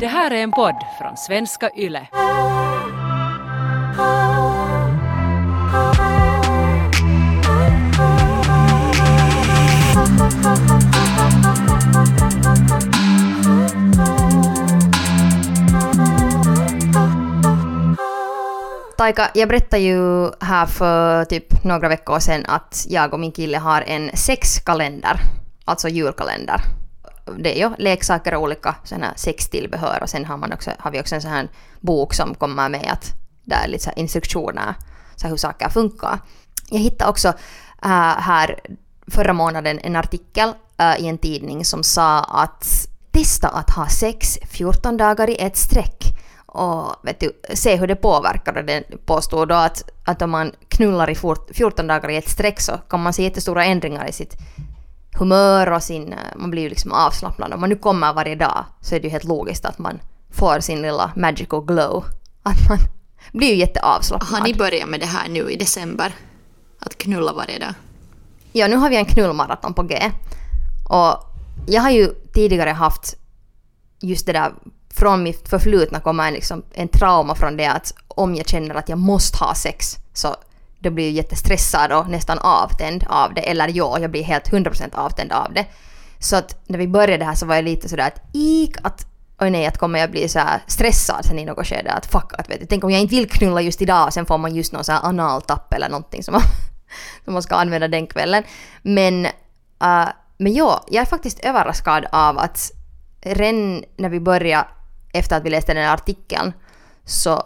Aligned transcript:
Det 0.00 0.06
här 0.06 0.30
är 0.30 0.42
en 0.42 0.50
podd 0.52 0.74
från 0.98 1.16
svenska 1.16 1.70
YLE. 1.76 2.08
Taika, 18.96 19.30
jag 19.34 19.48
berättade 19.48 19.82
ju 19.82 20.30
här 20.40 20.66
för 20.66 21.24
typ 21.24 21.64
några 21.64 21.88
veckor 21.88 22.18
sedan 22.18 22.44
att 22.48 22.86
jag 22.88 23.14
och 23.14 23.20
min 23.20 23.32
kille 23.32 23.58
har 23.58 23.82
en 23.82 24.10
sexkalender, 24.14 25.16
alltså 25.64 25.88
julkalender. 25.88 26.60
Det 27.38 27.60
är 27.60 27.68
ju 27.68 27.74
leksaker 27.78 28.34
och 28.34 28.42
olika 28.42 28.74
sextillbehör 29.16 30.02
och 30.02 30.10
sen 30.10 30.24
har, 30.24 30.36
man 30.36 30.52
också, 30.52 30.70
har 30.78 30.90
vi 30.90 31.00
också 31.00 31.14
en 31.14 31.22
sån 31.22 31.30
här 31.30 31.48
bok 31.80 32.14
som 32.14 32.34
kommer 32.34 32.68
med 32.68 32.88
att 32.92 33.14
där 33.44 33.64
är 33.64 33.68
lite 33.68 33.84
så 33.84 33.90
här 33.90 33.98
instruktioner 33.98 34.74
så 35.16 35.22
här 35.22 35.30
hur 35.30 35.36
saker 35.36 35.68
funkar. 35.68 36.18
Jag 36.70 36.78
hittade 36.78 37.10
också 37.10 37.28
äh, 37.82 38.18
här 38.18 38.60
förra 39.06 39.32
månaden 39.32 39.78
en 39.82 39.96
artikel 39.96 40.52
äh, 40.78 41.00
i 41.00 41.08
en 41.08 41.18
tidning 41.18 41.64
som 41.64 41.82
sa 41.82 42.18
att 42.18 42.88
testa 43.10 43.48
att 43.48 43.70
ha 43.70 43.88
sex 43.88 44.38
14 44.50 44.96
dagar 44.96 45.30
i 45.30 45.36
ett 45.38 45.56
streck 45.56 46.04
och 46.46 46.96
vet 47.02 47.20
du, 47.20 47.32
se 47.54 47.76
hur 47.76 47.86
det 47.86 47.96
påverkar. 47.96 48.58
Och 48.58 48.64
den 48.64 48.84
påstod 49.06 49.48
då 49.48 49.54
att, 49.54 49.90
att 50.04 50.22
om 50.22 50.30
man 50.30 50.52
knullar 50.68 51.10
i 51.10 51.16
14 51.54 51.86
dagar 51.86 52.10
i 52.10 52.16
ett 52.16 52.28
streck 52.28 52.60
så 52.60 52.72
kan 52.88 53.02
man 53.02 53.12
se 53.12 53.22
jättestora 53.22 53.64
ändringar 53.64 54.08
i 54.08 54.12
sitt 54.12 54.36
humör 55.18 55.72
och 55.72 55.82
sin... 55.82 56.14
Man 56.36 56.50
blir 56.50 56.62
ju 56.62 56.68
liksom 56.68 56.92
avslappnad. 56.92 57.52
Om 57.52 57.60
man 57.60 57.68
nu 57.68 57.76
kommer 57.76 58.12
varje 58.12 58.34
dag 58.34 58.64
så 58.80 58.94
är 58.94 59.00
det 59.00 59.06
ju 59.06 59.10
helt 59.10 59.24
logiskt 59.24 59.64
att 59.64 59.78
man 59.78 60.00
får 60.30 60.60
sin 60.60 60.82
lilla 60.82 61.12
magical 61.16 61.64
glow. 61.64 62.04
Att 62.42 62.68
man 62.68 62.78
blir 63.32 63.48
ju 63.48 63.56
jätteavslappnad. 63.56 64.40
Har 64.40 64.46
ni 64.46 64.54
börjat 64.54 64.88
med 64.88 65.00
det 65.00 65.06
här 65.06 65.28
nu 65.28 65.50
i 65.50 65.56
december? 65.56 66.14
Att 66.80 66.98
knulla 66.98 67.32
varje 67.32 67.58
dag? 67.58 67.74
Ja, 68.52 68.68
nu 68.68 68.76
har 68.76 68.90
vi 68.90 68.96
en 68.96 69.04
knullmaraton 69.04 69.74
på 69.74 69.82
G. 69.82 70.12
Och 70.88 71.14
jag 71.66 71.82
har 71.82 71.90
ju 71.90 72.08
tidigare 72.34 72.70
haft 72.70 73.16
just 74.00 74.26
det 74.26 74.32
där 74.32 74.52
från 74.90 75.22
mitt 75.22 75.48
förflutna 75.48 76.00
kommer 76.00 76.28
en, 76.28 76.34
liksom, 76.34 76.62
en 76.72 76.88
trauma 76.88 77.34
från 77.34 77.56
det 77.56 77.66
att 77.66 77.94
om 78.08 78.34
jag 78.34 78.48
känner 78.48 78.74
att 78.74 78.88
jag 78.88 78.98
måste 78.98 79.44
ha 79.44 79.54
sex 79.54 79.96
så 80.12 80.36
då 80.78 80.90
blir 80.90 81.04
jag 81.04 81.12
jättestressad 81.12 81.92
och 81.92 82.08
nästan 82.08 82.38
avtänd 82.38 83.04
av 83.08 83.34
det. 83.34 83.40
Eller 83.40 83.68
ja, 83.74 83.98
jag 83.98 84.10
blir 84.10 84.22
helt 84.22 84.50
100% 84.50 84.94
avtänd 84.94 85.32
av 85.32 85.52
det. 85.52 85.66
Så 86.18 86.36
att 86.36 86.62
när 86.66 86.78
vi 86.78 86.88
började 86.88 87.24
här 87.24 87.34
så 87.34 87.46
var 87.46 87.54
jag 87.54 87.64
lite 87.64 87.88
sådär 87.88 88.06
att 88.06 88.20
ik 88.32 88.76
att 88.82 89.06
oj 89.40 89.50
nej, 89.50 89.66
att 89.66 89.78
kommer 89.78 89.98
jag 89.98 90.10
bli 90.10 90.28
så 90.28 90.40
stressad 90.66 91.24
sen 91.24 91.38
i 91.38 91.44
något 91.44 91.66
skede 91.66 91.92
att 91.92 92.06
fuck 92.06 92.32
att 92.38 92.50
vet 92.50 92.60
du, 92.60 92.66
tänk 92.66 92.84
om 92.84 92.90
jag 92.90 93.00
inte 93.00 93.14
vill 93.14 93.30
knulla 93.30 93.60
just 93.60 93.82
idag 93.82 94.06
och 94.06 94.12
sen 94.12 94.26
får 94.26 94.38
man 94.38 94.54
just 94.54 94.72
någon 94.72 94.84
så 94.84 94.92
här 94.92 95.04
analtapp 95.04 95.74
eller 95.74 95.88
någonting 95.88 96.22
som 96.22 96.32
man, 96.32 96.42
som 97.24 97.32
man 97.32 97.42
ska 97.42 97.54
använda 97.54 97.88
den 97.88 98.06
kvällen. 98.06 98.42
Men, 98.82 99.26
uh, 99.84 100.08
men 100.38 100.54
ja, 100.54 100.84
jag 100.88 101.02
är 101.02 101.06
faktiskt 101.06 101.40
överraskad 101.40 102.06
av 102.12 102.38
att 102.38 102.70
redan 103.20 103.84
när 103.96 104.08
vi 104.08 104.20
började 104.20 104.68
efter 105.12 105.36
att 105.36 105.44
vi 105.44 105.50
läste 105.50 105.74
den 105.74 105.84
här 105.84 105.94
artikeln 105.94 106.52
så 107.04 107.42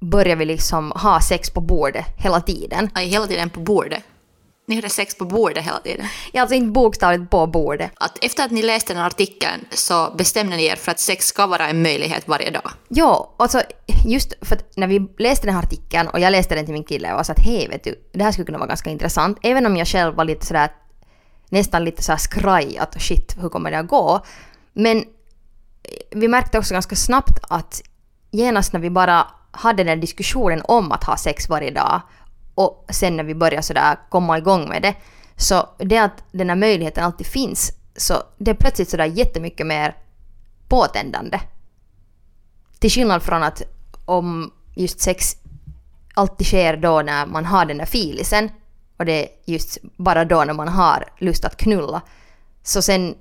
börjar 0.00 0.36
vi 0.36 0.44
liksom 0.44 0.90
ha 0.90 1.20
sex 1.20 1.50
på 1.50 1.60
bordet 1.60 2.04
hela 2.16 2.40
tiden. 2.40 2.90
Aj, 2.94 3.06
hela 3.06 3.26
tiden 3.26 3.50
på 3.50 3.60
bordet? 3.60 4.02
Ni 4.68 4.74
hade 4.74 4.88
sex 4.88 5.18
på 5.18 5.24
bordet 5.24 5.64
hela 5.64 5.78
tiden? 5.78 6.06
Ja, 6.32 6.40
alltså 6.40 6.54
inte 6.54 6.70
bokstavligt 6.70 7.30
på 7.30 7.46
bordet. 7.46 7.90
Att 7.94 8.24
efter 8.24 8.44
att 8.44 8.50
ni 8.50 8.62
läste 8.62 8.94
den 8.94 9.02
artikeln 9.02 9.64
så 9.70 10.14
bestämde 10.18 10.56
ni 10.56 10.64
er 10.64 10.76
för 10.76 10.90
att 10.90 11.00
sex 11.00 11.26
ska 11.26 11.46
vara 11.46 11.68
en 11.68 11.82
möjlighet 11.82 12.28
varje 12.28 12.50
dag? 12.50 12.70
Ja, 12.88 13.34
alltså 13.36 13.62
just 14.06 14.32
för 14.42 14.56
att 14.56 14.76
när 14.76 14.86
vi 14.86 15.08
läste 15.18 15.46
den 15.46 15.54
här 15.54 15.62
artikeln 15.62 16.08
och 16.08 16.20
jag 16.20 16.30
läste 16.30 16.54
den 16.54 16.64
till 16.64 16.74
min 16.74 16.84
kille 16.84 17.14
och 17.14 17.26
sa 17.26 17.32
att 17.32 17.44
hej 17.44 17.68
vet 17.68 17.84
du, 17.84 17.94
det 18.12 18.24
här 18.24 18.32
skulle 18.32 18.46
kunna 18.46 18.58
vara 18.58 18.68
ganska 18.68 18.90
intressant. 18.90 19.38
Även 19.42 19.66
om 19.66 19.76
jag 19.76 19.88
själv 19.88 20.14
var 20.14 20.24
lite 20.24 20.46
sådär 20.46 20.70
nästan 21.48 21.84
lite 21.84 22.02
såhär 22.02 22.18
skraj 22.18 22.78
att 22.78 23.02
shit, 23.02 23.36
hur 23.40 23.48
kommer 23.48 23.70
det 23.70 23.78
att 23.78 23.88
gå? 23.88 24.20
Men 24.72 25.04
vi 26.10 26.28
märkte 26.28 26.58
också 26.58 26.74
ganska 26.74 26.96
snabbt 26.96 27.38
att 27.48 27.82
genast 28.30 28.72
när 28.72 28.80
vi 28.80 28.90
bara 28.90 29.26
hade 29.56 29.84
den 29.84 30.00
diskussionen 30.00 30.62
om 30.64 30.92
att 30.92 31.04
ha 31.04 31.16
sex 31.16 31.48
varje 31.48 31.70
dag 31.70 32.00
och 32.54 32.86
sen 32.88 33.16
när 33.16 33.24
vi 33.24 33.34
började 33.34 33.62
sådär 33.62 33.96
komma 34.08 34.38
igång 34.38 34.68
med 34.68 34.82
det 34.82 34.94
så 35.36 35.68
det 35.78 35.98
att 35.98 36.24
den 36.32 36.48
här 36.48 36.56
möjligheten 36.56 37.04
alltid 37.04 37.26
finns 37.26 37.72
så 37.96 38.22
det 38.38 38.50
är 38.50 38.54
plötsligt 38.54 38.90
sådär 38.90 39.04
jättemycket 39.04 39.66
mer 39.66 39.96
påtändande. 40.68 41.40
Till 42.78 42.90
skillnad 42.90 43.22
från 43.22 43.42
att 43.42 43.62
om 44.04 44.52
just 44.74 45.00
sex 45.00 45.36
alltid 46.14 46.46
sker 46.46 46.76
då 46.76 47.02
när 47.02 47.26
man 47.26 47.44
har 47.44 47.64
den 47.64 47.78
där 47.78 47.86
filisen 47.86 48.50
och 48.96 49.04
det 49.04 49.22
är 49.22 49.28
just 49.44 49.78
bara 49.96 50.24
då 50.24 50.44
när 50.44 50.54
man 50.54 50.68
har 50.68 51.04
lust 51.18 51.44
att 51.44 51.56
knulla. 51.56 52.02
Så 52.62 52.82
sen 52.82 53.14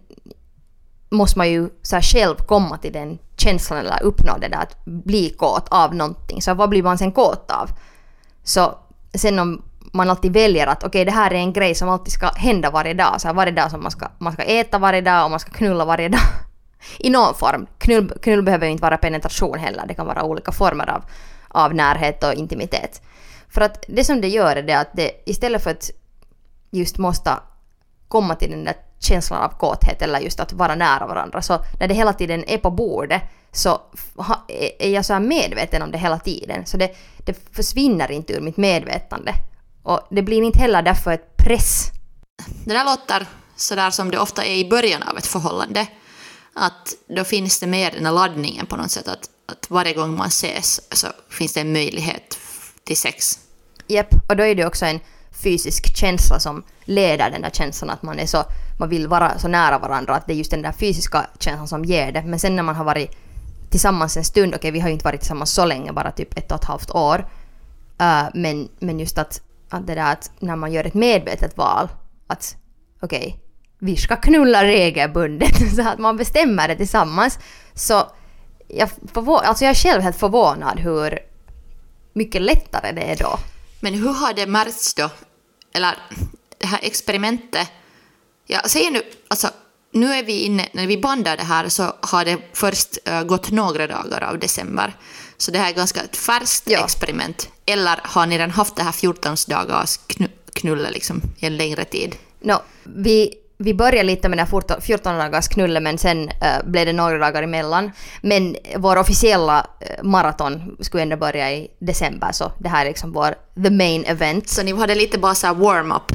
måste 1.15 1.39
man 1.39 1.49
ju 1.49 1.69
så 1.81 2.01
själv 2.01 2.35
komma 2.35 2.77
till 2.77 2.93
den 2.93 3.17
känslan 3.37 3.79
eller 3.79 4.03
uppnå 4.03 4.37
det 4.37 4.47
där 4.47 4.57
att 4.57 4.85
bli 4.85 5.29
kåt 5.29 5.67
av 5.69 5.95
någonting. 5.95 6.41
Så 6.41 6.53
vad 6.53 6.69
blir 6.69 6.83
man 6.83 6.97
sen 6.97 7.11
kåt 7.11 7.51
av? 7.51 7.69
Så 8.43 8.77
sen 9.13 9.39
om 9.39 9.61
man 9.93 10.09
alltid 10.09 10.33
väljer 10.33 10.67
att 10.67 10.77
okej 10.77 10.87
okay, 10.87 11.05
det 11.05 11.11
här 11.11 11.31
är 11.31 11.35
en 11.35 11.53
grej 11.53 11.75
som 11.75 11.89
alltid 11.89 12.13
ska 12.13 12.27
hända 12.27 12.71
varje 12.71 12.93
dag. 12.93 13.21
Så 13.21 13.33
varje 13.33 13.51
dag 13.51 13.71
som 13.71 13.81
man 13.81 13.91
ska, 13.91 14.07
man 14.17 14.33
ska 14.33 14.43
äta 14.43 14.77
varje 14.77 15.01
dag 15.01 15.23
och 15.25 15.31
man 15.31 15.39
ska 15.39 15.51
knulla 15.51 15.85
varje 15.85 16.09
dag. 16.09 16.21
I 16.99 17.09
någon 17.09 17.35
form. 17.35 17.67
Knull, 17.77 18.13
knull 18.21 18.43
behöver 18.43 18.65
ju 18.65 18.71
inte 18.71 18.81
vara 18.81 18.97
penetration 18.97 19.59
heller. 19.59 19.83
Det 19.87 19.93
kan 19.93 20.05
vara 20.05 20.23
olika 20.23 20.51
former 20.51 20.89
av, 20.89 21.03
av 21.47 21.73
närhet 21.73 22.23
och 22.23 22.33
intimitet. 22.33 23.01
För 23.49 23.61
att 23.61 23.85
det 23.87 24.03
som 24.03 24.21
det 24.21 24.27
gör 24.27 24.55
är 24.55 24.63
det 24.63 24.73
att 24.73 24.89
det 24.93 25.11
istället 25.25 25.63
för 25.63 25.71
att 25.71 25.89
just 26.71 26.97
måste 26.97 27.31
komma 28.07 28.35
till 28.35 28.51
den 28.51 28.63
där 28.63 28.75
känslan 29.05 29.43
av 29.43 29.49
kåthet 29.49 30.01
eller 30.01 30.19
just 30.19 30.39
att 30.39 30.53
vara 30.53 30.75
nära 30.75 31.07
varandra. 31.07 31.41
Så 31.41 31.59
när 31.79 31.87
det 31.87 31.93
hela 31.93 32.13
tiden 32.13 32.43
är 32.47 32.57
på 32.57 32.71
bordet 32.71 33.21
så 33.51 33.81
är 34.79 34.89
jag 34.89 35.05
så 35.05 35.13
här 35.13 35.19
medveten 35.19 35.81
om 35.81 35.91
det 35.91 35.97
hela 35.97 36.19
tiden. 36.19 36.65
Så 36.65 36.77
det, 36.77 36.97
det 37.17 37.55
försvinner 37.55 38.11
inte 38.11 38.33
ur 38.33 38.41
mitt 38.41 38.57
medvetande. 38.57 39.33
Och 39.83 40.07
det 40.09 40.21
blir 40.21 40.41
inte 40.41 40.59
heller 40.59 40.81
därför 40.81 41.11
ett 41.11 41.37
press. 41.37 41.91
Det 42.65 42.73
där 42.73 42.85
låter 42.85 43.27
sådär 43.55 43.91
som 43.91 44.11
det 44.11 44.19
ofta 44.19 44.45
är 44.45 44.55
i 44.55 44.69
början 44.69 45.03
av 45.03 45.17
ett 45.17 45.25
förhållande. 45.25 45.87
Att 46.53 46.93
då 47.07 47.23
finns 47.23 47.59
det 47.59 47.67
mer 47.67 47.91
den 47.91 48.05
här 48.05 48.13
laddningen 48.13 48.65
på 48.65 48.75
något 48.75 48.91
sätt. 48.91 49.07
Att, 49.07 49.29
att 49.45 49.69
varje 49.69 49.93
gång 49.93 50.15
man 50.17 50.27
ses 50.27 50.97
så 50.97 51.07
finns 51.29 51.53
det 51.53 51.61
en 51.61 51.73
möjlighet 51.73 52.37
till 52.83 52.97
sex. 52.97 53.39
Japp, 53.87 54.15
och 54.29 54.35
då 54.35 54.43
är 54.43 54.55
det 54.55 54.65
också 54.65 54.85
en 54.85 54.99
fysisk 55.43 55.97
känsla 55.97 56.39
som 56.39 56.63
leder 56.85 57.31
den 57.31 57.41
där 57.41 57.49
känslan 57.49 57.89
att 57.89 58.03
man 58.03 58.19
är 58.19 58.25
så, 58.25 58.43
man 58.77 58.89
vill 58.89 59.07
vara 59.07 59.39
så 59.39 59.47
nära 59.47 59.79
varandra 59.79 60.15
att 60.15 60.27
det 60.27 60.33
är 60.33 60.35
just 60.35 60.51
den 60.51 60.61
där 60.61 60.71
fysiska 60.71 61.27
känslan 61.39 61.67
som 61.67 61.85
ger 61.85 62.11
det. 62.11 62.23
Men 62.23 62.39
sen 62.39 62.55
när 62.55 62.63
man 62.63 62.75
har 62.75 62.83
varit 62.83 63.17
tillsammans 63.69 64.17
en 64.17 64.23
stund, 64.23 64.47
okej 64.47 64.57
okay, 64.57 64.71
vi 64.71 64.79
har 64.79 64.87
ju 64.87 64.93
inte 64.93 65.05
varit 65.05 65.19
tillsammans 65.19 65.53
så 65.53 65.65
länge, 65.65 65.93
bara 65.93 66.11
typ 66.11 66.37
ett 66.37 66.51
och 66.51 66.57
ett 66.57 66.65
halvt 66.65 66.91
år. 66.91 67.17
Uh, 68.01 68.29
men, 68.33 68.69
men 68.79 68.99
just 68.99 69.17
att, 69.17 69.41
att 69.69 69.87
det 69.87 69.95
där 69.95 70.11
att 70.11 70.31
när 70.39 70.55
man 70.55 70.73
gör 70.73 70.83
ett 70.83 70.93
medvetet 70.93 71.57
val 71.57 71.89
att 72.27 72.55
okej, 73.01 73.19
okay, 73.27 73.39
vi 73.79 73.95
ska 73.95 74.15
knulla 74.15 74.63
regelbundet 74.63 75.75
så 75.75 75.89
att 75.89 75.99
man 75.99 76.17
bestämmer 76.17 76.67
det 76.67 76.75
tillsammans. 76.75 77.39
Så 77.73 78.03
jag, 78.67 78.89
alltså 79.27 79.63
jag 79.63 79.71
är 79.71 79.75
själv 79.75 80.01
helt 80.01 80.15
förvånad 80.15 80.79
hur 80.79 81.19
mycket 82.13 82.41
lättare 82.41 82.91
det 82.91 83.01
är 83.01 83.15
då. 83.15 83.39
Men 83.79 83.93
hur 83.93 84.13
har 84.13 84.33
det 84.33 84.47
märkts 84.47 84.93
då? 84.93 85.09
Eller 85.73 85.97
det 86.57 86.67
här 86.67 86.79
experimentet. 86.83 87.67
Jag 88.47 88.69
säger 88.69 88.91
nu, 88.91 89.01
alltså 89.27 89.49
nu 89.91 90.13
är 90.13 90.23
vi 90.23 90.39
inne, 90.39 90.67
när 90.71 90.87
vi 90.87 90.97
bandar 90.97 91.37
det 91.37 91.43
här 91.43 91.69
så 91.69 91.93
har 92.01 92.25
det 92.25 92.37
först 92.53 92.97
uh, 93.09 93.23
gått 93.23 93.51
några 93.51 93.87
dagar 93.87 94.23
av 94.23 94.39
december. 94.39 94.93
Så 95.37 95.51
det 95.51 95.59
här 95.59 95.69
är 95.69 95.75
ganska 95.75 96.01
ett 96.01 96.17
färskt 96.17 96.69
ja. 96.69 96.83
experiment. 96.83 97.49
Eller 97.65 97.99
har 98.03 98.25
ni 98.25 98.37
redan 98.37 98.51
haft 98.51 98.75
det 98.75 98.83
här 98.83 98.91
14 98.91 99.35
dagars 99.47 99.99
knullet 100.53 100.93
liksom 100.93 101.21
i 101.37 101.45
en 101.45 101.57
längre 101.57 101.85
tid? 101.85 102.15
No, 102.39 102.55
vi 102.83 103.33
vi 103.57 103.73
började 103.73 104.03
lite 104.03 104.29
med 104.29 104.37
den 104.37 104.81
14 104.81 105.17
dagars 105.17 105.47
knullen 105.47 105.83
men 105.83 105.97
sen 105.97 106.29
uh, 106.29 106.69
blev 106.69 106.85
det 106.85 106.93
några 106.93 107.17
dagar 107.17 107.43
emellan. 107.43 107.91
Men 108.21 108.55
vår 108.77 108.97
officiella 108.97 109.67
uh, 109.81 110.03
maraton 110.03 110.77
skulle 110.79 111.03
ändå 111.03 111.17
börja 111.17 111.51
i 111.51 111.67
december 111.79 112.31
så 112.31 112.51
det 112.59 112.69
här 112.69 112.85
är 112.85 112.89
liksom 112.89 113.11
vår 113.11 113.35
the 113.63 113.69
main 113.69 114.05
event. 114.05 114.49
Så 114.49 114.63
ni 114.63 114.73
hade 114.73 114.95
lite 114.95 115.17
bara 115.17 115.35
så 115.35 115.53
warm-up, 115.53 116.11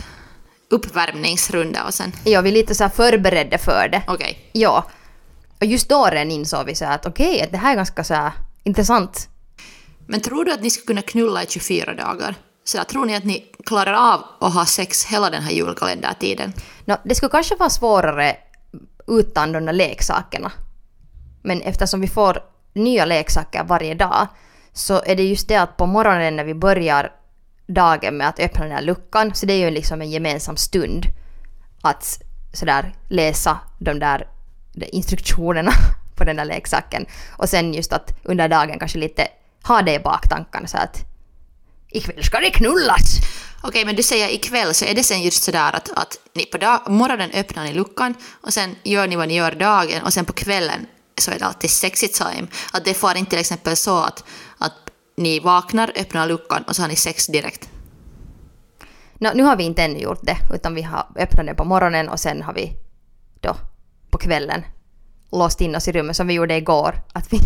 uppvärmningsrunda 0.70 1.84
och 1.84 1.94
sen? 1.94 2.12
Ja, 2.24 2.40
vi 2.40 2.50
lite 2.50 2.74
så 2.74 2.84
här 2.84 2.90
förberedda 2.90 3.58
för 3.58 3.88
det. 3.88 4.02
Okej. 4.06 4.14
Okay. 4.14 4.36
Ja. 4.52 4.84
Och 5.60 5.66
just 5.66 5.88
då 5.88 6.06
redan 6.06 6.30
insåg 6.30 6.66
vi 6.66 6.74
så 6.74 6.84
att 6.84 7.06
okej, 7.06 7.36
okay, 7.36 7.48
det 7.50 7.56
här 7.56 7.72
är 7.72 7.76
ganska 7.76 8.04
så 8.04 8.14
här 8.14 8.32
intressant. 8.64 9.28
Men 10.06 10.20
tror 10.20 10.44
du 10.44 10.52
att 10.52 10.62
ni 10.62 10.70
skulle 10.70 10.86
kunna 10.86 11.02
knulla 11.02 11.42
i 11.42 11.46
24 11.46 11.94
dagar? 11.94 12.34
Så 12.64 12.76
jag 12.76 12.88
tror 12.88 13.04
ni 13.04 13.16
att 13.16 13.24
ni 13.24 13.44
klarar 13.66 13.92
av 13.92 14.24
att 14.40 14.54
ha 14.54 14.66
sex 14.66 15.04
hela 15.04 15.30
den 15.30 15.42
här 15.42 15.52
julkalendertiden? 15.52 16.52
No, 16.84 16.96
det 17.04 17.14
skulle 17.14 17.30
kanske 17.30 17.56
vara 17.56 17.70
svårare 17.70 18.36
utan 19.06 19.52
de 19.52 19.66
där 19.66 19.72
leksakerna. 19.72 20.52
Men 21.42 21.62
eftersom 21.62 22.00
vi 22.00 22.08
får 22.08 22.38
nya 22.74 23.04
leksaker 23.04 23.64
varje 23.64 23.94
dag 23.94 24.26
så 24.72 25.02
är 25.06 25.16
det 25.16 25.22
just 25.22 25.48
det 25.48 25.56
att 25.56 25.76
på 25.76 25.86
morgonen 25.86 26.36
när 26.36 26.44
vi 26.44 26.54
börjar 26.54 27.12
dagen 27.74 28.16
med 28.16 28.28
att 28.28 28.40
öppna 28.40 28.64
den 28.64 28.72
här 28.72 28.82
luckan 28.82 29.34
så 29.34 29.46
det 29.46 29.52
är 29.52 29.58
ju 29.58 29.70
liksom 29.70 30.02
en 30.02 30.10
gemensam 30.10 30.56
stund 30.56 31.06
att 31.82 32.22
sådär 32.52 32.94
läsa 33.08 33.58
de 33.78 33.98
där 33.98 34.28
de 34.72 34.86
instruktionerna 34.86 35.72
på 36.16 36.24
den 36.24 36.36
där 36.36 36.44
leksaken. 36.44 37.06
Och 37.30 37.48
sen 37.48 37.74
just 37.74 37.92
att 37.92 38.12
under 38.22 38.48
dagen 38.48 38.78
kanske 38.78 38.98
lite 38.98 39.28
ha 39.62 39.82
det 39.82 39.94
i 39.94 39.98
baktankarna 39.98 40.66
så 40.66 40.76
att 40.78 40.96
ikväll 41.88 42.24
ska 42.24 42.40
det 42.40 42.50
knullas. 42.50 43.16
Okej, 43.62 43.84
men 43.84 43.96
du 43.96 44.02
säger 44.02 44.28
ikväll, 44.28 44.74
så 44.74 44.84
är 44.84 44.94
det 44.94 45.02
sen 45.02 45.22
just 45.22 45.42
sådär 45.42 45.76
att, 45.76 45.90
att 45.90 46.18
ni 46.34 46.44
på 46.46 46.58
dag, 46.58 46.80
morgonen 46.88 47.30
öppnar 47.30 47.64
ni 47.64 47.72
luckan 47.72 48.14
och 48.40 48.52
sen 48.52 48.76
gör 48.82 49.06
ni 49.06 49.16
vad 49.16 49.28
ni 49.28 49.34
gör 49.34 49.52
dagen 49.52 50.02
och 50.02 50.12
sen 50.12 50.24
på 50.24 50.32
kvällen 50.32 50.86
så 51.18 51.30
är 51.30 51.38
det 51.38 51.44
alltid 51.44 51.70
sexy 51.70 52.08
time. 52.08 52.46
Att 52.72 52.84
det 52.84 52.94
får 52.94 53.16
inte 53.16 53.30
till 53.30 53.38
exempel 53.38 53.76
så 53.76 53.98
att, 53.98 54.08
att 54.08 54.24
ni 55.20 55.40
vaknar, 55.40 55.92
öppnar 55.96 56.26
luckan 56.26 56.62
och 56.62 56.76
så 56.76 56.82
har 56.82 56.88
ni 56.88 56.96
sex 56.96 57.26
direkt. 57.26 57.68
No, 59.14 59.28
nu 59.34 59.42
har 59.42 59.56
vi 59.56 59.64
inte 59.64 59.82
ännu 59.82 59.98
gjort 59.98 60.22
det, 60.22 60.36
utan 60.54 60.74
vi 60.74 60.82
har 60.82 61.06
öppnat 61.16 61.46
den 61.46 61.56
på 61.56 61.64
morgonen 61.64 62.08
och 62.08 62.20
sen 62.20 62.42
har 62.42 62.54
vi 62.54 62.72
då 63.40 63.56
på 64.10 64.18
kvällen 64.18 64.64
låst 65.32 65.60
in 65.60 65.76
oss 65.76 65.88
i 65.88 65.92
rummet 65.92 66.16
som 66.16 66.26
vi 66.26 66.34
gjorde 66.34 66.56
igår. 66.56 67.02
Att 67.12 67.32
vi, 67.32 67.38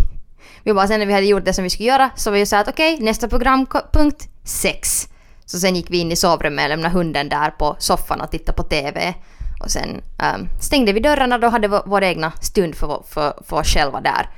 vi 0.62 0.75
bara 0.75 0.88
sen 0.88 1.00
när 1.00 1.06
vi 1.06 1.12
hade 1.12 1.26
gjort 1.26 1.44
det 1.44 1.53
som 1.53 1.65
vi 1.65 1.71
skulle 1.71 1.88
göra 1.88 2.11
så 2.17 2.31
var 2.31 2.38
vi 2.38 2.47
så 2.47 2.56
att 2.56 2.69
okej, 2.69 2.94
okay, 2.94 3.05
nästa 3.05 3.29
programpunkt, 3.29 4.29
sex. 4.44 5.09
Så 5.44 5.59
sen 5.59 5.76
gick 5.76 5.91
vi 5.91 5.99
in 5.99 6.12
i 6.12 6.17
sovrummet 6.17 6.62
och 6.62 6.69
lämnade 6.69 6.94
hunden 6.94 7.29
där 7.29 7.50
på 7.50 7.76
soffan 7.79 8.21
och 8.21 8.31
tittade 8.31 8.56
på 8.56 8.62
TV. 8.62 9.15
Och 9.61 9.71
sen 9.71 10.03
um, 10.35 10.49
stängde 10.61 10.93
vi 10.93 11.00
dörrarna 11.00 11.38
då 11.38 11.49
hade 11.49 11.69
vi 11.69 11.79
vår 11.87 12.03
egna 12.03 12.31
stund 12.31 12.75
för, 12.75 13.03
för, 13.09 13.43
för 13.47 13.56
oss 13.56 13.67
själva 13.67 14.00
där. 14.00 14.31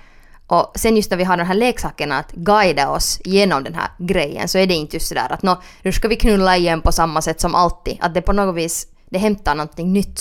Och 0.46 0.72
sen 0.74 0.96
just 0.96 1.10
när 1.10 1.18
vi 1.18 1.24
har 1.24 1.36
de 1.36 1.44
här 1.44 1.54
leksakerna 1.54 2.18
att 2.18 2.32
guida 2.32 2.90
oss 2.90 3.20
genom 3.24 3.64
den 3.64 3.74
här 3.74 3.88
grejen 3.98 4.48
så 4.48 4.58
är 4.58 4.66
det 4.66 4.74
inte 4.74 4.96
just 4.96 5.08
sådär 5.08 5.32
att 5.32 5.42
nå, 5.42 5.62
nu 5.82 5.92
ska 5.92 6.08
vi 6.08 6.16
knulla 6.16 6.56
igen 6.56 6.80
på 6.80 6.92
samma 6.92 7.22
sätt 7.22 7.40
som 7.40 7.54
alltid. 7.54 7.96
Att 8.00 8.14
det 8.14 8.22
på 8.22 8.32
något 8.32 8.56
vis, 8.56 8.86
det 9.10 9.18
hämtar 9.18 9.54
någonting 9.54 9.92
nytt. 9.92 10.20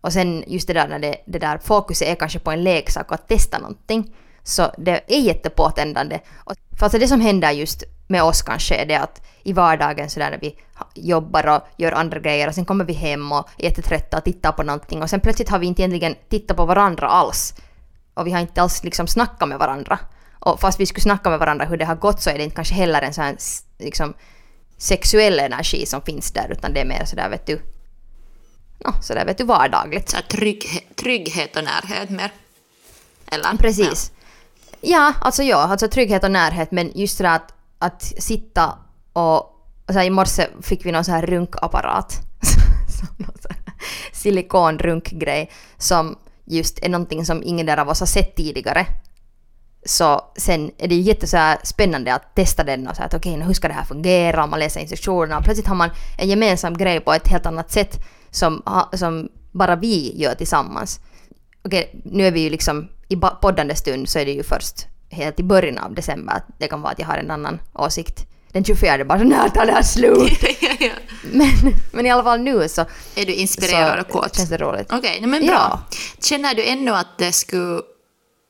Och 0.00 0.12
sen 0.12 0.44
just 0.46 0.66
det 0.66 0.74
där 0.74 0.88
när 0.88 0.98
det, 0.98 1.16
det 1.26 1.38
där 1.38 1.58
fokuset 1.58 2.08
är 2.08 2.14
kanske 2.14 2.38
på 2.38 2.50
en 2.50 2.64
leksak 2.64 3.08
och 3.08 3.14
att 3.14 3.28
testa 3.28 3.58
någonting. 3.58 4.14
Så 4.42 4.70
det 4.78 5.00
är 5.06 5.20
jättepåtändande. 5.20 6.20
Och 6.44 6.54
för 6.78 6.86
alltså 6.86 6.98
det 6.98 7.08
som 7.08 7.20
händer 7.20 7.50
just 7.50 7.84
med 8.06 8.22
oss 8.22 8.42
kanske 8.42 8.74
är 8.74 8.86
det 8.86 8.96
att 8.96 9.26
i 9.42 9.52
vardagen 9.52 10.10
sådär 10.10 10.30
när 10.30 10.38
vi 10.38 10.56
jobbar 10.94 11.48
och 11.48 11.62
gör 11.76 11.92
andra 11.92 12.20
grejer 12.20 12.48
och 12.48 12.54
sen 12.54 12.64
kommer 12.64 12.84
vi 12.84 12.92
hem 12.92 13.32
och 13.32 13.48
är 13.58 13.64
jättetrötta 13.64 14.16
och 14.18 14.24
tittar 14.24 14.52
på 14.52 14.62
någonting 14.62 15.02
och 15.02 15.10
sen 15.10 15.20
plötsligt 15.20 15.48
har 15.48 15.58
vi 15.58 15.66
inte 15.66 15.82
egentligen 15.82 16.14
tittat 16.28 16.56
på 16.56 16.64
varandra 16.64 17.06
alls. 17.06 17.54
Och 18.14 18.26
vi 18.26 18.32
har 18.32 18.40
inte 18.40 18.62
alls 18.62 18.84
liksom 18.84 19.06
snackat 19.06 19.48
med 19.48 19.58
varandra. 19.58 19.98
Och 20.38 20.60
fast 20.60 20.80
vi 20.80 20.86
skulle 20.86 21.02
snacka 21.02 21.30
med 21.30 21.38
varandra 21.38 21.64
hur 21.64 21.76
det 21.76 21.84
har 21.84 21.94
gått 21.94 22.22
så 22.22 22.30
är 22.30 22.38
det 22.38 22.44
inte 22.44 22.56
kanske 22.56 22.74
heller 22.74 23.02
en 23.02 23.14
sån 23.14 23.24
här 23.24 23.36
liksom, 23.78 24.14
sexuell 24.76 25.38
energi 25.38 25.86
som 25.86 26.02
finns 26.02 26.32
där 26.32 26.52
utan 26.52 26.72
det 26.72 26.80
är 26.80 26.84
mer 26.84 27.04
sådär 27.04 27.28
vet 27.28 27.46
du, 27.46 27.62
no, 28.84 28.92
sådär 29.02 29.24
vet 29.24 29.38
du 29.38 29.44
vardagligt. 29.44 30.10
Så 30.10 30.16
trygghet, 30.28 30.96
trygghet 30.96 31.56
och 31.56 31.64
närhet 31.64 32.10
mer? 32.10 32.32
Eller? 33.26 33.56
Precis. 33.56 34.12
Ja, 34.70 34.76
ja 34.80 35.14
alltså 35.20 35.42
ja, 35.42 35.56
alltså 35.56 35.88
trygghet 35.88 36.24
och 36.24 36.30
närhet 36.30 36.70
men 36.70 36.92
just 36.94 37.18
det 37.18 37.30
att, 37.30 37.54
att 37.78 38.02
sitta 38.02 38.78
och 39.12 39.48
så 39.86 39.92
här, 39.92 40.04
i 40.04 40.10
morse 40.10 40.48
fick 40.62 40.86
vi 40.86 40.92
någon 40.92 41.04
sån 41.04 41.14
här 41.14 41.26
runkapparat. 41.26 42.20
Silikonrunkgrej 44.12 45.50
som 45.78 46.16
just 46.44 46.78
är 46.84 46.88
någonting 46.88 47.24
som 47.24 47.42
ingen 47.42 47.66
där 47.66 47.76
av 47.76 47.88
oss 47.88 48.00
har 48.00 48.06
sett 48.06 48.36
tidigare. 48.36 48.86
Så 49.84 50.20
sen 50.36 50.70
är 50.78 50.88
det 50.88 50.94
ju 50.94 51.00
jättespännande 51.00 52.14
att 52.14 52.34
testa 52.34 52.64
den 52.64 52.88
och 52.88 52.96
så 52.96 53.02
att 53.02 53.14
okej, 53.14 53.32
okay, 53.32 53.46
hur 53.46 53.54
ska 53.54 53.68
det 53.68 53.74
här 53.74 53.84
fungera? 53.84 54.42
Och 54.42 54.48
man 54.48 54.58
läser 54.58 54.80
instruktionerna 54.80 55.38
och 55.38 55.44
plötsligt 55.44 55.66
har 55.66 55.74
man 55.74 55.90
en 56.18 56.28
gemensam 56.28 56.76
grej 56.76 57.00
på 57.00 57.12
ett 57.12 57.28
helt 57.28 57.46
annat 57.46 57.70
sätt 57.70 57.98
som, 58.30 58.62
som 58.92 59.28
bara 59.52 59.76
vi 59.76 60.20
gör 60.22 60.34
tillsammans. 60.34 61.00
Okej, 61.64 61.88
okay, 61.88 62.00
nu 62.12 62.26
är 62.26 62.30
vi 62.30 62.40
ju 62.40 62.50
liksom 62.50 62.88
i 63.08 63.16
poddande 63.16 63.74
stund 63.74 64.08
så 64.08 64.18
är 64.18 64.24
det 64.24 64.32
ju 64.32 64.42
först 64.42 64.86
helt 65.10 65.40
i 65.40 65.42
början 65.42 65.78
av 65.78 65.94
december 65.94 66.32
att 66.32 66.44
det 66.58 66.68
kan 66.68 66.82
vara 66.82 66.92
att 66.92 66.98
jag 66.98 67.06
har 67.06 67.16
en 67.16 67.30
annan 67.30 67.60
åsikt 67.74 68.26
den 68.52 68.64
24 68.64 69.04
bara 69.04 69.18
när 69.24 69.48
tar 69.48 69.66
det 69.66 69.72
här 69.72 69.82
slut? 69.82 70.44
men, 71.22 71.74
men 71.92 72.06
i 72.06 72.10
alla 72.10 72.22
fall 72.22 72.40
nu 72.40 72.68
så... 72.68 72.80
Är 73.14 73.26
du 73.26 73.32
inspirerad 73.32 74.00
och 74.00 74.08
kåt? 74.08 74.36
känns 74.36 74.48
det 74.48 74.56
roligt. 74.56 74.92
Okej, 74.92 75.16
okay, 75.16 75.26
men 75.26 75.46
bra. 75.46 75.54
Ja. 75.90 75.98
Känner 76.20 76.54
du 76.54 76.64
ännu 76.64 76.90
att 76.90 77.18
det 77.18 77.32
skulle... 77.32 77.80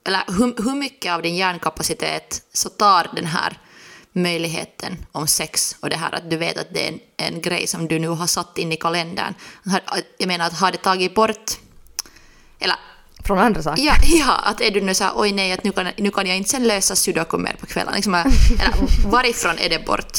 Eller 0.07 0.23
hur, 0.39 0.65
hur 0.65 0.75
mycket 0.75 1.13
av 1.13 1.23
din 1.23 1.37
hjärnkapacitet 1.37 2.43
så 2.53 2.69
tar 2.69 3.11
den 3.15 3.27
här 3.27 3.59
möjligheten 4.13 4.97
om 5.13 5.27
sex 5.27 5.77
och 5.81 5.91
det 5.91 5.97
här 5.97 6.15
att 6.15 6.31
du 6.31 6.37
vet 6.37 6.59
att 6.59 6.75
det 6.75 6.89
är 6.89 6.93
en, 6.93 7.01
en 7.17 7.41
grej 7.41 7.67
som 7.67 7.89
du 7.89 7.99
nu 7.99 8.09
har 8.09 8.27
satt 8.27 8.59
in 8.59 8.73
i 8.73 8.77
kalendern. 8.77 9.35
Jag 10.19 10.27
menar 10.27 10.47
att 10.47 10.61
har 10.61 10.73
det 10.73 10.79
tagit 10.79 11.15
bort... 11.15 11.51
Eller 12.59 12.77
från 13.25 13.39
andra 13.39 13.63
saker. 13.63 13.83
Ja, 13.83 13.95
ja 14.05 14.37
att 14.45 14.61
är 14.61 14.71
du 14.71 14.81
nu 14.81 14.95
så 14.95 15.05
oj 15.15 15.33
nej, 15.33 15.53
att 15.53 15.65
nu 15.65 15.73
kan, 15.73 15.87
nu 15.97 16.11
kan 16.11 16.27
jag 16.27 16.37
inte 16.37 16.51
sen 16.51 16.67
lösa 16.67 16.97
sudoku 16.97 17.39
mer 17.39 17.57
på 17.61 17.67
kvällen. 17.67 17.95
Liksom, 17.95 18.15
eller, 18.15 19.11
varifrån 19.11 19.59
är 19.59 19.69
det 19.69 19.87
bort? 19.87 20.19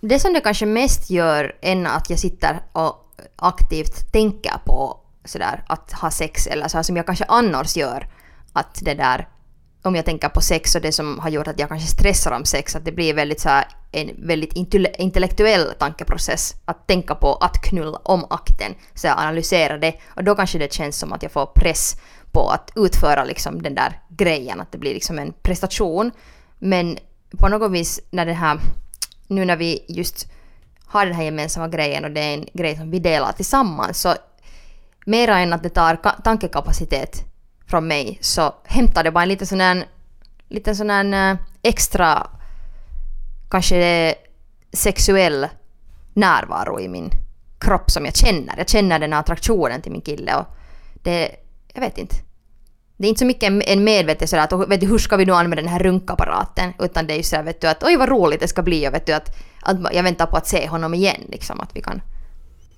Det 0.00 0.20
som 0.20 0.32
det 0.32 0.40
kanske 0.40 0.66
mest 0.66 1.10
gör 1.10 1.56
än 1.62 1.86
att 1.86 2.10
jag 2.10 2.18
sitter 2.18 2.62
och 2.72 2.96
aktivt 3.36 4.12
tänker 4.12 4.58
på 4.64 5.00
sådär 5.24 5.64
att 5.66 5.92
ha 5.92 6.10
sex 6.10 6.46
eller 6.46 6.68
så 6.68 6.82
som 6.82 6.96
jag 6.96 7.06
kanske 7.06 7.24
annars 7.28 7.76
gör. 7.76 8.08
Att 8.52 8.78
det 8.82 8.94
där, 8.94 9.28
om 9.82 9.96
jag 9.96 10.04
tänker 10.04 10.28
på 10.28 10.40
sex 10.40 10.74
och 10.74 10.80
det 10.80 10.92
som 10.92 11.18
har 11.18 11.30
gjort 11.30 11.48
att 11.48 11.58
jag 11.58 11.68
kanske 11.68 11.88
stressar 11.88 12.32
om 12.32 12.44
sex, 12.44 12.76
att 12.76 12.84
det 12.84 12.92
blir 12.92 13.14
väldigt 13.14 13.40
så 13.40 13.48
här, 13.48 13.64
en 13.92 14.26
väldigt 14.26 14.52
intellektuell 14.98 15.72
tankeprocess 15.78 16.54
att 16.64 16.86
tänka 16.86 17.14
på 17.14 17.34
att 17.34 17.62
knulla 17.62 17.98
om 18.04 18.26
akten, 18.30 18.74
så 18.94 19.06
jag 19.06 19.18
analyserar 19.18 19.78
det 19.78 19.94
och 20.16 20.24
då 20.24 20.34
kanske 20.34 20.58
det 20.58 20.72
känns 20.72 20.98
som 20.98 21.12
att 21.12 21.22
jag 21.22 21.32
får 21.32 21.46
press 21.46 21.96
på 22.32 22.48
att 22.48 22.72
utföra 22.76 23.24
liksom 23.24 23.62
den 23.62 23.74
där 23.74 24.00
grejen, 24.08 24.60
att 24.60 24.72
det 24.72 24.78
blir 24.78 24.94
liksom 24.94 25.18
en 25.18 25.32
prestation. 25.42 26.10
Men 26.58 26.98
på 27.38 27.48
något 27.48 27.72
vis 27.72 28.00
när 28.10 28.26
det 28.26 28.32
här, 28.32 28.60
nu 29.26 29.44
när 29.44 29.56
vi 29.56 29.84
just 29.88 30.26
har 30.84 31.06
den 31.06 31.14
här 31.14 31.24
gemensamma 31.24 31.68
grejen 31.68 32.04
och 32.04 32.10
det 32.10 32.20
är 32.20 32.34
en 32.34 32.46
grej 32.52 32.76
som 32.76 32.90
vi 32.90 32.98
delar 32.98 33.32
tillsammans 33.32 34.00
så 34.00 34.14
mera 35.06 35.38
än 35.38 35.52
att 35.52 35.62
det 35.62 35.68
tar 35.68 35.96
tankekapacitet 36.24 37.24
från 37.66 37.86
mig 37.86 38.18
så 38.20 38.54
hämtar 38.64 39.04
det 39.04 39.10
bara 39.10 39.22
en 39.22 39.28
liten 39.28 39.46
sån 39.46 39.60
här, 39.60 39.86
liten 40.48 40.76
sån 40.76 40.90
här 40.90 41.32
eh, 41.32 41.38
extra 41.62 42.26
kanske 43.50 43.76
det 43.76 43.84
är 43.84 44.14
sexuell 44.72 45.48
närvaro 46.14 46.80
i 46.80 46.88
min 46.88 47.10
kropp 47.60 47.90
som 47.90 48.04
jag 48.04 48.16
känner. 48.16 48.54
Jag 48.58 48.68
känner 48.68 48.98
den 48.98 49.12
här 49.12 49.20
attraktionen 49.20 49.82
till 49.82 49.92
min 49.92 50.00
kille 50.00 50.36
och 50.36 50.46
det, 51.02 51.36
jag 51.74 51.80
vet 51.80 51.98
inte. 51.98 52.16
Det 52.96 53.06
är 53.06 53.08
inte 53.08 53.18
så 53.18 53.24
mycket 53.24 53.52
en 53.66 53.84
medveten 53.84 54.28
sådär 54.28 54.42
att 54.42 54.70
vet 54.70 54.80
du, 54.80 54.86
hur 54.86 54.98
ska 54.98 55.16
vi 55.16 55.24
nu 55.24 55.32
använda 55.32 55.62
den 55.62 55.72
här 55.72 55.78
runkapparaten 55.78 56.72
utan 56.78 57.06
det 57.06 57.14
är 57.14 57.16
ju 57.16 57.22
sådär 57.22 57.42
vet 57.42 57.60
du 57.60 57.66
att 57.66 57.82
oj 57.82 57.96
vad 57.96 58.08
roligt 58.08 58.40
det 58.40 58.48
ska 58.48 58.62
bli 58.62 58.88
och 58.88 58.94
vet 58.94 59.06
du 59.06 59.12
att, 59.12 59.28
att 59.62 59.94
jag 59.94 60.02
väntar 60.02 60.26
på 60.26 60.36
att 60.36 60.48
se 60.48 60.68
honom 60.68 60.94
igen 60.94 61.20
liksom 61.28 61.60
att 61.60 61.76
vi 61.76 61.82
kan 61.82 62.02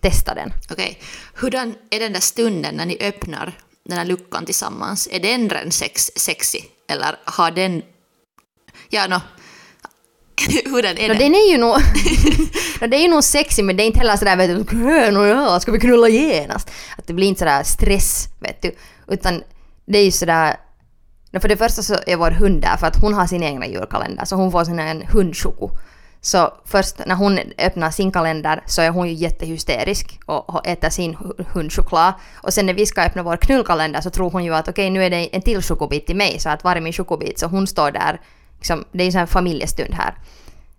testa 0.01 0.35
den. 0.35 0.53
Okej. 0.71 0.75
Okay. 0.75 0.95
Hurdan 1.35 1.75
är 1.91 2.01
den 2.01 2.13
där 2.13 2.21
stunden 2.21 2.75
när 2.75 2.87
ni 2.87 2.99
öppnar 3.01 3.59
den 3.85 3.99
här 3.99 4.05
luckan 4.05 4.45
tillsammans? 4.45 5.09
Är 5.13 5.21
den 5.21 5.51
redan 5.51 5.73
sex, 5.73 6.11
sexy 6.17 6.59
eller 6.89 7.17
har 7.25 7.51
den... 7.51 7.83
Ja, 8.89 9.07
no, 9.07 9.21
Hur 10.65 10.83
den 10.83 10.99
är 10.99 11.09
no, 11.09 11.15
den? 11.15 11.35
är 11.35 11.53
ju 11.53 11.59
nog... 11.59 11.71
no, 12.81 12.87
det 12.87 12.97
är 12.97 13.03
ju 13.03 13.09
nog 13.09 13.25
sexy 13.25 13.63
men 13.63 13.77
det 13.77 13.83
är 13.83 13.87
inte 13.87 13.99
heller 13.99 14.17
sådär 14.17 14.37
vet 14.37 14.67
du, 14.67 15.61
ska 15.61 15.73
vi 15.73 15.81
knulla 15.81 16.09
genast? 16.09 16.71
Att 16.99 17.07
det 17.07 17.13
blir 17.13 17.27
inte 17.27 17.39
sådär 17.39 17.63
stress 17.63 18.29
vet 18.41 18.63
du. 18.63 18.75
Utan 19.09 19.43
det 19.87 19.99
är 19.99 20.05
ju 20.05 20.11
sådär... 20.11 20.57
No, 21.31 21.41
för 21.41 21.49
det 21.49 21.57
första 21.57 21.83
så 21.83 21.95
är 22.07 22.17
vår 22.17 22.31
hund 22.31 22.63
där 22.63 22.77
för 22.77 22.87
att 22.87 23.01
hon 23.01 23.15
har 23.15 23.27
sin 23.27 23.43
egna 23.43 23.67
julkalender 23.67 24.25
så 24.25 24.37
hon 24.37 24.53
får 24.53 24.65
sin 24.65 24.79
egen 24.79 25.03
hundchoko. 25.07 25.71
Så 26.25 26.53
först 26.65 27.07
när 27.07 27.15
hon 27.15 27.39
öppnar 27.59 27.91
sin 27.91 28.13
kalender 28.13 28.63
så 28.67 28.83
är 28.83 28.91
hon 28.91 29.09
ju 29.09 29.15
jättehysterisk 29.15 30.21
och 30.27 30.67
äter 30.67 30.91
sin 30.91 31.17
hundchoklad. 31.53 32.15
Och 32.35 32.55
sen 32.55 32.67
när 32.67 32.75
vi 32.75 32.87
ska 32.87 33.03
öppna 33.03 33.23
vår 33.23 33.37
knullkalender 33.37 34.01
så 34.01 34.11
tror 34.11 34.31
hon 34.31 34.45
ju 34.45 34.55
att 34.55 34.69
okej 34.69 34.85
okay, 34.85 34.91
nu 34.91 35.05
är 35.05 35.11
det 35.11 35.37
en 35.37 35.43
till 35.43 35.63
chokobit 35.63 36.07
till 36.07 36.17
mig 36.17 36.39
så 36.39 36.49
att 36.49 36.65
var 36.65 36.77
är 36.77 36.81
min 36.81 36.93
chokobit? 36.93 37.39
Så 37.39 37.47
hon 37.47 37.67
står 37.67 37.91
där 37.91 38.21
liksom, 38.63 38.85
det 38.93 39.05
är 39.05 39.11
ju 39.11 39.19
en 39.19 39.27
familjestund 39.27 39.95
här. 39.95 40.15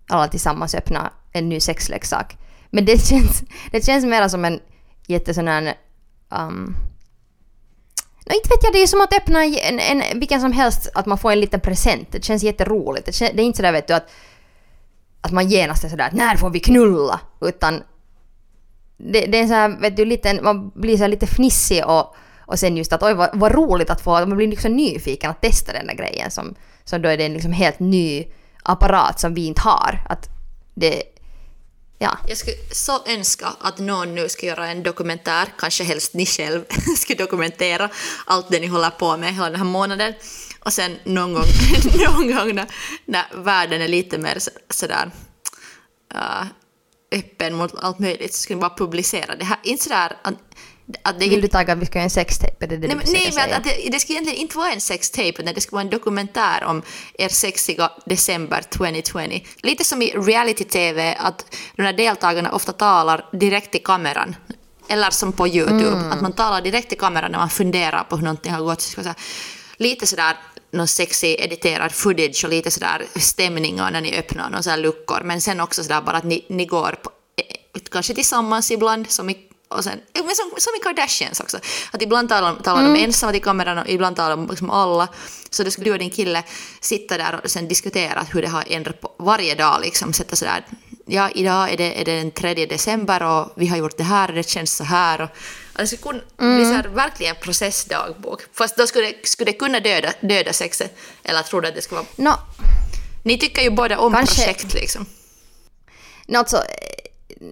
Alla 0.08 0.28
tillsammans 0.28 0.74
öppnar 0.74 1.10
en 1.32 1.48
ny 1.48 1.60
sexleksak. 1.60 2.36
Men 2.70 2.84
det 2.84 3.06
känns, 3.08 3.42
det 3.70 3.84
känns 3.84 4.04
mer 4.04 4.28
som 4.28 4.44
en 4.44 4.60
jättesån 5.06 5.48
här... 5.48 5.74
Um, 6.28 6.76
No, 8.26 8.34
inte 8.34 8.48
vet 8.48 8.64
jag, 8.64 8.72
det 8.72 8.82
är 8.82 8.86
som 8.86 9.00
att 9.00 9.14
öppna 9.14 9.44
en, 9.44 9.80
en, 9.80 10.20
vilken 10.20 10.40
som 10.40 10.52
helst, 10.52 10.90
att 10.94 11.06
man 11.06 11.18
får 11.18 11.32
en 11.32 11.40
liten 11.40 11.60
present. 11.60 12.12
Det 12.12 12.24
känns 12.24 12.42
jätteroligt. 12.42 13.06
Det, 13.06 13.12
känns, 13.12 13.32
det 13.34 13.42
är 13.42 13.46
inte 13.46 13.56
sådär 13.56 13.72
vet 13.72 13.88
du 13.88 13.94
att, 13.94 14.10
att 15.20 15.32
man 15.32 15.48
genast 15.48 15.84
är 15.84 15.88
sådär 15.88 16.06
att 16.06 16.12
när 16.12 16.36
får 16.36 16.50
vi 16.50 16.60
knulla? 16.60 17.20
Utan 17.40 17.82
det, 18.96 19.26
det 19.26 19.38
är 19.38 19.46
så 19.46 19.54
här, 19.54 19.80
vet 19.80 19.96
du, 19.96 20.04
lite, 20.04 20.42
man 20.42 20.70
blir 20.74 20.96
så 20.96 21.06
lite 21.06 21.26
fnissig 21.26 21.84
och, 21.86 22.14
och 22.40 22.58
sen 22.58 22.76
just 22.76 22.92
att 22.92 23.02
oj 23.02 23.14
vad, 23.14 23.30
vad 23.32 23.52
roligt 23.52 23.90
att 23.90 24.00
få, 24.00 24.26
man 24.26 24.36
blir 24.36 24.48
liksom 24.48 24.72
nyfiken 24.72 25.30
att 25.30 25.42
testa 25.42 25.72
den 25.72 25.86
där 25.86 25.94
grejen 25.94 26.30
som, 26.30 26.54
så 26.84 26.98
då 26.98 27.08
är 27.08 27.16
det 27.16 27.24
en 27.24 27.32
liksom 27.32 27.52
helt 27.52 27.80
ny 27.80 28.26
apparat 28.62 29.20
som 29.20 29.34
vi 29.34 29.46
inte 29.46 29.60
har. 29.60 30.06
Att 30.08 30.28
det, 30.74 31.02
ja. 31.98 32.18
Jag 32.28 32.38
skulle 32.38 32.56
så 32.72 33.06
önska 33.06 33.46
att 33.60 33.78
någon 33.78 34.14
nu 34.14 34.28
ska 34.28 34.46
göra 34.46 34.68
en 34.68 34.82
dokumentär, 34.82 35.48
kanske 35.58 35.84
helst 35.84 36.14
ni 36.14 36.26
själv 36.26 36.64
skulle 36.96 37.18
dokumentera 37.24 37.90
allt 38.26 38.50
det 38.50 38.60
ni 38.60 38.66
håller 38.66 38.90
på 38.90 39.16
med 39.16 39.34
hela 39.34 39.50
den 39.50 39.56
här 39.56 39.64
månaden. 39.64 40.14
Och 40.60 40.72
sen 40.72 40.96
någon 41.04 41.34
gång, 41.34 41.44
någon 42.06 42.36
gång 42.36 42.54
när, 42.54 42.66
när 43.04 43.24
världen 43.34 43.82
är 43.82 43.88
lite 43.88 44.18
mer 44.18 44.38
så, 44.38 44.50
sådär 44.70 45.10
uh, 46.14 46.44
öppen 47.12 47.54
mot 47.54 47.74
allt 47.74 47.98
möjligt 47.98 48.34
så 48.34 48.42
skulle 48.42 48.56
ni 48.56 48.60
bara 48.60 48.76
publicera 48.76 49.36
det 49.36 49.44
här. 49.44 49.58
Inte 49.62 49.84
sådär 49.84 50.16
att, 50.22 50.34
att 51.02 51.18
det, 51.18 51.28
Vill 51.28 51.40
du 51.40 51.48
tagga 51.48 51.72
att 51.72 51.78
vi 51.78 51.86
ska 51.86 51.98
göra 51.98 52.04
en 52.04 52.10
sextape? 52.10 52.66
Det 52.66 52.76
det 52.76 52.88
nej, 52.88 52.96
nej 53.06 53.32
men 53.34 53.52
att, 53.52 53.64
det, 53.64 53.90
det 53.90 54.00
ska 54.00 54.12
egentligen 54.12 54.40
inte 54.40 54.56
vara 54.56 54.72
en 54.72 54.80
sextape, 54.80 55.28
utan 55.28 55.54
det 55.54 55.60
ska 55.60 55.76
vara 55.76 55.82
en 55.82 55.90
dokumentär 55.90 56.64
om 56.64 56.82
er 57.18 57.28
sexiga 57.28 57.92
december 58.06 58.62
2020. 58.62 59.40
Lite 59.62 59.84
som 59.84 60.02
i 60.02 60.10
reality-tv, 60.10 61.16
att 61.20 61.56
de 61.76 61.82
här 61.82 61.92
deltagarna 61.92 62.52
ofta 62.52 62.72
talar 62.72 63.28
direkt 63.32 63.70
till 63.72 63.82
kameran. 63.82 64.36
Eller 64.88 65.10
som 65.10 65.32
på 65.32 65.48
YouTube, 65.48 65.98
mm. 65.98 66.12
att 66.12 66.20
man 66.20 66.32
talar 66.32 66.60
direkt 66.60 66.88
till 66.88 66.98
kameran 66.98 67.32
när 67.32 67.38
man 67.38 67.50
funderar 67.50 68.04
på 68.04 68.16
hur 68.16 68.24
någonting 68.24 68.52
har 68.52 68.62
gått. 68.62 68.80
Så 68.80 69.14
lite 69.76 70.06
sådär 70.06 70.36
någon 70.70 70.88
sexig 70.88 71.36
editerad 71.40 71.92
footage 71.92 72.44
och 72.44 72.50
lite 72.50 72.70
sådär 72.70 73.02
stämningar 73.16 73.90
när 73.90 74.00
ni 74.00 74.18
öppnar 74.18 74.62
sådär 74.62 74.76
luckor. 74.76 75.20
Men 75.24 75.40
sen 75.40 75.60
också 75.60 75.82
sådär 75.82 76.02
bara 76.02 76.16
att 76.16 76.24
ni, 76.24 76.44
ni 76.48 76.66
går 76.66 76.98
på, 77.02 77.10
eh, 77.36 77.80
kanske 77.90 78.14
tillsammans 78.14 78.70
ibland 78.70 79.10
som 79.10 79.30
i 79.30 79.36
och 79.68 79.84
sen, 79.84 80.00
men 80.14 80.34
som, 80.34 80.50
som 80.58 80.72
i 80.80 80.82
Kardashians 80.82 81.40
också. 81.40 81.58
Att 81.90 82.02
ibland 82.02 82.28
talar, 82.28 82.54
talar 82.54 82.80
mm. 82.80 82.94
de 82.94 83.04
ensamma 83.04 83.32
till 83.32 83.42
kameran 83.42 83.78
och 83.78 83.88
ibland 83.88 84.16
talar 84.16 84.36
de 84.36 84.46
liksom 84.50 84.70
alla. 84.70 85.08
Så 85.50 85.64
då 85.64 85.70
skulle 85.70 85.84
du 85.84 85.92
och 85.92 85.98
din 85.98 86.10
kille 86.10 86.42
sitta 86.80 87.16
där 87.18 87.40
och 87.44 87.50
sen 87.50 87.68
diskutera 87.68 88.26
hur 88.32 88.42
det 88.42 88.48
har 88.48 88.64
ändrat 88.66 89.00
på 89.00 89.12
varje 89.18 89.54
dag. 89.54 89.80
Liksom, 89.80 90.12
sätta 90.12 90.36
sådär, 90.36 90.64
ja 91.06 91.30
idag 91.34 91.72
är 91.72 91.76
det, 91.76 92.00
är 92.00 92.04
det 92.04 92.16
den 92.16 92.30
3 92.30 92.66
december 92.66 93.22
och 93.22 93.52
vi 93.56 93.66
har 93.66 93.76
gjort 93.76 93.96
det 93.96 94.04
här 94.04 94.28
och 94.28 94.34
det 94.34 94.48
känns 94.48 94.76
så 94.76 94.84
här. 94.84 95.20
Och, 95.20 95.28
det 95.76 95.86
skulle 95.86 96.02
kunna 96.02 96.22
mm. 96.40 96.56
bli 96.56 96.64
så 96.64 96.72
här, 96.72 96.88
verkligen 96.88 97.36
processdagbok. 97.40 98.40
Fast 98.52 98.76
då 98.76 98.86
skulle 98.86 99.06
det, 99.06 99.28
skulle 99.28 99.50
det 99.50 99.58
kunna 99.58 99.80
döda, 99.80 100.12
döda 100.20 100.52
sexet. 100.52 100.98
Eller 101.22 101.42
tror 101.42 101.60
du 101.60 101.68
att 101.68 101.74
det 101.74 101.82
ska 101.82 101.94
vara... 101.94 102.06
No. 102.16 102.32
Ni 103.24 103.38
tycker 103.38 103.62
ju 103.62 103.70
båda 103.70 103.98
om 103.98 104.12
Kanske... 104.12 104.36
projekt 104.36 104.74
liksom. 104.74 105.06
No, 106.26 106.38
alltså, 106.38 106.62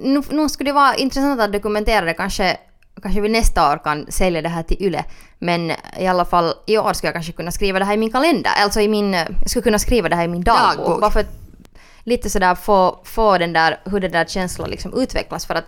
nu, 0.02 0.22
nu 0.30 0.48
skulle 0.48 0.70
det 0.70 0.74
vara 0.74 0.94
intressant 0.94 1.40
att 1.40 1.52
dokumentera 1.52 2.04
det 2.04 2.14
kanske 2.14 2.56
Kanske 3.02 3.20
vi 3.20 3.28
nästa 3.28 3.72
år 3.72 3.84
kan 3.84 4.06
sälja 4.12 4.42
det 4.42 4.48
här 4.48 4.62
till 4.62 4.82
YLE. 4.82 5.04
Men 5.38 5.72
i 5.98 6.06
alla 6.06 6.24
fall 6.24 6.54
i 6.66 6.78
år 6.78 6.92
skulle 6.92 7.08
jag 7.08 7.14
kanske 7.14 7.32
kunna 7.32 7.50
skriva 7.50 7.78
det 7.78 7.84
här 7.84 7.94
i 7.94 7.96
min 7.96 8.12
kalender. 8.12 8.50
Alltså 8.56 8.80
i 8.80 8.88
min... 8.88 9.12
Jag 9.12 9.50
skulle 9.50 9.62
kunna 9.62 9.78
skriva 9.78 10.08
det 10.08 10.16
här 10.16 10.24
i 10.24 10.28
min 10.28 10.42
dagbok. 10.42 10.76
dagbok. 10.76 11.00
Bara 11.00 11.10
för 11.10 11.20
att 11.20 11.34
lite 12.04 12.30
sådär 12.30 12.54
få, 12.54 13.00
få 13.04 13.38
den 13.38 13.52
där, 13.52 13.80
hur 13.84 14.00
den 14.00 14.12
där 14.12 14.24
känslan 14.24 14.70
liksom 14.70 14.94
utvecklas. 15.02 15.46
För 15.46 15.54
att, 15.54 15.64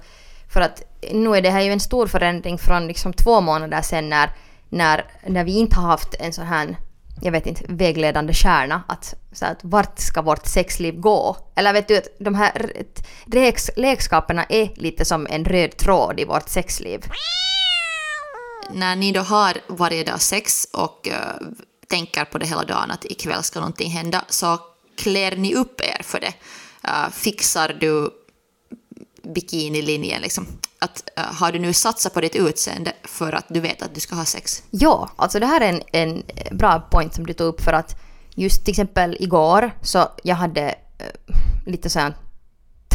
för 0.53 0.61
att 0.61 0.83
nu 1.13 1.37
är 1.37 1.43
det 1.43 1.51
här 1.51 1.61
ju 1.61 1.73
en 1.73 1.81
stor 1.81 2.07
förändring 2.07 2.59
från 2.59 2.87
liksom 2.87 3.13
två 3.13 3.41
månader 3.41 3.83
sedan 3.83 4.09
när, 4.09 4.31
när, 4.69 5.05
när 5.27 5.45
vi 5.45 5.59
inte 5.59 5.77
har 5.77 5.89
haft 5.89 6.15
en 6.19 6.33
sån 6.33 6.47
här 6.47 6.77
jag 7.23 7.33
vet 7.33 7.47
inte, 7.47 7.65
vägledande 7.69 8.35
kärna. 8.35 8.83
Att, 8.89 9.15
så 9.33 9.47
att 9.47 9.59
vart 9.63 9.99
ska 9.99 10.23
vårt 10.23 10.47
sexliv 10.47 11.01
gå? 11.01 11.37
Eller 11.55 11.73
vet 11.73 11.89
du 11.89 11.97
att 11.97 12.09
de 12.19 12.35
här 12.35 12.85
leks, 13.27 13.71
lekskaperna 13.77 14.45
är 14.45 14.73
lite 14.77 15.05
som 15.05 15.27
en 15.31 15.45
röd 15.45 15.77
tråd 15.77 16.21
i 16.21 16.25
vårt 16.25 16.49
sexliv. 16.49 17.01
När 18.71 18.97
ni 18.97 19.13
då 19.13 19.21
har 19.21 19.53
varje 19.67 20.05
dag 20.05 20.21
sex 20.21 20.67
och 20.73 21.09
uh, 21.11 21.49
tänker 21.89 22.25
på 22.25 22.39
det 22.39 22.47
hela 22.47 22.65
dagen 22.65 22.91
att 22.91 23.05
ikväll 23.05 23.43
ska 23.43 23.61
någonting 23.61 23.91
hända 23.91 24.25
så 24.29 24.59
klär 24.97 25.37
ni 25.37 25.55
upp 25.55 25.81
er 25.81 26.03
för 26.03 26.21
det. 26.21 26.35
Uh, 26.89 27.11
fixar 27.11 27.77
du 27.81 28.11
bikinilinjen 29.35 30.23
liksom? 30.23 30.47
Att, 30.79 31.03
uh, 31.19 31.25
har 31.25 31.53
du 31.53 31.59
nu 31.59 31.73
satsat 31.73 32.15
på 32.15 32.21
ditt 32.21 32.37
utseende 32.37 32.93
för 33.05 33.33
att 33.33 33.45
du 33.49 33.61
vet 33.61 33.83
att 33.83 33.95
du 33.95 34.01
ska 34.01 34.15
ha 34.15 34.25
sex? 34.25 34.63
Ja, 34.71 35.11
alltså 35.17 35.41
det 35.41 35.47
här 35.47 35.61
är 35.61 35.69
en, 35.69 35.83
en 35.93 36.23
bra 36.57 36.81
point 36.91 37.15
som 37.15 37.27
du 37.27 37.33
tog 37.33 37.47
upp 37.47 37.61
för 37.61 37.73
att 37.73 37.97
just 38.35 38.65
till 38.65 38.73
exempel 38.73 39.17
igår 39.21 39.71
så 39.83 40.09
jag 40.23 40.37
hade 40.37 40.75
uh, 41.01 41.37
lite 41.67 41.91
så 41.91 42.13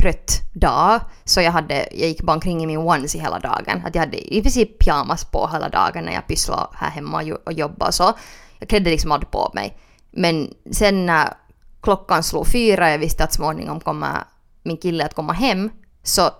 trött 0.01 0.41
dag 0.53 1.01
så 1.25 1.41
jag, 1.41 1.51
hade, 1.51 1.75
jag 1.91 2.07
gick 2.07 2.21
bara 2.21 2.33
omkring 2.33 2.63
i 2.63 2.67
min 2.67 2.77
onesie 2.77 3.21
hela 3.21 3.39
dagen. 3.39 3.81
Att 3.85 3.95
jag 3.95 4.01
hade 4.01 4.35
i 4.35 4.41
princip 4.41 4.79
pyjamas 4.79 5.25
på 5.25 5.49
hela 5.51 5.69
dagen 5.69 6.05
när 6.05 6.13
jag 6.13 6.27
pysslade 6.27 6.67
här 6.73 6.89
hemma 6.89 7.37
och 7.45 7.53
jobbade 7.53 7.87
och 7.87 7.93
så. 7.93 8.13
Jag 8.59 8.69
klädde 8.69 8.89
liksom 8.89 9.11
aldrig 9.11 9.31
på 9.31 9.51
mig. 9.53 9.77
Men 10.11 10.53
sen 10.71 11.05
när 11.05 11.33
klockan 11.81 12.23
slog 12.23 12.47
fyra, 12.47 12.91
jag 12.91 12.97
visste 12.99 13.23
att 13.23 13.33
småningom 13.33 13.79
kommer 13.79 14.23
min 14.63 14.77
kille 14.77 15.05
att 15.05 15.13
komma 15.13 15.33
hem, 15.33 15.69
så 16.03 16.31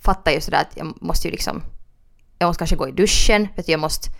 fattar 0.00 0.32
jag 0.32 0.42
sådär 0.42 0.60
att 0.60 0.76
jag 0.76 1.02
måste 1.02 1.28
ju 1.28 1.32
liksom, 1.32 1.62
jag 2.38 2.46
måste 2.46 2.58
kanske 2.60 2.76
gå 2.76 2.88
i 2.88 2.92
duschen, 2.92 3.48
för 3.54 3.62
att 3.62 3.68
jag 3.68 3.80
måste 3.80 4.10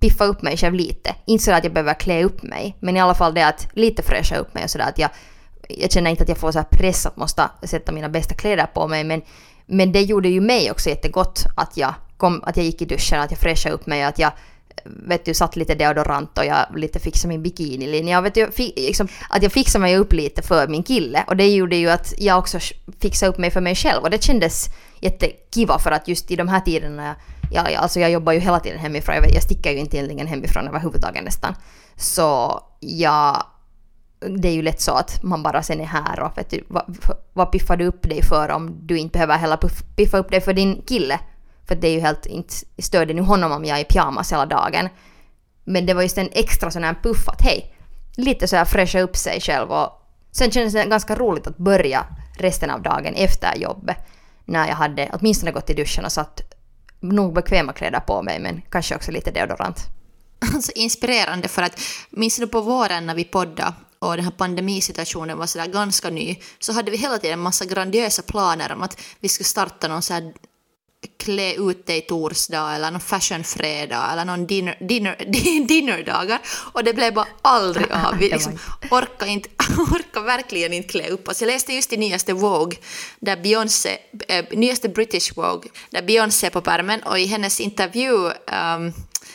piffa 0.00 0.24
upp 0.24 0.42
mig 0.42 0.56
själv 0.56 0.74
lite. 0.74 1.14
Inte 1.26 1.44
sådär 1.44 1.58
att 1.58 1.64
jag 1.64 1.72
behöver 1.72 1.94
klä 1.94 2.24
upp 2.24 2.42
mig, 2.42 2.76
men 2.80 2.96
i 2.96 3.00
alla 3.00 3.14
fall 3.14 3.34
det 3.34 3.46
att 3.46 3.68
lite 3.72 4.02
fräscha 4.02 4.36
upp 4.36 4.54
mig 4.54 4.64
och 4.64 4.70
sådär 4.70 4.88
att 4.88 4.98
jag, 4.98 5.10
jag 5.68 5.92
känner 5.92 6.10
inte 6.10 6.22
att 6.22 6.28
jag 6.28 6.38
får 6.38 6.52
så 6.52 6.64
press 6.70 7.06
att 7.06 7.16
måste 7.16 7.50
sätta 7.62 7.92
mina 7.92 8.08
bästa 8.08 8.34
kläder 8.34 8.66
på 8.66 8.88
mig, 8.88 9.04
men, 9.04 9.22
men 9.66 9.92
det 9.92 10.02
gjorde 10.02 10.28
ju 10.28 10.40
mig 10.40 10.70
också 10.70 10.88
jättegott 10.88 11.44
att 11.56 11.76
jag, 11.76 11.94
kom, 12.16 12.42
att 12.44 12.56
jag 12.56 12.66
gick 12.66 12.82
i 12.82 12.84
duschen, 12.84 13.20
att 13.20 13.30
jag 13.30 13.40
fräschade 13.40 13.74
upp 13.74 13.86
mig 13.86 14.02
och 14.02 14.08
att 14.08 14.18
jag 14.18 14.32
vet 14.84 15.24
du, 15.24 15.34
satt 15.34 15.56
lite 15.56 15.74
deodorant 15.74 16.38
och 16.38 16.44
jag 16.44 16.66
lite 16.76 16.98
fixade 16.98 17.28
min 17.28 17.42
bikinilinje. 17.42 18.18
och 18.18 18.24
vet 18.24 18.34
du, 18.34 18.50
liksom, 18.76 19.08
att 19.30 19.42
jag 19.42 19.52
fixade 19.52 19.82
mig 19.82 19.96
upp 19.96 20.12
lite 20.12 20.42
för 20.42 20.68
min 20.68 20.82
kille 20.82 21.24
och 21.26 21.36
det 21.36 21.48
gjorde 21.48 21.76
ju 21.76 21.90
att 21.90 22.14
jag 22.18 22.38
också 22.38 22.58
fixade 23.00 23.30
upp 23.32 23.38
mig 23.38 23.50
för 23.50 23.60
mig 23.60 23.74
själv 23.74 24.02
och 24.02 24.10
det 24.10 24.22
kändes 24.22 24.68
jättekiva 25.00 25.78
för 25.78 25.90
att 25.90 26.08
just 26.08 26.30
i 26.30 26.36
de 26.36 26.48
här 26.48 26.60
tiderna, 26.60 27.16
ja, 27.52 27.70
ja, 27.70 27.78
alltså 27.78 28.00
jag 28.00 28.10
jobbar 28.10 28.32
ju 28.32 28.38
hela 28.38 28.60
tiden 28.60 28.78
hemifrån, 28.78 29.14
jag, 29.14 29.34
jag 29.34 29.42
sticker 29.42 29.70
ju 29.70 29.78
inte 29.78 29.96
egentligen 29.96 30.26
hemifrån 30.26 30.68
överhuvudtaget 30.68 31.24
nästan. 31.24 31.54
Så 31.96 32.60
ja, 32.80 33.46
det 34.20 34.48
är 34.48 34.52
ju 34.52 34.62
lätt 34.62 34.80
så 34.80 34.92
att 34.92 35.22
man 35.22 35.42
bara 35.42 35.62
sen 35.62 35.80
är 35.80 35.84
här 35.84 36.20
och 36.20 36.38
vet 36.38 36.50
du, 36.50 36.64
vad, 36.68 36.96
vad 37.32 37.52
piffar 37.52 37.76
du 37.76 37.86
upp 37.86 38.02
dig 38.02 38.22
för 38.22 38.48
om 38.48 38.86
du 38.86 38.98
inte 38.98 39.12
behöver 39.12 39.36
heller 39.36 39.58
piffa 39.96 40.18
upp 40.18 40.30
dig 40.30 40.40
för 40.40 40.52
din 40.52 40.82
kille? 40.82 41.20
För 41.68 41.74
det 41.74 41.88
är 41.88 41.92
ju 41.92 42.00
helt 42.00 42.26
inte 42.26 42.54
störde 42.78 43.14
nu 43.14 43.22
honom 43.22 43.52
om 43.52 43.64
jag 43.64 43.78
är 43.78 43.82
i 43.82 43.84
pyjamas 43.84 44.32
hela 44.32 44.46
dagen. 44.46 44.88
Men 45.64 45.86
det 45.86 45.94
var 45.94 46.02
just 46.02 46.18
en 46.18 46.28
extra 46.32 46.70
sån 46.70 46.84
här 46.84 46.94
puff 47.02 47.28
att 47.28 47.42
hej, 47.42 47.74
lite 48.16 48.48
så 48.48 48.56
här 48.56 48.64
fräscha 48.64 49.00
upp 49.00 49.16
sig 49.16 49.40
själv 49.40 49.70
och 49.70 49.90
sen 50.32 50.50
kändes 50.50 50.72
det 50.72 50.84
ganska 50.84 51.14
roligt 51.14 51.46
att 51.46 51.56
börja 51.56 52.06
resten 52.38 52.70
av 52.70 52.82
dagen 52.82 53.14
efter 53.14 53.56
jobbet. 53.56 53.96
När 54.44 54.68
jag 54.68 54.74
hade 54.74 55.10
åtminstone 55.12 55.52
gått 55.52 55.70
i 55.70 55.74
duschen 55.74 56.04
och 56.04 56.12
satt 56.12 56.40
nog 57.00 57.34
bekväma 57.34 57.72
kläder 57.72 58.00
på 58.00 58.22
mig 58.22 58.38
men 58.38 58.62
kanske 58.70 58.96
också 58.96 59.10
lite 59.10 59.30
deodorant. 59.30 59.80
Alltså 60.54 60.72
inspirerande 60.74 61.48
för 61.48 61.62
att 61.62 61.80
minns 62.10 62.36
du 62.36 62.46
på 62.46 62.60
våren 62.60 63.06
när 63.06 63.14
vi 63.14 63.24
poddade 63.24 63.72
och 63.98 64.16
den 64.16 64.24
här 64.24 64.32
pandemisituationen 64.32 65.38
var 65.38 65.46
sådär 65.46 65.66
ganska 65.66 66.10
ny 66.10 66.36
så 66.58 66.72
hade 66.72 66.90
vi 66.90 66.96
hela 66.96 67.18
tiden 67.18 67.38
massa 67.38 67.64
grandiösa 67.64 68.22
planer 68.22 68.72
om 68.72 68.82
att 68.82 69.00
vi 69.20 69.28
skulle 69.28 69.44
starta 69.44 69.88
någon 69.88 70.02
så 70.02 70.14
här 70.14 70.32
klä 71.18 71.54
ut 71.54 71.86
dig 71.86 72.00
torsdag 72.00 72.74
eller 72.74 72.90
någon 72.90 73.00
fashionfredag 73.00 74.12
eller 74.12 74.24
någon 74.24 74.46
dinner, 74.46 74.76
dinner, 74.88 75.16
dinnerdagar 75.68 76.40
och 76.72 76.84
det 76.84 76.94
blev 76.94 77.14
bara 77.14 77.26
aldrig 77.42 77.92
av. 78.06 78.18
Vi 78.18 78.28
liksom 78.28 78.58
orkar, 78.90 79.26
inte, 79.26 79.48
orkar 79.78 80.20
verkligen 80.20 80.72
inte 80.72 80.88
klä 80.88 81.08
upp 81.08 81.28
oss. 81.28 81.40
Jag 81.40 81.46
läste 81.46 81.72
just 81.72 81.92
i 81.92 81.96
nyaste 81.96 82.32
Vogue, 82.32 82.78
där 83.20 83.36
Beyoncé, 83.36 83.98
äh, 84.28 84.44
nyaste 84.50 84.88
British 84.88 85.36
Vogue, 85.36 85.70
där 85.90 86.02
Beyoncé 86.02 86.46
är 86.46 86.50
på 86.50 86.60
pärmen 86.60 87.02
och 87.02 87.18
i 87.18 87.26
hennes 87.26 87.60
intervju 87.60 88.14
um, 88.16 88.92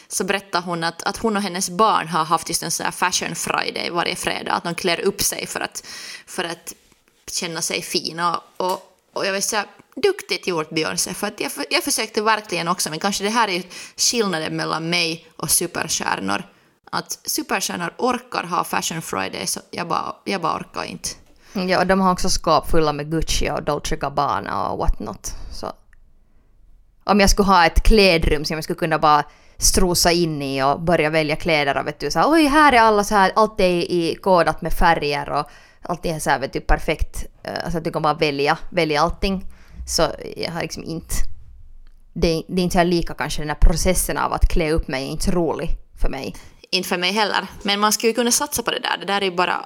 så 0.08 0.24
berättar 0.24 0.62
hon 0.62 0.84
att, 0.84 1.04
att 1.04 1.18
hon 1.18 1.38
och 1.38 1.44
hennes 1.44 1.70
barn 1.70 2.08
har 2.08 2.26
haft 2.26 2.50
just 2.50 2.64
en 2.64 2.72
sån 2.72 2.84
här 2.84 2.92
fashion 2.92 3.36
friday 3.36 3.90
varje 3.90 4.16
fredag, 4.16 4.52
att 4.52 4.64
de 4.64 4.76
klär 4.76 5.00
upp 5.00 5.22
sig 5.22 5.48
för 5.48 5.60
att, 5.60 5.88
för 6.28 6.44
att 6.44 6.74
känna 7.32 7.62
sig 7.62 7.82
fina. 7.82 8.42
Och, 8.58 8.91
och 9.14 9.26
jag 9.26 9.34
vill 9.34 9.44
säga, 9.44 9.66
duktigt 9.96 10.48
gjort 10.48 10.70
Beyoncé, 10.70 11.14
för 11.14 11.28
att 11.28 11.40
jag, 11.40 11.52
jag 11.70 11.84
försökte 11.84 12.22
verkligen 12.22 12.68
också, 12.68 12.90
men 12.90 13.00
kanske 13.00 13.24
det 13.24 13.30
här 13.30 13.48
är 13.48 13.64
skillnaden 13.98 14.56
mellan 14.56 14.90
mig 14.90 15.28
och 15.38 15.50
superstjärnor. 15.50 16.44
Att 16.92 17.20
superstjärnor 17.24 17.94
orkar 17.98 18.44
ha 18.44 18.64
Fashion 18.64 19.02
Friday, 19.02 19.48
så 19.48 19.60
jag 19.72 19.88
bara, 19.88 20.16
jag 20.26 20.42
bara 20.42 20.56
orkar 20.58 20.84
inte. 20.84 21.10
Ja, 21.54 21.80
och 21.80 21.88
de 21.88 22.00
har 22.00 22.12
också 22.12 22.30
skåp 22.30 22.70
fulla 22.70 22.94
med 22.94 23.12
Gucci 23.12 23.50
och 23.50 23.64
Dolce 23.64 23.96
Gabbana 23.96 24.70
och 24.70 24.78
what 24.78 25.00
not. 25.00 25.34
Så. 25.54 25.72
Om 27.04 27.20
jag 27.20 27.30
skulle 27.30 27.48
ha 27.48 27.66
ett 27.66 27.84
klädrum 27.84 28.46
som 28.46 28.58
jag 28.58 28.64
skulle 28.64 28.80
kunna 28.80 29.00
bara 29.00 29.24
strosa 29.58 30.12
in 30.12 30.42
i 30.42 30.64
och 30.64 30.82
börja 30.82 31.10
välja 31.10 31.36
kläder 31.36 31.78
och 31.78 31.88
vet 31.88 32.00
du 32.00 32.12
så 32.12 32.34
oj 32.34 32.46
här 32.46 32.74
är 32.74 32.80
alla 32.80 33.04
så 33.04 33.16
här, 33.16 33.32
allt 33.36 33.60
är 33.60 33.92
i 33.92 34.18
kodat 34.22 34.62
med 34.62 34.74
färger 34.74 35.30
och 35.30 35.50
allting 35.82 36.12
är 36.12 36.20
så 36.20 36.30
här 36.30 36.40
vet 36.40 36.54
du 36.54 36.60
perfekt. 36.62 37.26
Eh, 37.44 37.64
alltså 37.64 37.78
att 37.78 37.84
du 37.84 37.92
kan 37.92 38.02
bara 38.02 38.14
välja, 38.14 38.58
välja 38.70 39.02
allting. 39.02 39.46
Så 39.88 40.12
jag 40.38 40.52
har 40.52 40.62
liksom 40.62 40.84
inte 40.84 41.16
det, 42.14 42.44
det 42.48 42.62
är 42.62 42.64
inte 42.64 42.74
så 42.74 42.78
här 42.78 42.86
lika 42.86 43.14
kanske 43.14 43.42
den 43.42 43.50
här 43.50 43.56
processen 43.56 44.18
av 44.18 44.34
att 44.34 44.50
klä 44.50 44.72
upp 44.72 44.88
mig 44.88 45.04
är 45.04 45.12
inte 45.12 45.24
så 45.24 45.32
rolig 45.32 45.70
för 46.02 46.10
mig. 46.10 46.36
Inte 46.72 46.90
för 46.90 46.98
mig 46.98 47.12
heller. 47.12 47.48
Men 47.64 47.80
man 47.80 47.94
skulle 47.94 48.10
ju 48.10 48.14
kunna 48.14 48.32
satsa 48.32 48.64
på 48.64 48.72
det 48.72 48.80
där. 48.80 48.98
Det 48.98 49.06
där 49.06 49.22
är 49.22 49.26
ju 49.26 49.36
bara... 49.36 49.66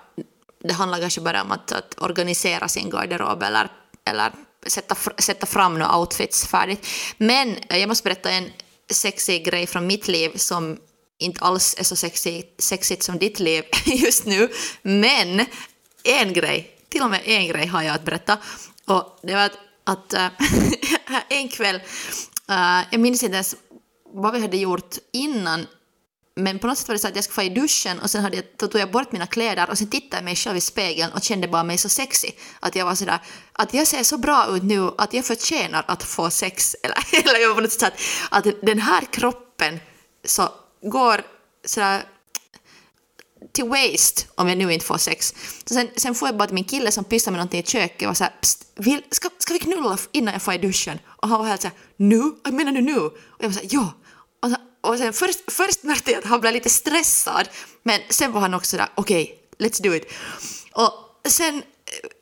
Det 0.63 0.73
handlar 0.73 0.99
kanske 0.99 1.21
bara 1.21 1.41
om 1.41 1.51
att, 1.51 1.71
att 1.71 2.01
organisera 2.01 2.67
sin 2.67 2.89
garderob 2.89 3.43
eller, 3.43 3.69
eller 4.09 4.31
sätta, 4.67 4.95
sätta 5.17 5.45
fram 5.45 5.73
några 5.73 5.97
outfits 5.97 6.47
färdigt. 6.47 6.87
Men 7.17 7.57
eh, 7.69 7.77
jag 7.77 7.87
måste 7.87 8.03
berätta 8.03 8.31
en 8.31 8.49
sexig 8.91 9.45
grej 9.45 9.67
från 9.67 9.87
mitt 9.87 10.07
liv 10.07 10.31
som 10.35 10.77
inte 11.19 11.41
alls 11.41 11.75
är 11.79 11.83
så 11.83 11.95
sexigt, 11.95 12.63
sexigt 12.63 13.03
som 13.03 13.17
ditt 13.17 13.39
liv 13.39 13.63
just 13.85 14.25
nu. 14.25 14.49
Men 14.81 15.45
en 16.05 16.33
grej, 16.33 16.77
till 16.89 17.01
och 17.01 17.09
med 17.09 17.21
en 17.25 17.47
grej 17.47 17.65
har 17.65 17.81
jag 17.81 17.95
att 17.95 18.05
berätta. 18.05 18.37
Och 18.85 19.19
det 19.23 19.33
var 19.33 19.41
att, 19.41 19.57
att 19.83 20.13
äh, 20.13 20.27
en 21.29 21.49
kväll, 21.49 21.75
äh, 22.49 22.81
jag 22.91 22.99
minns 22.99 23.23
inte 23.23 23.33
ens 23.33 23.55
vad 24.13 24.33
vi 24.33 24.39
hade 24.39 24.57
gjort 24.57 24.95
innan 25.13 25.67
men 26.35 26.59
på 26.59 26.67
något 26.67 26.77
sätt 26.77 26.87
var 26.87 26.95
det 26.95 26.99
så 26.99 27.07
att 27.07 27.15
jag 27.15 27.23
skulle 27.23 27.35
få 27.35 27.41
i 27.41 27.49
duschen 27.49 27.99
och 27.99 28.09
sen 28.09 28.23
hade 28.23 28.35
jag, 28.35 28.45
då 28.57 28.67
tog 28.67 28.81
jag 28.81 28.91
bort 28.91 29.11
mina 29.11 29.27
kläder 29.27 29.69
och 29.69 29.77
sen 29.77 29.89
tittade 29.89 30.17
jag 30.17 30.23
mig 30.23 30.35
själv 30.35 30.57
i 30.57 30.61
spegeln 30.61 31.11
och 31.13 31.23
kände 31.23 31.47
bara 31.47 31.63
mig 31.63 31.77
så 31.77 31.89
sexy. 31.89 32.27
Att 32.59 32.75
jag 32.75 32.85
var 32.85 32.95
sådär, 32.95 33.19
att 33.53 33.73
jag 33.73 33.87
ser 33.87 34.03
så 34.03 34.17
bra 34.17 34.47
ut 34.55 34.63
nu 34.63 34.91
att 34.97 35.13
jag 35.13 35.25
förtjänar 35.25 35.85
att 35.87 36.03
få 36.03 36.29
sex. 36.29 36.75
Eller, 36.83 36.97
eller 37.29 37.39
jag 37.39 37.47
var 37.47 37.55
på 37.55 37.61
något 37.61 37.71
sätt 37.71 37.93
att, 38.29 38.47
att 38.47 38.61
den 38.61 38.79
här 38.79 39.01
kroppen 39.11 39.79
så 40.25 40.49
går 40.81 41.21
sådär 41.65 42.05
till 43.51 43.65
waste 43.65 44.21
om 44.35 44.47
jag 44.47 44.57
nu 44.57 44.73
inte 44.73 44.85
får 44.85 44.97
sex. 44.97 45.33
Så 45.65 45.73
sen, 45.73 45.89
sen 45.95 46.15
får 46.15 46.27
jag 46.27 46.37
bara 46.37 46.47
till 46.47 46.55
min 46.55 46.63
kille 46.63 46.91
som 46.91 47.03
pysslar 47.03 47.31
med 47.31 47.37
någonting 47.37 47.59
i 47.59 47.63
köket 47.63 48.09
och 48.09 48.17
såhär 48.17 48.33
Psst, 48.41 48.65
vill, 48.75 49.03
ska, 49.11 49.29
ska 49.37 49.53
vi 49.53 49.59
knulla 49.59 49.97
innan 50.11 50.33
jag 50.33 50.41
får 50.41 50.53
i 50.53 50.57
duschen? 50.57 50.99
Och 51.05 51.27
han 51.27 51.39
var 51.39 51.47
helt 51.47 51.61
så 51.61 51.67
här 51.67 51.77
nu? 51.95 52.35
Menar 52.51 52.71
du 52.71 52.81
nu? 52.81 52.99
Och 52.99 53.13
jag 53.39 53.47
var 53.47 53.53
så 53.53 53.59
här 53.59 53.69
ja. 53.71 53.93
Och, 54.41 54.49
så, 54.49 54.55
och 54.81 54.97
sen 54.97 55.13
först, 55.13 55.51
först 55.51 55.83
märkte 55.83 56.11
jag 56.11 56.19
att 56.19 56.25
han 56.25 56.41
blev 56.41 56.53
lite 56.53 56.69
stressad 56.69 57.49
men 57.83 58.01
sen 58.09 58.31
var 58.31 58.41
han 58.41 58.53
också 58.53 58.69
sådär 58.69 58.89
okej, 58.95 59.23
okay, 59.23 59.67
let's 59.67 59.83
do 59.83 59.95
it. 59.95 60.11
Och 60.71 60.91
sen, 61.27 61.63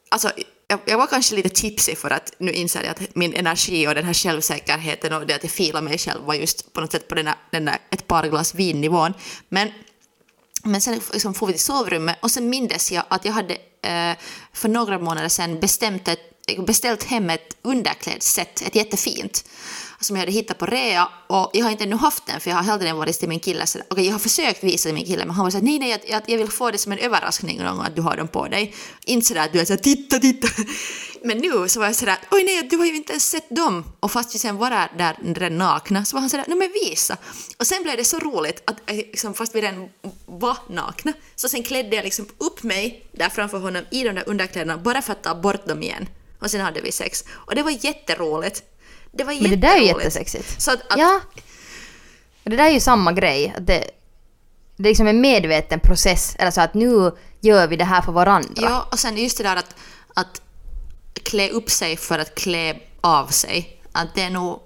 alltså 0.10 0.32
jag, 0.68 0.80
jag, 0.86 0.98
var 0.98 1.08
kanske 1.08 1.36
lite 1.36 1.50
tipsig 1.50 1.98
för 1.98 2.10
att 2.10 2.34
nu 2.38 2.52
inser 2.52 2.84
jag 2.84 2.92
att 2.92 3.16
min 3.16 3.34
energi 3.34 3.88
och 3.88 3.96
den 3.96 4.06
här 4.06 4.14
självsäkerheten 4.14 5.14
och 5.14 5.28
det 5.28 5.36
att 5.36 5.44
jag 5.44 5.52
filar 5.52 5.82
mig 5.82 5.98
själv 5.98 6.22
var 6.24 6.34
just 6.34 6.74
på 6.74 6.82
något 6.82 6.92
sätt 6.92 7.08
på 7.08 7.16
den 7.16 7.26
där, 7.26 7.36
den 7.52 7.66
där 7.66 7.78
ett 7.92 8.08
par 8.08 8.28
glas 8.28 8.56
vin-nivån. 8.56 9.14
Men 9.50 9.72
men 10.64 10.82
sen 10.82 11.00
liksom 11.14 11.34
får 11.34 11.48
vi 11.48 11.54
till 11.54 11.62
sovrummet 11.62 12.18
och 12.22 12.32
sen 12.32 12.50
mindes 12.50 12.92
jag 12.92 13.04
att 13.08 13.26
jag 13.26 13.34
hade 13.34 13.54
eh, 13.82 14.18
för 14.54 14.70
några 14.70 15.00
månader 15.00 15.30
sedan 15.30 15.60
bestämt 15.60 16.08
ett, 16.08 16.33
beställt 16.68 17.04
hem 17.04 17.30
ett 17.30 17.58
underklädset, 17.62 18.62
ett 18.62 18.76
jättefint, 18.76 19.46
som 20.00 20.16
jag 20.16 20.22
hade 20.22 20.32
hittat 20.32 20.58
på 20.58 20.66
rea 20.66 21.10
och 21.28 21.50
jag 21.54 21.64
har 21.64 21.72
inte 21.72 21.84
ännu 21.84 21.96
haft 21.96 22.26
den 22.26 22.40
för 22.40 22.50
jag 22.50 22.58
har 22.58 22.64
hellre 22.64 22.86
den 22.86 22.98
varit 22.98 23.20
till 23.20 23.30
min 23.30 23.40
kille. 23.40 23.66
Så, 23.66 23.80
okay, 23.90 24.06
jag 24.06 24.12
har 24.12 24.20
försökt 24.20 24.64
visa 24.64 24.90
till 24.90 24.94
min 24.94 25.06
kille 25.06 25.26
men 25.26 25.36
han 25.36 25.44
var 25.44 25.52
så 25.52 25.58
här 25.58 25.66
nej 25.66 25.80
nej 25.80 26.04
jag, 26.08 26.22
jag 26.28 26.38
vill 26.38 26.50
få 26.50 26.72
det 26.72 26.78
som 26.78 26.92
en 26.92 26.98
överraskning 26.98 27.64
någon 27.64 27.78
gång 27.78 27.86
att 27.86 27.96
du 27.96 28.02
har 28.02 28.18
dem 28.18 28.28
på 28.28 28.48
dig. 28.48 28.76
Inte 29.06 29.28
så 29.28 29.34
där 29.34 29.46
att 29.46 29.54
du 29.54 29.60
är 29.60 29.66
så 29.66 29.74
här 29.74 29.78
titta 29.78 30.20
titta. 30.20 30.48
Men 31.26 31.38
nu 31.38 31.68
så 31.68 31.80
var 31.80 31.88
jag 31.88 31.96
så 31.96 32.06
där 32.06 32.18
oj 32.32 32.44
nej 32.44 32.68
du 32.70 32.78
har 32.78 32.86
ju 32.86 32.96
inte 32.96 33.12
ens 33.12 33.30
sett 33.30 33.56
dem. 33.56 33.84
Och 34.00 34.12
fast 34.12 34.36
vi 34.36 34.40
sen 34.40 34.58
var 34.58 34.70
där, 34.70 35.34
där 35.34 35.50
nakna 35.50 36.06
så 36.06 36.16
var 36.16 36.22
han 36.22 36.30
så 36.30 36.38
där 36.38 36.46
nej 36.48 36.58
men 36.58 36.72
visa. 36.74 37.18
Och 37.58 37.68
sen 37.68 37.84
blev 37.84 37.98
det 37.98 38.06
så 38.06 38.20
roligt 38.20 38.64
att 38.66 38.90
eh, 38.90 38.96
liksom, 38.96 39.34
fast 39.34 39.56
vi 39.56 39.62
redan 39.62 39.90
var 40.26 40.58
nakna 40.70 41.14
så 41.36 41.50
sen 41.50 41.64
klädde 41.64 41.96
jag 41.96 42.04
liksom 42.04 42.26
upp 42.38 42.64
mig 42.64 43.06
där 43.12 43.30
framför 43.30 43.60
honom 43.60 43.84
i 43.92 44.04
de 44.04 44.12
där 44.12 44.30
underkläderna 44.30 44.78
bara 44.78 45.02
för 45.02 45.12
att 45.12 45.24
ta 45.24 45.36
bort 45.36 45.68
dem 45.68 45.84
igen. 45.84 46.08
Och 46.44 46.52
sen 46.52 46.62
hade 46.62 46.82
vi 46.82 46.92
sex. 46.92 47.24
Och 47.30 47.56
det 47.56 47.64
var 47.64 47.72
jätteroligt. 47.72 48.64
Det 49.12 49.24
var 49.24 49.34
Men 49.42 49.50
det 49.50 49.56
där 49.56 49.76
är 49.76 49.80
ju 49.80 49.86
jättesexigt. 49.86 50.62
Så 50.62 50.72
att, 50.72 50.82
att, 50.92 51.00
Ja. 51.00 51.22
Det 52.44 52.56
där 52.56 52.66
är 52.66 52.70
ju 52.72 52.80
samma 52.80 53.12
grej. 53.12 53.54
Att 53.58 53.68
det, 53.68 53.90
det 54.76 54.84
är 54.84 54.92
liksom 54.92 55.08
en 55.08 55.22
medveten 55.22 55.80
process. 55.80 56.36
Eller 56.40 56.52
så 56.52 56.62
att 56.62 56.74
nu 56.74 57.12
gör 57.42 57.68
vi 57.68 57.76
det 57.76 57.86
här 57.86 58.02
för 58.02 58.12
varandra. 58.12 58.62
Ja, 58.62 58.88
och 58.92 59.00
sen 59.00 59.18
just 59.18 59.38
det 59.38 59.44
där 59.44 59.56
att, 59.56 59.76
att 60.14 60.42
klä 61.24 61.50
upp 61.50 61.70
sig 61.70 61.98
för 61.98 62.20
att 62.20 62.36
klä 62.36 62.76
av 63.02 63.28
sig. 63.28 63.82
Att 63.92 64.16
det 64.16 64.22
är 64.22 64.30
nog... 64.30 64.60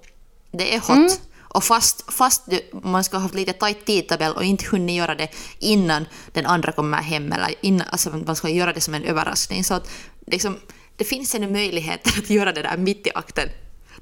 Det 0.50 0.74
är 0.74 0.80
hot. 0.80 0.90
Mm. 0.90 1.10
Och 1.38 1.64
fast, 1.64 2.12
fast 2.12 2.42
du, 2.50 2.60
man 2.82 3.04
ska 3.04 3.16
ha 3.16 3.22
haft 3.22 3.34
lite 3.34 3.52
tajt 3.52 3.86
tidtabell 3.86 4.32
och 4.32 4.44
inte 4.44 4.66
hunnit 4.66 4.96
göra 4.96 5.14
det 5.14 5.28
innan 5.58 6.06
den 6.32 6.46
andra 6.46 6.72
kommer 6.72 6.98
hem 6.98 7.32
eller 7.32 7.54
innan, 7.60 7.86
alltså 7.90 8.10
man 8.10 8.36
ska 8.36 8.48
göra 8.48 8.72
det 8.72 8.80
som 8.80 8.94
en 8.94 9.04
överraskning. 9.04 9.64
Så 9.64 9.74
att 9.74 9.90
liksom, 10.26 10.56
det 10.98 11.04
finns 11.04 11.34
ännu 11.34 11.48
möjligheter 11.50 12.18
att 12.18 12.30
göra 12.30 12.52
det 12.52 12.62
där 12.62 12.76
mitt 12.76 13.06
i 13.06 13.10
akten. 13.14 13.48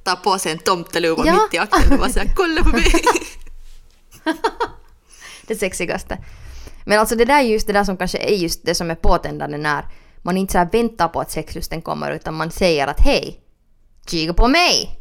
Ta 0.02 0.16
på 0.16 0.38
sig 0.38 0.52
en 0.52 0.58
tomteluva 0.58 1.26
Ja. 1.26 1.32
mitt 1.32 1.54
i 1.54 1.58
akten 1.58 1.92
och 1.92 1.98
bara 1.98 2.08
säga 2.10 2.32
kolla 2.36 2.62
på 2.62 2.68
mig. 2.68 2.92
det 5.46 5.56
sexigaste. 5.56 6.18
Men 6.84 6.98
alltså 7.00 7.16
det 7.16 7.24
där 7.24 7.38
är 7.38 7.42
just 7.42 7.66
det 7.66 7.72
där 7.72 7.84
som 7.84 7.96
kanske 7.96 8.18
är 8.18 8.34
just 8.34 8.66
det 8.66 8.74
som 8.74 8.90
är 8.90 8.94
påtändande 8.94 9.58
när 9.58 9.84
man 10.22 10.36
inte 10.36 10.52
så 10.52 10.58
här 10.58 10.68
väntar 10.72 11.08
på 11.08 11.20
att 11.20 11.30
sexlusten 11.30 11.82
kommer 11.82 12.10
utan 12.12 12.34
man 12.34 12.50
säger 12.50 12.86
att 12.86 13.00
hej, 13.00 13.40
kika 14.06 14.34
på 14.34 14.48
mig, 14.48 15.00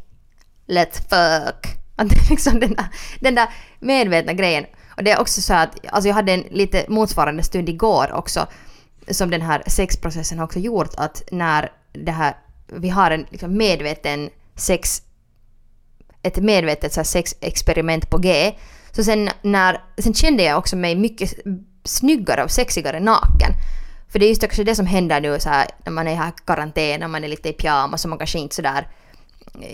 let's 0.68 0.96
fuck. 0.96 1.66
Att 1.96 2.10
det 2.10 2.16
är 2.16 2.30
liksom 2.30 2.60
den 2.60 2.74
där, 2.74 2.88
den 3.20 3.36
där 3.36 3.50
medvetna 3.80 4.34
grejen. 4.34 4.66
Och 4.98 5.04
det 5.04 5.12
är 5.12 5.20
också 5.20 5.42
så 5.42 5.54
att, 5.54 5.86
alltså 5.88 6.08
jag 6.08 6.16
hade 6.16 6.32
en 6.32 6.44
lite 6.52 6.86
motsvarande 6.90 7.44
stund 7.44 7.70
igår 7.70 8.14
också 8.14 8.48
som 9.08 9.30
den 9.30 9.42
här 9.42 9.64
sexprocessen 9.68 10.38
har 10.38 10.46
också 10.46 10.60
gjort 10.60 10.94
att 10.98 11.24
när 11.32 11.72
det 11.98 12.12
här, 12.12 12.38
vi 12.68 12.90
har 12.90 13.12
en 13.12 13.26
liksom 13.30 13.58
medveten 13.58 14.30
sex 14.56 15.02
ett 16.26 16.38
medvetet 16.38 16.94
så 16.94 17.00
här 17.00 17.06
sexexperiment 17.06 18.10
på 18.10 18.18
G. 18.18 18.56
Så 18.92 19.04
sen, 19.04 19.30
när, 19.42 19.84
sen 19.98 20.14
kände 20.14 20.44
jag 20.44 20.58
också 20.58 20.76
mig 20.76 20.96
mycket 20.96 21.34
snyggare 21.84 22.44
och 22.44 22.52
sexigare 22.52 23.00
naken. 23.00 23.52
För 24.10 24.20
det 24.20 24.26
är 24.26 24.30
just 24.30 24.42
kanske 24.42 24.64
det 24.64 24.76
som 24.76 24.86
händer 24.86 25.22
nu 25.22 25.40
så 25.40 25.50
här, 25.50 25.68
när 25.86 25.92
man 25.92 26.08
är 26.08 26.16
här 26.16 26.30
i 26.30 26.32
karantän 26.46 27.04
och 27.04 27.10
man 27.10 27.24
är 27.24 27.28
lite 27.28 27.50
i 27.50 27.54
pyjamas 27.54 28.06
och 28.06 28.10
man 28.10 28.18
kanske 28.18 28.40
inte 28.40 28.56
sådär... 28.56 28.88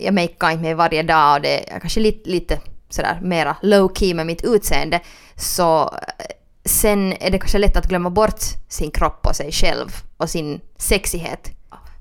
Jag 0.01 0.13
makear 0.13 0.51
inte 0.51 0.63
mig 0.63 0.73
varje 0.73 1.03
dag 1.03 1.35
och 1.35 1.41
det 1.41 1.73
är 1.73 1.79
kanske 1.79 1.99
lite, 1.99 2.29
lite 2.29 2.59
sådär 2.89 3.19
mera 3.21 3.55
low 3.61 3.91
key 3.95 4.13
med 4.13 4.25
mitt 4.25 4.43
utseende. 4.43 4.99
Så 5.35 5.81
eh, 5.81 6.25
sen 6.65 7.13
är 7.13 7.31
det 7.31 7.39
kanske 7.39 7.57
lätt 7.57 7.77
att 7.77 7.87
glömma 7.87 8.09
bort 8.09 8.41
sin 8.67 8.91
kropp 8.91 9.27
och 9.27 9.35
sig 9.35 9.51
själv 9.51 9.89
och 10.17 10.29
sin 10.29 10.61
sexighet. 10.77 11.51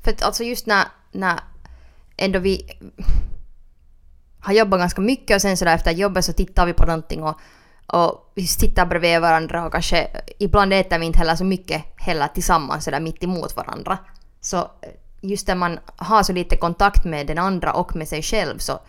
För 0.03 0.11
att 0.11 0.23
alltså 0.23 0.45
just 0.45 0.67
när, 0.67 0.85
när 1.13 1.41
ändå 2.17 2.39
vi 2.39 2.71
har 4.41 4.55
jobbat 4.55 4.81
ganska 4.81 5.01
mycket 5.01 5.35
och 5.35 5.43
sen 5.43 5.57
sådär 5.57 5.75
efter 5.75 5.91
jobbet 5.91 6.25
så 6.25 6.33
tittar 6.33 6.67
vi 6.67 6.73
på 6.73 6.87
någonting 6.87 7.23
och, 7.23 7.41
och 7.87 8.33
vi 8.35 8.47
tittar 8.47 8.87
bredvid 8.87 9.21
varandra 9.21 9.67
och 9.67 9.73
kanske 9.73 10.09
ibland 10.39 10.73
äter 10.73 10.99
vi 10.99 11.07
inte 11.07 11.19
heller 11.19 11.37
så 11.37 11.45
mycket 11.45 11.85
heller 11.97 12.29
tillsammans 12.29 12.85
sådär 12.85 13.01
mitt 13.01 13.25
emot 13.25 13.57
varandra. 13.57 13.99
Så 14.41 14.71
just 15.21 15.49
när 15.49 15.55
man 15.55 15.79
har 15.97 16.23
så 16.23 16.33
lite 16.33 16.57
kontakt 16.57 17.05
med 17.05 17.27
den 17.27 17.39
andra 17.39 17.73
och 17.73 17.97
med 17.97 18.09
sig 18.09 18.23
själv 18.23 18.59
så 18.59 18.81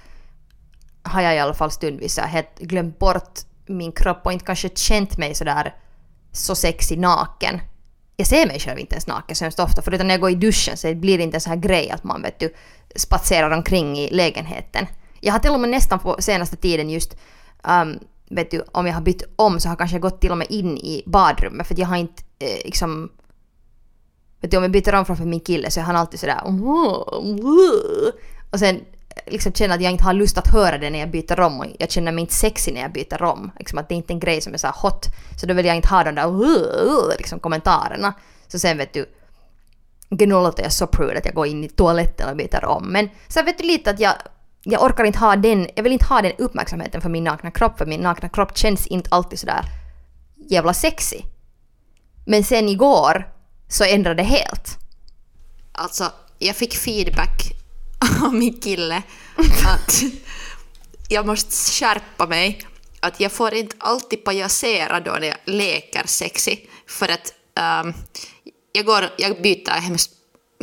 har 1.03 1.21
jag 1.21 1.35
i 1.35 1.39
alla 1.39 1.53
fall 1.53 1.71
stundvis 1.71 2.19
helt 2.19 2.59
glömt 2.59 2.99
bort 2.99 3.39
min 3.65 3.91
kropp 3.91 4.25
och 4.25 4.33
inte 4.33 4.45
kanske 4.45 4.69
känt 4.75 5.17
mig 5.17 5.35
sådär 5.35 5.75
så 6.31 6.55
sexig 6.55 6.99
naken. 6.99 7.61
Jag 8.21 8.27
ser 8.27 8.47
mig 8.47 8.59
själv 8.59 8.79
inte 8.79 8.95
ens 8.95 9.07
naken 9.07 9.35
så 9.35 9.45
hemskt 9.45 9.59
ofta 9.59 9.81
för 9.81 9.91
utan 9.91 10.07
när 10.07 10.13
jag 10.13 10.21
går 10.21 10.29
i 10.29 10.35
duschen 10.35 10.77
så 10.77 10.95
blir 10.95 11.17
det 11.17 11.23
inte 11.23 11.37
en 11.37 11.41
sån 11.41 11.51
här 11.51 11.59
grej 11.59 11.89
att 11.89 12.03
man 12.03 12.21
vet 12.21 12.39
du 12.39 12.53
spatserar 12.95 13.51
omkring 13.51 13.97
i 13.97 14.09
lägenheten. 14.09 14.87
Jag 15.19 15.33
har 15.33 15.39
till 15.39 15.51
och 15.51 15.59
med 15.59 15.69
nästan 15.69 15.99
på 15.99 16.15
senaste 16.19 16.55
tiden 16.55 16.89
just 16.89 17.15
um, 17.63 17.99
vet 18.29 18.51
du, 18.51 18.63
om 18.71 18.87
jag 18.87 18.93
har 18.93 19.01
bytt 19.01 19.23
om 19.35 19.59
så 19.59 19.67
har 19.67 19.71
jag 19.71 19.77
kanske 19.77 19.99
gått 19.99 20.21
till 20.21 20.31
och 20.31 20.37
med 20.37 20.47
in 20.49 20.77
i 20.77 21.03
badrummet 21.05 21.67
för 21.67 21.73
att 21.73 21.79
jag 21.79 21.87
har 21.87 21.97
inte 21.97 22.23
eh, 22.39 22.65
liksom 22.65 23.11
Vet 24.41 24.51
du, 24.51 24.57
om 24.57 24.63
jag 24.63 24.71
byter 24.71 24.95
om 24.95 25.05
framför 25.05 25.25
min 25.25 25.39
kille 25.39 25.71
så 25.71 25.79
är 25.79 25.83
han 25.83 25.95
alltid 25.95 26.19
sådär 26.19 26.41
och 28.51 28.59
sen 28.59 28.79
liksom 29.27 29.53
känner 29.53 29.75
att 29.75 29.81
jag 29.81 29.91
inte 29.91 30.03
har 30.03 30.13
lust 30.13 30.37
att 30.37 30.47
höra 30.47 30.77
det 30.77 30.89
när 30.89 30.99
jag 30.99 31.11
byter 31.11 31.39
om 31.39 31.59
och 31.59 31.65
jag 31.79 31.91
känner 31.91 32.11
mig 32.11 32.21
inte 32.21 32.33
sexig 32.33 32.73
när 32.73 32.81
jag 32.81 32.91
byter 32.91 33.23
om. 33.23 33.51
Liksom 33.59 33.77
att 33.77 33.89
det 33.89 33.95
är 33.95 33.97
inte 33.97 34.13
en 34.13 34.19
grej 34.19 34.41
som 34.41 34.53
är 34.53 34.57
så 34.57 34.67
här 34.67 34.75
hot. 34.81 35.05
Så 35.39 35.45
då 35.45 35.53
vill 35.53 35.65
jag 35.65 35.75
inte 35.75 35.87
ha 35.87 36.03
de 36.03 36.15
där 36.15 36.27
uh, 36.27 36.39
uh, 36.39 36.93
uh, 36.93 37.17
liksom 37.17 37.39
kommentarerna. 37.39 38.13
Så 38.47 38.59
sen 38.59 38.77
vet 38.77 38.93
du, 38.93 39.05
nu 40.09 40.51
jag 40.57 40.73
så 40.73 40.87
prud 40.87 41.17
att 41.17 41.25
jag 41.25 41.35
går 41.35 41.47
in 41.47 41.63
i 41.63 41.69
toaletten 41.69 42.29
och 42.29 42.35
byter 42.35 42.65
om. 42.65 42.87
Men 42.91 43.09
sen 43.27 43.45
vet 43.45 43.57
du 43.57 43.63
lite 43.63 43.89
att 43.89 43.99
jag, 43.99 44.13
jag 44.63 44.83
orkar 44.83 45.03
inte 45.03 45.19
ha 45.19 45.35
den, 45.35 45.67
jag 45.75 45.83
vill 45.83 45.93
inte 45.93 46.05
ha 46.05 46.21
den 46.21 46.31
uppmärksamheten 46.37 47.01
för 47.01 47.09
min 47.09 47.23
nakna 47.23 47.51
kropp, 47.51 47.77
för 47.77 47.85
min 47.85 48.01
nakna 48.01 48.29
kropp 48.29 48.57
känns 48.57 48.87
inte 48.87 49.09
alltid 49.11 49.39
sådär 49.39 49.65
jävla 50.49 50.73
sexig. 50.73 51.25
Men 52.25 52.43
sen 52.43 52.69
igår 52.69 53.31
så 53.67 53.83
ändrade 53.83 54.15
det 54.15 54.23
helt. 54.23 54.77
Alltså, 55.71 56.11
jag 56.39 56.55
fick 56.55 56.75
feedback 56.75 57.60
av 58.23 58.33
min 58.33 58.59
kille 58.59 59.03
att 59.65 60.03
jag 61.09 61.25
måste 61.25 61.71
skärpa 61.71 62.27
mig. 62.27 62.61
Att 62.99 63.19
jag 63.19 63.31
får 63.31 63.53
inte 63.53 63.75
alltid 63.79 64.23
pajasera 64.23 64.99
då 64.99 65.11
när 65.11 65.27
jag 65.27 65.37
leker 65.45 66.03
sexy. 66.05 66.57
För 66.87 67.09
att 67.09 67.33
um, 67.83 67.93
jag, 68.71 68.85
går, 68.85 69.09
jag 69.17 69.41
byter 69.41 69.71
hemskt 69.71 70.11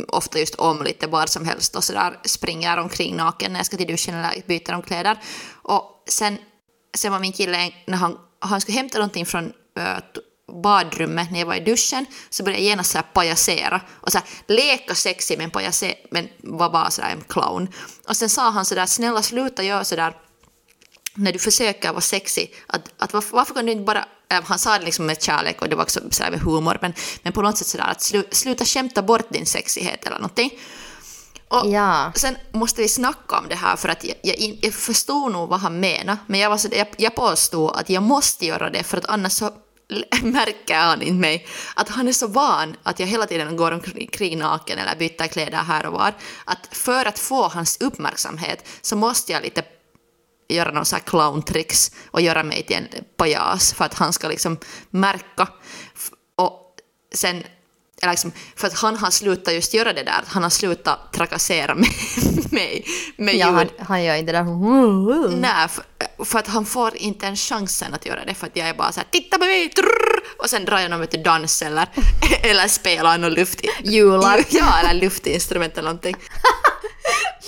ofta 0.07 0.39
just 0.39 0.55
om 0.55 0.83
lite 0.83 1.07
var 1.07 1.25
som 1.25 1.45
helst 1.45 1.75
och 1.75 1.83
sådär 1.83 2.19
springer 2.23 2.77
omkring 2.77 3.15
naken 3.15 3.51
när 3.53 3.59
jag 3.59 3.65
ska 3.65 3.77
till 3.77 3.87
duschen 3.87 4.15
eller 4.15 4.43
byter 4.47 4.73
om 4.73 4.81
kläder. 4.81 5.17
Och 5.51 6.03
sen, 6.09 6.37
sen 6.97 7.11
var 7.11 7.19
min 7.19 7.33
kille, 7.33 7.71
när 7.85 7.97
han, 7.97 8.17
han 8.39 8.61
skulle 8.61 8.77
hämta 8.77 8.97
någonting 8.97 9.25
från 9.25 9.45
uh, 9.79 9.97
badrummet 10.53 11.31
när 11.31 11.39
jag 11.39 11.45
var 11.45 11.55
i 11.55 11.59
duschen 11.59 12.05
så 12.29 12.43
började 12.43 12.63
jag 12.63 12.69
genast 12.69 12.91
så 12.91 12.97
här 12.97 13.05
pajasera 13.13 13.81
och 13.89 14.11
så 14.11 14.17
här, 14.17 14.27
leka 14.47 14.95
sexig 14.95 15.37
men 15.37 15.51
pajasera, 15.51 15.95
men 16.11 16.27
var 16.43 16.69
bara 16.69 16.91
sådär 16.91 17.09
en 17.09 17.23
clown. 17.27 17.67
Och 18.07 18.17
sen 18.17 18.29
sa 18.29 18.49
han 18.49 18.65
sådär 18.65 18.85
snälla 18.85 19.21
sluta 19.21 19.63
göra 19.63 19.83
sådär 19.83 20.15
när 21.13 21.33
du 21.33 21.39
försöker 21.39 21.89
vara 21.89 22.01
sexig, 22.01 22.55
att, 22.67 22.81
att 22.97 23.13
varför, 23.13 23.35
varför 23.35 23.53
kan 23.53 23.65
du 23.65 23.71
inte 23.71 23.83
bara 23.83 24.05
äh, 24.29 24.43
han 24.43 24.59
sa 24.59 24.77
det 24.77 24.85
liksom 24.85 25.05
med 25.05 25.23
kärlek 25.23 25.61
och 25.61 25.69
det 25.69 25.75
var 25.75 25.83
också 25.83 25.99
sådär 26.09 26.31
med 26.31 26.39
humor, 26.39 26.77
men, 26.81 26.93
men 27.23 27.33
på 27.33 27.41
något 27.41 27.57
sätt 27.57 27.67
sådär 27.67 27.87
att 27.91 28.01
slu, 28.01 28.23
sluta 28.31 28.65
skämta 28.65 29.01
bort 29.01 29.29
din 29.29 29.45
sexighet 29.45 30.05
eller 30.05 30.17
någonting. 30.17 30.51
Och 31.47 31.67
Ja. 31.71 32.11
sen 32.15 32.37
måste 32.51 32.81
vi 32.81 32.87
snacka 32.89 33.37
om 33.37 33.45
det 33.49 33.55
här 33.55 33.75
för 33.75 33.89
att 33.89 34.03
jag, 34.03 34.15
jag, 34.23 34.57
jag 34.61 34.73
förstod 34.73 35.31
nog 35.31 35.49
vad 35.49 35.59
han 35.59 35.79
menade, 35.79 36.17
men 36.27 36.39
jag, 36.39 36.49
var 36.49 36.57
så, 36.57 36.67
jag, 36.71 36.87
jag 36.97 37.15
påstod 37.15 37.75
att 37.75 37.89
jag 37.89 38.03
måste 38.03 38.45
göra 38.45 38.69
det 38.69 38.83
för 38.83 38.97
att 38.97 39.05
annars 39.05 39.31
så 39.33 39.51
märker 40.21 40.75
han 40.75 41.01
inte 41.01 41.13
mig. 41.13 41.47
Att 41.75 41.89
han 41.89 42.07
är 42.07 42.11
så 42.11 42.27
van 42.27 42.75
att 42.83 42.99
jag 42.99 43.07
hela 43.07 43.25
tiden 43.25 43.57
går 43.57 43.71
omkring 43.71 44.39
naken 44.39 44.79
eller 44.79 44.95
byter 44.95 45.27
kläder 45.27 45.57
här 45.57 45.85
och 45.85 45.93
var. 45.93 46.13
Att 46.45 46.69
för 46.71 47.05
att 47.05 47.19
få 47.19 47.47
hans 47.47 47.77
uppmärksamhet 47.81 48.67
så 48.81 48.95
måste 48.95 49.31
jag 49.31 49.43
lite 49.43 49.63
göra 50.49 50.71
någon 50.71 50.85
sån 50.85 50.97
här 50.97 51.03
clowntricks 51.03 51.91
och 52.11 52.21
göra 52.21 52.43
mig 52.43 52.63
till 52.63 52.75
en 52.75 52.87
pajas 53.17 53.73
för 53.73 53.85
att 53.85 53.93
han 53.93 54.13
ska 54.13 54.27
liksom 54.27 54.57
märka. 54.89 55.47
Och 56.35 56.75
sen, 57.13 57.43
eller 58.01 58.13
liksom, 58.13 58.31
för 58.55 58.67
att 58.67 58.73
han 58.73 58.97
har 58.97 59.11
slutat 59.11 59.53
just 59.53 59.73
göra 59.73 59.93
det 59.93 60.03
där, 60.03 60.23
han 60.27 60.43
har 60.43 60.49
slutat 60.49 61.13
trakassera 61.13 61.75
mig, 61.75 61.89
mig 62.51 62.85
med 63.17 63.35
Ja, 63.35 63.47
han, 63.47 63.69
han 63.79 64.03
gör 64.03 64.15
inte 64.15 64.31
det 64.31 64.37
där... 64.37 65.29
Nej, 65.35 65.67
för, 65.67 65.83
för 66.25 66.39
att 66.39 66.47
han 66.47 66.65
får 66.65 66.97
inte 66.97 67.27
en 67.27 67.35
chansen 67.35 67.93
att 67.93 68.05
göra 68.05 68.25
det 68.25 68.33
för 68.33 68.47
att 68.47 68.55
jag 68.55 68.69
är 68.69 68.73
bara 68.73 68.91
så 68.91 68.99
här 68.99 69.07
“titta 69.11 69.37
på 69.37 69.45
mig!” 69.45 69.69
trrr, 69.69 70.19
och 70.39 70.49
sen 70.49 70.65
drar 70.65 70.79
jag 70.79 70.91
någon 70.91 71.07
till 71.07 71.23
dans 71.23 71.61
eller, 71.61 71.87
eller 72.43 72.67
spelar 72.67 73.17
någon 73.17 73.33
luft... 73.33 73.61
Hjular. 73.83 74.43
Ja, 74.49 74.79
eller 74.79 75.01
luftinstrument 75.01 75.73
eller 75.77 75.89
någonting. 75.89 76.15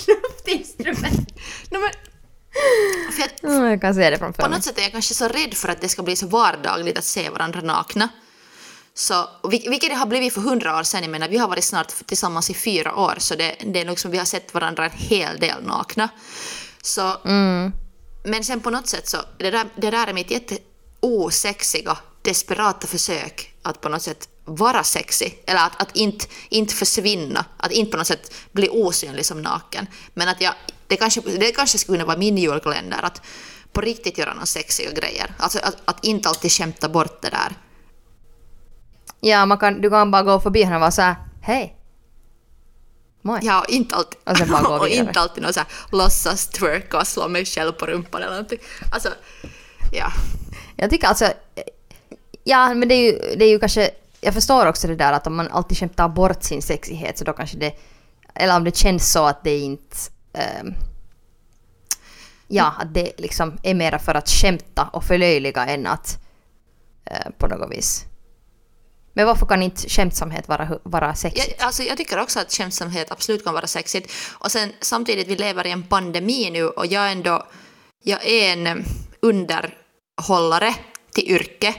Luftinstrument. 0.07 1.29
No, 1.69 1.77
men, 1.79 1.91
för 3.15 3.23
att, 3.23 3.43
Mm, 3.43 3.63
jag 3.65 3.81
kan 3.81 3.95
se 3.95 4.09
det 4.09 4.17
framför 4.17 4.43
på 4.43 4.49
mig. 4.49 4.57
något 4.57 4.65
sätt 4.65 4.77
är 4.77 4.81
jag 4.81 4.91
kanske 4.91 5.13
så 5.13 5.27
rädd 5.27 5.53
för 5.53 5.69
att 5.69 5.81
det 5.81 5.89
ska 5.89 6.03
bli 6.03 6.15
så 6.15 6.27
vardagligt 6.27 6.97
att 6.97 7.03
se 7.03 7.29
varandra 7.29 7.61
nakna. 7.61 8.09
Så, 8.93 9.29
vil- 9.43 9.69
vilket 9.69 9.89
det 9.89 9.95
har 9.95 10.05
blivit 10.05 10.33
för 10.33 10.41
hundra 10.41 10.79
år 10.79 10.83
sedan. 10.83 11.01
Jag 11.01 11.11
menar, 11.11 11.29
vi 11.29 11.37
har 11.37 11.47
varit 11.47 11.63
snart 11.63 11.93
tillsammans 12.05 12.49
i 12.49 12.53
fyra 12.53 12.95
år, 12.95 13.15
så 13.17 13.35
det, 13.35 13.55
det 13.65 13.81
är 13.81 13.85
liksom, 13.85 14.11
vi 14.11 14.17
har 14.17 14.25
sett 14.25 14.53
varandra 14.53 14.85
en 14.85 14.91
hel 14.91 15.39
del 15.39 15.63
nakna. 15.63 16.09
Så, 16.81 17.17
Men 18.23 18.43
sen 18.43 18.59
på 18.59 18.69
något 18.69 18.87
sätt 18.87 19.07
så, 19.09 19.17
det 19.37 19.51
där, 19.51 19.65
det 19.75 19.91
där 19.91 20.07
är 20.07 20.13
mitt 20.13 20.31
jätte 20.31 20.57
osexiga, 20.99 21.97
desperata 22.21 22.87
försök 22.87 23.53
att 23.61 23.81
på 23.81 23.89
något 23.89 24.01
sätt 24.01 24.29
vara 24.45 24.83
sexig, 24.83 25.43
eller 25.47 25.65
att, 25.65 25.81
att 25.81 25.95
inte, 25.95 26.25
inte 26.49 26.73
försvinna, 26.73 27.45
att 27.57 27.71
inte 27.71 27.91
på 27.91 27.97
något 27.97 28.07
sätt 28.07 28.33
bli 28.51 28.69
osynlig 28.69 29.25
som 29.25 29.41
naken. 29.41 29.87
Men 30.13 30.27
att 30.27 30.41
jag, 30.41 30.53
det, 30.87 30.95
kanske, 30.95 31.21
det 31.21 31.51
kanske 31.51 31.77
skulle 31.77 31.97
kunna 31.97 32.07
vara 32.07 32.17
min 32.17 32.37
julkalender, 32.37 32.99
att 33.03 33.21
på 33.71 33.81
riktigt 33.81 34.17
göra 34.17 34.33
några 34.33 34.45
sexiga 34.45 34.91
grejer. 34.91 35.33
Alltså 35.37 35.59
att, 35.63 35.77
att 35.85 36.05
inte 36.05 36.29
alltid 36.29 36.51
skämta 36.51 36.89
bort 36.89 37.21
det 37.21 37.29
där. 37.29 37.55
Ja, 39.21 39.45
man 39.45 39.57
kan, 39.57 39.81
du 39.81 39.89
kan 39.89 40.11
bara 40.11 40.23
gå 40.23 40.39
förbi 40.39 40.63
honom 40.63 40.75
och 40.75 40.81
vara 40.81 40.91
såhär, 40.91 41.15
hej. 41.41 41.77
Moi. 43.21 43.39
Ja, 43.41 43.59
och 43.61 43.69
inte 43.69 43.95
alltid, 43.95 44.19
Och 44.25 44.37
sen 44.37 44.51
bara 44.51 44.61
gå 44.63 44.75
och 44.75 44.87
inte 44.87 45.19
alltid 45.19 45.43
någon 45.43 45.53
så 45.53 45.59
här 45.59 45.69
låtsas 45.91 46.47
twerka 46.47 46.97
och 46.97 47.07
slå 47.07 47.27
mig 47.27 47.45
själv 47.45 47.71
på 47.71 47.85
rumpan 47.85 48.21
eller 48.21 48.31
någonting. 48.31 48.59
Alltså, 48.91 49.09
ja. 49.91 50.11
Jag 50.75 50.89
tycker 50.89 51.07
alltså... 51.07 51.33
Ja, 52.43 52.73
men 52.73 52.87
det 52.87 52.95
är 52.95 53.11
ju, 53.11 53.35
det 53.35 53.45
är 53.45 53.49
ju 53.49 53.59
kanske... 53.59 53.91
Jag 54.21 54.33
förstår 54.33 54.65
också 54.65 54.87
det 54.87 54.95
där 54.95 55.13
att 55.13 55.27
om 55.27 55.35
man 55.35 55.47
alltid 55.47 55.77
skämtar 55.77 56.09
bort 56.09 56.43
sin 56.43 56.61
sexighet 56.61 57.17
så 57.17 57.23
då 57.23 57.33
kanske 57.33 57.57
det... 57.57 57.73
Eller 58.35 58.55
om 58.55 58.63
det 58.63 58.75
känns 58.77 59.11
så 59.11 59.25
att 59.25 59.43
det 59.43 59.57
inte... 59.57 59.97
ehm, 60.33 60.73
ja, 62.47 62.73
att 62.79 62.93
det 62.93 63.11
liksom 63.17 63.57
är 63.63 63.73
mera 63.73 63.99
för 63.99 64.15
att 64.15 64.29
skämta 64.29 64.89
och 64.93 65.03
förlöjliga 65.03 65.65
än 65.65 65.87
att 65.87 66.19
eh, 67.05 67.31
på 67.37 67.47
något 67.47 67.71
vis... 67.71 68.05
Men 69.13 69.25
varför 69.25 69.45
kan 69.45 69.63
inte 69.63 69.89
skämtsamhet 69.89 70.47
vara, 70.47 70.79
vara 70.83 71.15
sexigt? 71.15 71.55
Jag, 71.57 71.65
alltså, 71.65 71.83
jag 71.83 71.97
tycker 71.97 72.19
också 72.19 72.39
att 72.39 72.53
skämtsamhet 72.53 73.11
absolut 73.11 73.43
kan 73.43 73.53
vara 73.53 73.67
sexigt. 73.67 74.11
Och 74.31 74.51
sen 74.51 74.71
samtidigt, 74.81 75.27
vi 75.27 75.35
lever 75.35 75.67
i 75.67 75.71
en 75.71 75.83
pandemi 75.83 76.49
nu 76.49 76.67
och 76.67 76.85
jag 76.85 77.07
är 77.07 77.11
ändå 77.11 77.45
jag 78.03 78.25
är 78.25 78.53
en 78.53 78.67
eh, 78.67 78.75
underhållare 79.21 80.75
till 81.13 81.31
yrke. 81.31 81.75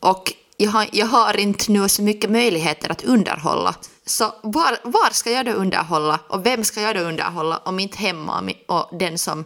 Och 0.00 0.32
jag 0.56 0.70
har, 0.70 0.88
jag 0.92 1.06
har 1.06 1.36
inte 1.36 1.72
nu 1.72 1.88
så 1.88 2.02
mycket 2.02 2.30
möjligheter 2.30 2.92
att 2.92 3.04
underhålla. 3.04 3.74
Så 4.06 4.34
var, 4.42 4.78
var 4.82 5.10
ska 5.10 5.30
jag 5.30 5.46
då 5.46 5.52
underhålla 5.52 6.20
och 6.28 6.46
vem 6.46 6.64
ska 6.64 6.80
jag 6.80 6.96
då 6.96 7.00
underhålla 7.00 7.58
om 7.58 7.78
inte 7.78 7.98
hemma 7.98 8.52
och 8.68 8.80
och 8.80 8.98
den 8.98 9.18
som 9.18 9.44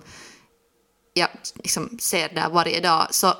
jag 1.15 1.29
liksom 1.55 1.99
ser 2.01 2.29
där 2.29 2.49
varje 2.49 2.81
dag. 2.81 3.07
Så 3.11 3.35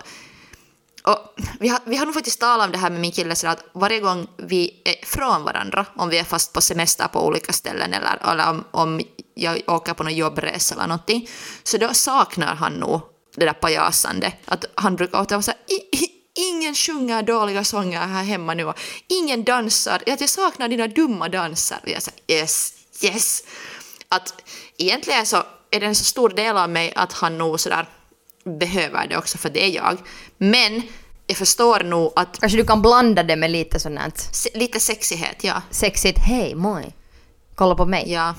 och 1.07 1.35
vi, 1.61 1.69
har, 1.69 1.81
vi 1.85 1.97
har 1.97 2.07
nog 2.07 2.15
faktiskt 2.15 2.41
talat 2.41 2.67
om 2.67 2.73
det 2.73 2.79
här 2.79 2.91
med 2.91 3.01
min 3.01 3.13
kille 3.13 3.35
så 3.35 3.47
att 3.47 3.65
varje 3.73 4.01
gång 4.01 4.27
vi 4.37 4.83
är 4.85 5.07
från 5.07 5.45
varandra, 5.45 5.87
om 5.97 6.09
vi 6.09 6.19
är 6.19 6.25
fast 6.25 6.53
på 6.53 6.61
semester 6.61 7.09
på 7.09 7.27
olika 7.27 7.53
ställen 7.53 7.95
eller, 7.95 8.31
eller 8.33 8.51
om, 8.51 8.65
om 8.71 9.01
jag 9.35 9.63
åker 9.67 9.95
på 9.95 10.03
någon 10.03 10.15
jobbresa 10.15 10.75
eller 10.75 10.87
någonting, 10.87 11.29
så 11.63 11.79
då 11.79 11.95
saknar 11.95 12.55
han 12.55 12.73
nog 12.73 13.01
det 13.37 13.45
där 13.45 13.53
pajasande. 13.53 14.33
Att 14.45 14.65
han 14.75 14.97
brukar 14.97 15.21
ofta 15.21 15.35
vara 15.35 15.43
så 15.43 15.51
här, 15.51 15.61
ingen 16.35 16.75
sjunger 16.75 17.23
dåliga 17.23 17.65
sånger 17.65 18.01
här 18.01 18.25
hemma 18.25 18.55
nu 18.55 18.65
och 18.65 18.79
ingen 19.09 19.45
dansar, 19.45 20.03
att 20.07 20.21
jag 20.21 20.31
saknar 20.31 20.69
dina 20.69 20.87
dumma 20.87 21.29
danser. 21.29 21.79
Och 21.83 21.89
jag 21.89 22.03
säger 22.03 22.41
yes, 22.41 22.73
yes. 23.03 23.43
Att 24.09 24.43
egentligen 24.79 25.27
så 25.27 25.43
är 25.71 25.81
det 25.81 25.87
en 25.87 25.95
så 25.95 26.05
stor 26.05 26.29
del 26.29 26.57
av 26.57 26.71
mig 26.71 26.93
att 26.97 27.13
han 27.13 27.39
nog 27.39 27.61
sådär 27.61 27.87
behöver 28.47 29.07
det 29.07 29.17
också 29.17 29.39
för 29.39 29.51
det 29.51 29.65
är 29.65 29.75
jag. 29.75 29.99
Men 30.39 30.83
jag 31.27 31.37
förstår 31.37 31.81
nog 31.81 32.13
att 32.17 32.41
Kanske 32.41 32.59
du 32.59 32.65
kan 32.65 32.83
blanda 32.83 33.23
det 33.23 33.37
med 33.37 33.51
lite 33.51 33.81
sånt 33.81 34.19
se, 34.19 34.51
lite 34.55 34.81
sexighet, 34.81 35.45
ja. 35.45 35.63
sexigt, 35.71 36.19
hej, 36.19 36.55
moi. 36.55 36.93
Kolla 37.55 37.75
på 37.75 37.85
mig. 37.85 38.13
Ja, 38.13 38.35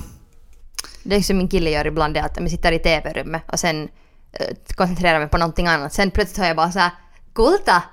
Det 1.03 1.15
är 1.15 1.21
som 1.21 1.37
min 1.37 1.47
kille 1.47 1.69
gör 1.69 1.87
ibland, 1.87 2.13
det 2.13 2.23
att 2.23 2.37
jag 2.39 2.49
sitter 2.49 2.71
i 2.71 2.79
tv-rummet 2.79 3.43
och 3.51 3.59
sen 3.59 3.89
eh, 4.33 4.55
koncentrerar 4.75 5.19
mig 5.19 5.27
på 5.27 5.37
någonting 5.37 5.67
annat. 5.67 5.93
Sen 5.93 6.11
plötsligt 6.11 6.37
hör 6.37 6.47
jag 6.47 6.57
bara 6.57 6.71
så 6.71 6.79
här 6.79 6.91
“Kulta!” 7.35 7.83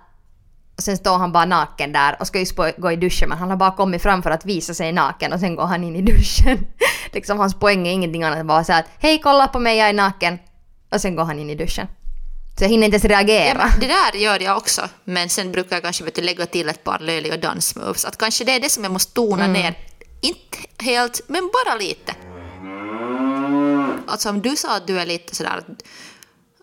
och 0.76 0.82
sen 0.82 0.96
står 0.96 1.18
han 1.18 1.32
bara 1.32 1.44
naken 1.44 1.92
där 1.92 2.16
och 2.20 2.26
ska 2.26 2.38
just 2.38 2.56
gå 2.76 2.92
i 2.92 2.96
duschen 2.96 3.28
men 3.28 3.38
han 3.38 3.50
har 3.50 3.56
bara 3.56 3.70
kommit 3.70 4.02
fram 4.02 4.22
för 4.22 4.30
att 4.30 4.44
visa 4.44 4.74
sig 4.74 4.92
naken 4.92 5.32
och 5.32 5.40
sen 5.40 5.56
går 5.56 5.64
han 5.64 5.84
in 5.84 5.96
i 5.96 6.02
duschen. 6.02 6.66
liksom 7.12 7.38
hans 7.38 7.54
poäng 7.54 7.86
är 7.86 7.92
ingenting 7.92 8.22
annat 8.22 8.38
än 8.38 8.46
bara 8.46 8.64
så 8.64 8.72
här 8.72 8.80
att 8.80 8.88
“Hej, 8.98 9.20
kolla 9.22 9.48
på 9.48 9.58
mig, 9.58 9.76
jag 9.78 9.88
är 9.88 9.92
naken” 9.92 10.38
och 10.90 11.00
sen 11.00 11.16
går 11.16 11.24
han 11.24 11.38
in 11.38 11.50
i 11.50 11.54
duschen. 11.54 11.86
Så 12.58 12.64
jag 12.64 12.68
hinner 12.68 12.84
inte 12.86 12.94
ens 12.94 13.04
reagera. 13.04 13.72
det 13.80 13.86
där 13.86 14.12
gör 14.12 14.40
jag 14.40 14.56
också. 14.56 14.88
Men 15.04 15.28
sen 15.28 15.52
brukar 15.52 15.76
jag 15.76 15.82
kanske 15.82 16.04
vet 16.04 16.24
lägga 16.24 16.46
till 16.46 16.68
ett 16.68 16.84
par 16.84 16.98
löjliga 16.98 17.36
dansmoves. 17.36 18.04
Att 18.04 18.16
kanske 18.16 18.44
det 18.44 18.52
är 18.52 18.60
det 18.60 18.70
som 18.70 18.84
jag 18.84 18.92
måste 18.92 19.12
tona 19.12 19.46
ner. 19.46 19.78
Inte 20.20 20.58
helt, 20.78 21.20
men 21.26 21.50
bara 21.64 21.76
lite. 21.76 22.14
Alltså 24.06 24.28
om 24.28 24.42
du 24.42 24.56
sa 24.56 24.76
att 24.76 24.86
du 24.86 25.00
är 25.00 25.06
lite 25.06 25.34
sådär 25.34 25.64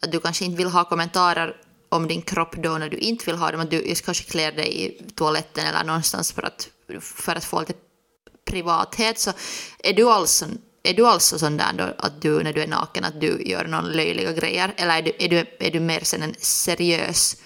att, 0.02 0.12
du 0.12 0.20
kanske 0.20 0.46
inte 0.46 0.58
vill 0.58 0.68
ha 0.68 0.84
kommentarer 0.84 1.56
om 1.90 2.08
din 2.08 2.22
kropp 2.22 2.56
då 2.56 2.78
när 2.78 2.90
du 2.90 2.98
inte 2.98 3.26
vill 3.26 3.36
ha 3.36 3.52
dem, 3.52 3.62
att 3.62 3.72
du 3.72 3.96
kanske 3.96 4.24
klär 4.24 4.52
dig 4.52 4.86
i 4.86 5.04
toaletten 5.16 5.68
eller 5.68 5.84
någonstans 5.84 6.32
för 6.32 6.42
att, 6.42 6.70
för 7.02 7.36
att 7.36 7.46
få 7.46 7.60
lite 7.60 7.74
privathet, 8.46 9.20
så 9.20 9.32
är 9.80 9.94
du 9.94 10.10
alltså, 10.10 10.46
är 10.84 10.94
du 10.94 11.08
alltså 11.08 11.40
sån 11.40 11.58
där 11.58 11.74
då 11.78 11.94
att 11.98 12.22
du 12.22 12.44
när 12.44 12.54
du 12.54 12.62
är 12.62 12.68
naken 12.68 13.04
att 13.04 13.22
du 13.22 13.42
gör 13.46 13.66
någon 13.66 13.92
löjliga 13.92 14.32
grejer, 14.32 14.74
eller 14.78 14.98
är 14.98 15.02
du, 15.02 15.14
är 15.20 15.30
du, 15.30 15.46
är 15.60 15.72
du 15.72 15.80
mer 15.80 16.00
sen 16.04 16.22
en 16.22 16.36
seriös 16.40 17.38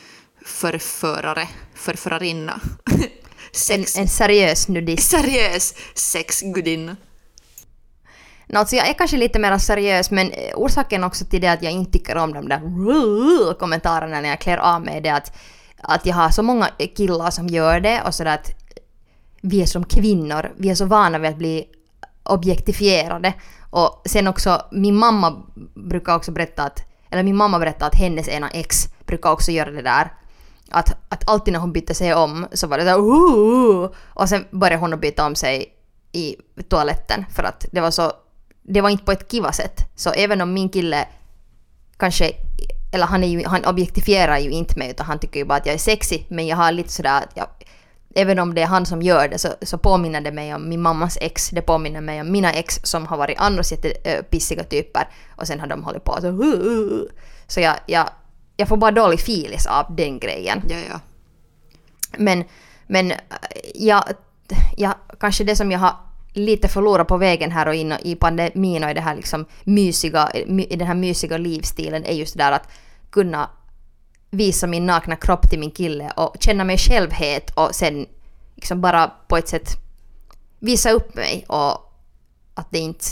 förförare, 0.46 1.48
förförarinna? 1.76 2.60
En, 3.48 3.60
Sex, 3.60 3.98
en 3.98 4.08
seriös 4.08 4.68
nudist. 4.68 5.10
seriös 5.10 5.74
sexgudinna. 5.94 6.96
No, 8.48 8.58
alltså 8.58 8.76
jag 8.76 8.90
är 8.90 8.94
kanske 8.94 9.18
lite 9.18 9.40
mer 9.40 9.58
seriös 9.58 10.12
men 10.12 10.32
eh, 10.32 10.56
orsaken 10.56 11.04
också 11.04 11.26
till 11.26 11.42
det 11.42 11.48
att 11.48 11.64
jag 11.64 11.72
inte 11.72 11.92
tycker 11.92 12.18
om 12.18 12.34
de 12.34 12.50
där 12.50 13.54
kommentarerna 13.54 14.22
när 14.22 14.30
jag 14.30 14.42
klär 14.42 14.58
av 14.58 14.82
mig 14.82 15.02
det 15.02 15.10
att, 15.10 15.38
att 15.78 16.06
jag 16.06 16.16
har 16.16 16.30
så 16.30 16.44
många 16.44 16.70
killar 16.96 17.32
som 17.32 17.48
gör 17.48 17.80
det 17.80 18.02
och 18.02 18.16
sådär 18.16 18.34
att 18.34 18.52
vi 19.42 19.62
är 19.62 19.66
som 19.66 19.86
kvinnor, 19.86 20.52
vi 20.58 20.70
är 20.70 20.76
så 20.76 20.86
vana 20.86 21.20
vid 21.20 21.30
att 21.30 21.38
bli 21.38 21.66
objektifierade. 22.26 23.34
Och 23.70 24.02
sen 24.06 24.28
också, 24.28 24.62
min 24.72 24.96
mamma 24.96 25.44
brukar 25.74 26.16
också 26.16 26.32
berätta 26.32 26.64
att, 26.64 26.84
eller 27.10 27.24
min 27.24 27.36
mamma 27.36 27.60
berättade 27.60 27.86
att 27.86 27.96
hennes 27.96 28.28
ena 28.28 28.50
ex 28.50 28.88
brukar 29.06 29.32
också 29.32 29.52
göra 29.52 29.72
det 29.72 29.82
där. 29.82 30.14
Att, 30.72 30.98
att 31.10 31.30
alltid 31.30 31.54
när 31.54 31.60
hon 31.60 31.74
bytte 31.74 31.94
sig 31.94 32.14
om 32.14 32.48
så 32.54 32.68
var 32.68 32.78
det 32.78 32.84
där 32.84 33.00
"Ooh!" 33.00 33.92
och 34.06 34.30
sen 34.30 34.46
började 34.52 34.82
hon 34.82 34.94
att 34.94 35.02
byta 35.02 35.26
om 35.26 35.36
sig 35.36 35.66
i 36.12 36.36
toaletten 36.70 37.26
för 37.36 37.44
att 37.44 37.66
det 37.72 37.82
var 37.82 37.92
så, 37.92 38.12
det 38.64 38.82
var 38.82 38.90
inte 38.90 39.04
på 39.04 39.12
ett 39.12 39.32
kiva 39.32 39.52
sätt. 39.52 39.92
Så 39.96 40.12
även 40.12 40.42
om 40.42 40.54
min 40.54 40.70
kille 40.70 41.08
kanske, 41.98 42.32
eller 42.94 43.06
han, 43.06 43.24
är 43.24 43.28
ju, 43.28 43.46
han 43.46 43.66
objektifierar 43.66 44.38
ju 44.38 44.52
inte 44.52 44.80
mig 44.80 44.90
utan 44.90 45.06
han 45.06 45.20
tycker 45.20 45.40
ju 45.40 45.46
bara 45.46 45.58
att 45.58 45.66
jag 45.66 45.76
är 45.76 45.80
sexig 45.80 46.28
men 46.30 46.48
jag 46.48 46.58
har 46.58 46.72
lite 46.72 46.92
sådär 46.92 47.18
att 47.18 47.32
jag, 47.34 47.48
även 48.16 48.40
om 48.40 48.54
det 48.54 48.62
är 48.62 48.66
han 48.66 48.86
som 48.86 49.02
gör 49.02 49.28
det 49.28 49.38
så, 49.38 49.50
så 49.62 49.78
påminner 49.78 50.22
det 50.22 50.32
mig 50.32 50.56
om 50.56 50.70
min 50.70 50.82
mammas 50.82 51.18
ex, 51.22 51.50
det 51.50 51.62
påminner 51.62 52.02
mig 52.02 52.22
om 52.22 52.32
mina 52.32 52.54
ex 52.54 52.80
som 52.84 53.06
har 53.06 53.18
varit 53.18 53.36
annars 53.40 53.72
jättepissiga 53.72 54.64
typer 54.64 55.08
och 55.36 55.48
sen 55.48 55.60
har 55.60 55.68
de 55.68 55.84
hållit 55.84 56.04
på 56.04 56.18
så 56.22 57.08
så 57.48 57.60
jag, 57.60 57.76
jag, 57.86 58.10
jag 58.58 58.68
får 58.68 58.78
bara 58.78 58.92
dålig 58.92 59.20
filis 59.20 59.66
av 59.66 59.96
den 59.96 60.20
grejen. 60.20 60.64
Ja, 60.70 60.78
ja. 60.90 61.00
Men, 62.18 62.44
men 62.88 63.14
jag, 63.76 64.04
jag, 64.78 64.94
kanske 65.20 65.44
det 65.44 65.56
som 65.56 65.72
jag 65.72 65.80
har 65.80 65.94
lite 66.34 66.68
förlorat 66.68 67.08
på 67.08 67.18
vägen 67.18 67.52
här 67.52 67.68
och 67.68 67.76
in 67.76 67.94
i 68.04 68.16
pandemin 68.16 68.84
och 68.84 68.90
i, 68.90 68.94
det 68.94 69.02
här 69.02 69.16
liksom 69.16 69.46
mysiga, 69.64 70.32
i 70.70 70.76
den 70.76 70.88
här 70.88 70.96
mysiga 70.96 71.38
livsstilen 71.38 72.06
är 72.06 72.14
just 72.14 72.38
det 72.38 72.44
där 72.44 72.52
att 72.52 72.70
kunna 73.10 73.50
visa 74.32 74.68
min 74.68 74.86
nakna 74.86 75.16
kropp 75.16 75.50
till 75.50 75.60
min 75.60 75.72
kille 75.72 76.12
och 76.16 76.36
känna 76.40 76.64
mig 76.64 76.78
självhet 76.78 77.52
och 77.56 77.76
sen 77.76 78.06
liksom 78.56 78.82
bara 78.82 79.12
på 79.28 79.38
ett 79.38 79.48
sätt 79.48 79.70
visa 80.60 80.92
upp 80.92 81.16
mig 81.16 81.46
och 81.48 81.92
att 82.54 82.68
det 82.72 82.80
inte 82.80 83.06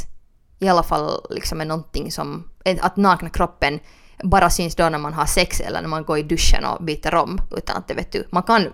i 0.59 0.67
alla 0.67 0.83
fall 0.83 1.21
liksom 1.29 1.61
är 1.61 1.65
någonting 1.65 2.11
som, 2.11 2.49
att 2.81 2.97
nakna 2.97 3.29
kroppen 3.29 3.79
bara 4.23 4.49
syns 4.49 4.75
då 4.75 4.89
när 4.89 4.97
man 4.97 5.13
har 5.13 5.25
sex 5.25 5.59
eller 5.59 5.81
när 5.81 5.89
man 5.89 6.03
går 6.03 6.17
i 6.17 6.23
duschen 6.23 6.65
och 6.65 6.83
byter 6.83 7.15
om. 7.15 7.41
Utan 7.57 7.77
att 7.77 7.87
det 7.87 7.93
vet 7.93 8.11
du, 8.11 8.27
man 8.29 8.43
kan 8.43 8.67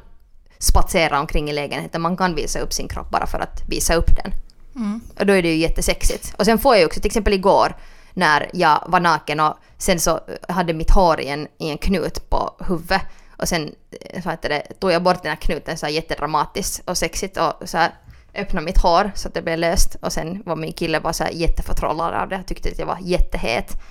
spatsera 0.58 1.20
omkring 1.20 1.50
i 1.50 1.54
lägenheten, 1.54 2.02
man 2.02 2.18
kan 2.18 2.36
visa 2.36 2.60
upp 2.60 2.74
sin 2.74 2.88
kropp 2.88 3.10
bara 3.10 3.28
för 3.28 3.40
att 3.40 3.64
visa 3.68 3.96
upp 3.96 4.16
den. 4.24 4.34
Mm. 4.76 5.02
Och 5.20 5.26
då 5.26 5.34
är 5.34 5.42
det 5.42 5.50
ju 5.50 5.56
jättesexigt. 5.56 6.34
Och 6.38 6.46
sen 6.46 6.60
får 6.60 6.76
jag 6.76 6.80
ju 6.80 6.86
också, 6.86 7.00
till 7.00 7.10
exempel 7.10 7.34
igår 7.34 7.76
när 8.14 8.50
jag 8.54 8.84
var 8.88 9.00
naken 9.00 9.40
och 9.40 9.54
sen 9.78 10.00
så 10.00 10.12
eh, 10.12 10.56
hade 10.56 10.74
mitt 10.74 10.92
hår 10.92 11.20
i 11.20 11.28
en, 11.28 11.48
i 11.58 11.70
en 11.70 11.78
knut 11.78 12.30
på 12.30 12.56
huvudet. 12.60 13.02
Och 13.38 13.48
sen 13.48 13.76
eh, 13.92 14.24
så 14.24 14.30
så 14.30 14.48
det, 14.48 14.80
tog 14.80 14.92
jag 14.92 15.04
bort 15.04 15.24
den 15.24 15.30
här 15.30 15.42
knuten 15.42 15.78
så 15.78 15.86
här 15.86 15.94
jättedramatiskt 15.94 16.90
och 16.90 16.98
sexigt 16.98 17.38
och 17.38 17.70
så 17.70 17.78
här 17.78 17.92
öppnade 18.36 18.66
mitt 18.66 18.82
hår 18.82 19.12
så 19.16 19.28
att 19.28 19.34
det 19.34 19.42
blev 19.42 19.60
löst. 19.60 19.96
Och 20.02 20.14
sen 20.14 20.44
var 20.46 20.56
min 20.56 20.74
kille 20.74 21.00
bara 21.00 21.14
så 21.14 21.24
här 21.24 21.32
jätteförtrollad 21.32 22.14
av 22.14 22.30
det, 22.30 22.44
tyckte 22.44 22.70
att 22.70 22.80
jag 22.80 22.86
var 22.86 22.98
jättehet. 23.02 23.82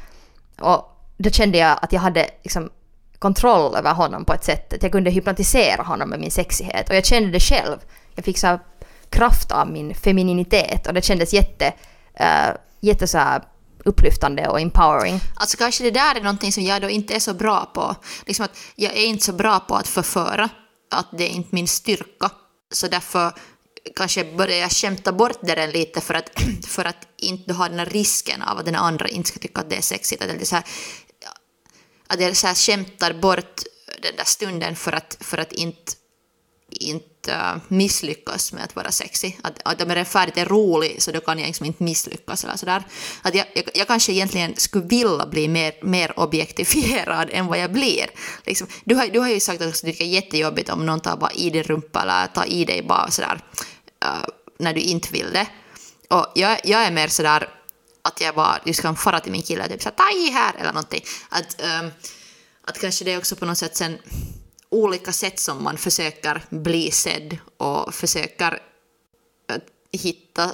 Och 0.60 0.84
då 1.16 1.30
kände 1.30 1.58
jag 1.58 1.78
att 1.82 1.92
jag 1.92 2.00
hade 2.00 2.26
liksom 2.42 2.70
kontroll 3.18 3.76
över 3.76 3.94
honom 3.94 4.24
på 4.24 4.32
ett 4.32 4.44
sätt. 4.44 4.72
Att 4.72 4.82
jag 4.82 4.92
kunde 4.92 5.10
hypnotisera 5.10 5.82
honom 5.82 6.08
med 6.08 6.20
min 6.20 6.30
sexighet. 6.30 6.88
Och 6.88 6.96
jag 6.96 7.04
kände 7.04 7.30
det 7.30 7.40
själv. 7.40 7.78
Jag 8.14 8.24
fick 8.24 8.38
så 8.38 8.58
kraft 9.10 9.52
av 9.52 9.70
min 9.70 9.94
femininitet. 9.94 10.86
Och 10.86 10.94
det 10.94 11.04
kändes 11.04 11.34
jätte, 11.34 11.72
uh, 12.20 12.56
jätte 12.80 13.06
så 13.06 13.18
upplyftande 13.84 14.48
och 14.48 14.60
empowering. 14.60 15.20
Alltså 15.36 15.56
kanske 15.56 15.84
det 15.84 15.90
där 15.90 16.14
är 16.14 16.20
någonting 16.20 16.52
som 16.52 16.64
jag 16.64 16.82
då 16.82 16.88
inte 16.88 17.14
är 17.14 17.20
så 17.20 17.34
bra 17.34 17.66
på. 17.74 17.96
Liksom 18.26 18.44
att 18.44 18.58
jag 18.74 18.92
är 18.92 19.04
inte 19.04 19.24
så 19.24 19.32
bra 19.32 19.60
på 19.60 19.74
att 19.74 19.88
förföra, 19.88 20.48
att 20.90 21.06
det 21.18 21.24
är 21.24 21.30
inte 21.30 21.48
min 21.52 21.68
styrka. 21.68 22.30
Så 22.72 22.88
därför 22.88 23.32
kanske 23.96 24.24
börjar 24.24 24.56
jag 24.56 24.72
skämta 24.72 25.12
bort 25.12 25.38
det 25.42 25.66
lite 25.66 26.00
för 26.00 26.14
att, 26.14 26.30
för 26.66 26.84
att 26.84 27.08
inte 27.16 27.52
ha 27.52 27.68
den 27.68 27.78
här 27.78 27.86
risken 27.86 28.42
av 28.42 28.58
att 28.58 28.64
den 28.64 28.74
andra 28.74 29.08
inte 29.08 29.28
ska 29.28 29.38
tycka 29.38 29.60
att 29.60 29.70
det 29.70 29.76
är 29.76 29.82
sexigt. 29.82 30.22
Att 30.22 30.28
det 30.28 30.40
är 30.40 30.44
så 30.44 30.54
här, 30.54 30.64
att 32.06 32.20
jag 32.20 32.36
så 32.36 32.46
här 32.46 32.54
skämtar 32.54 33.12
bort 33.12 33.62
den 34.02 34.16
där 34.16 34.24
stunden 34.24 34.76
för 34.76 34.92
att, 34.92 35.16
för 35.20 35.38
att 35.38 35.52
inte, 35.52 35.92
inte 36.80 37.60
misslyckas 37.68 38.52
med 38.52 38.64
att 38.64 38.76
vara 38.76 38.92
sexig. 38.92 39.40
Att, 39.42 39.60
att 39.64 39.82
om 39.82 39.90
jag 39.90 39.98
är 39.98 40.04
färdigt 40.04 40.36
är 40.36 40.46
rolig 40.46 41.02
så 41.02 41.12
då 41.12 41.20
kan 41.20 41.38
jag 41.38 41.46
liksom 41.46 41.66
inte 41.66 41.82
misslyckas. 41.82 42.44
Eller 42.44 42.56
sådär. 42.56 42.82
Att 43.22 43.34
jag, 43.34 43.46
jag, 43.54 43.64
jag, 43.74 43.86
kanske 43.86 44.12
egentligen 44.12 44.56
skulle 44.56 44.84
vilja 44.84 45.26
bli 45.26 45.48
mer, 45.48 45.72
mer 45.82 46.18
objektifierad 46.18 47.30
än 47.32 47.46
vad 47.46 47.58
jag 47.58 47.72
blir. 47.72 48.06
Liksom, 48.46 48.66
du, 48.84 48.94
har, 48.94 49.06
du 49.06 49.18
har 49.18 49.28
ju 49.28 49.40
sagt 49.40 49.62
att 49.62 49.72
du 49.72 49.72
tycker 49.72 50.04
det 50.04 50.10
är 50.10 50.14
jättejobbigt 50.14 50.70
om 50.70 50.86
någon 50.86 51.00
tar 51.00 51.16
bara 51.16 51.32
i 51.32 51.50
din 51.50 51.62
rumpa 51.62 52.02
eller 52.02 52.26
tar 52.26 52.52
i 52.52 52.64
dig 52.64 52.82
bara 52.82 53.10
sådär 53.10 53.40
uh, 54.04 54.24
när 54.58 54.74
du 54.74 54.80
inte 54.80 55.12
vill 55.12 55.32
det. 55.32 55.46
Och 56.08 56.26
jag, 56.34 56.60
jag 56.64 56.84
är 56.84 56.90
mer 56.90 57.08
sådär 57.08 57.48
att 58.02 58.20
jag 58.20 58.34
bara 58.34 58.58
just 58.64 58.82
kan 58.82 58.96
fara 58.96 59.20
till 59.20 59.32
min 59.32 59.42
kille 59.42 59.64
och 59.64 59.70
typ 59.70 59.82
såhär 59.82 59.96
ta 59.96 60.10
i 60.10 60.30
här 60.30 60.54
eller 60.54 60.72
någonting. 60.72 61.04
Att, 61.28 61.62
um, 61.80 61.90
att 62.64 62.80
kanske 62.80 63.04
det 63.04 63.18
också 63.18 63.36
på 63.36 63.46
något 63.46 63.58
sätt 63.58 63.76
sen 63.76 63.98
olika 64.70 65.12
sätt 65.12 65.40
som 65.40 65.62
man 65.64 65.76
försöker 65.76 66.42
bli 66.50 66.90
sedd 66.90 67.38
och 67.56 67.94
försöker 67.94 68.58
äh, 69.50 69.56
hitta... 69.92 70.44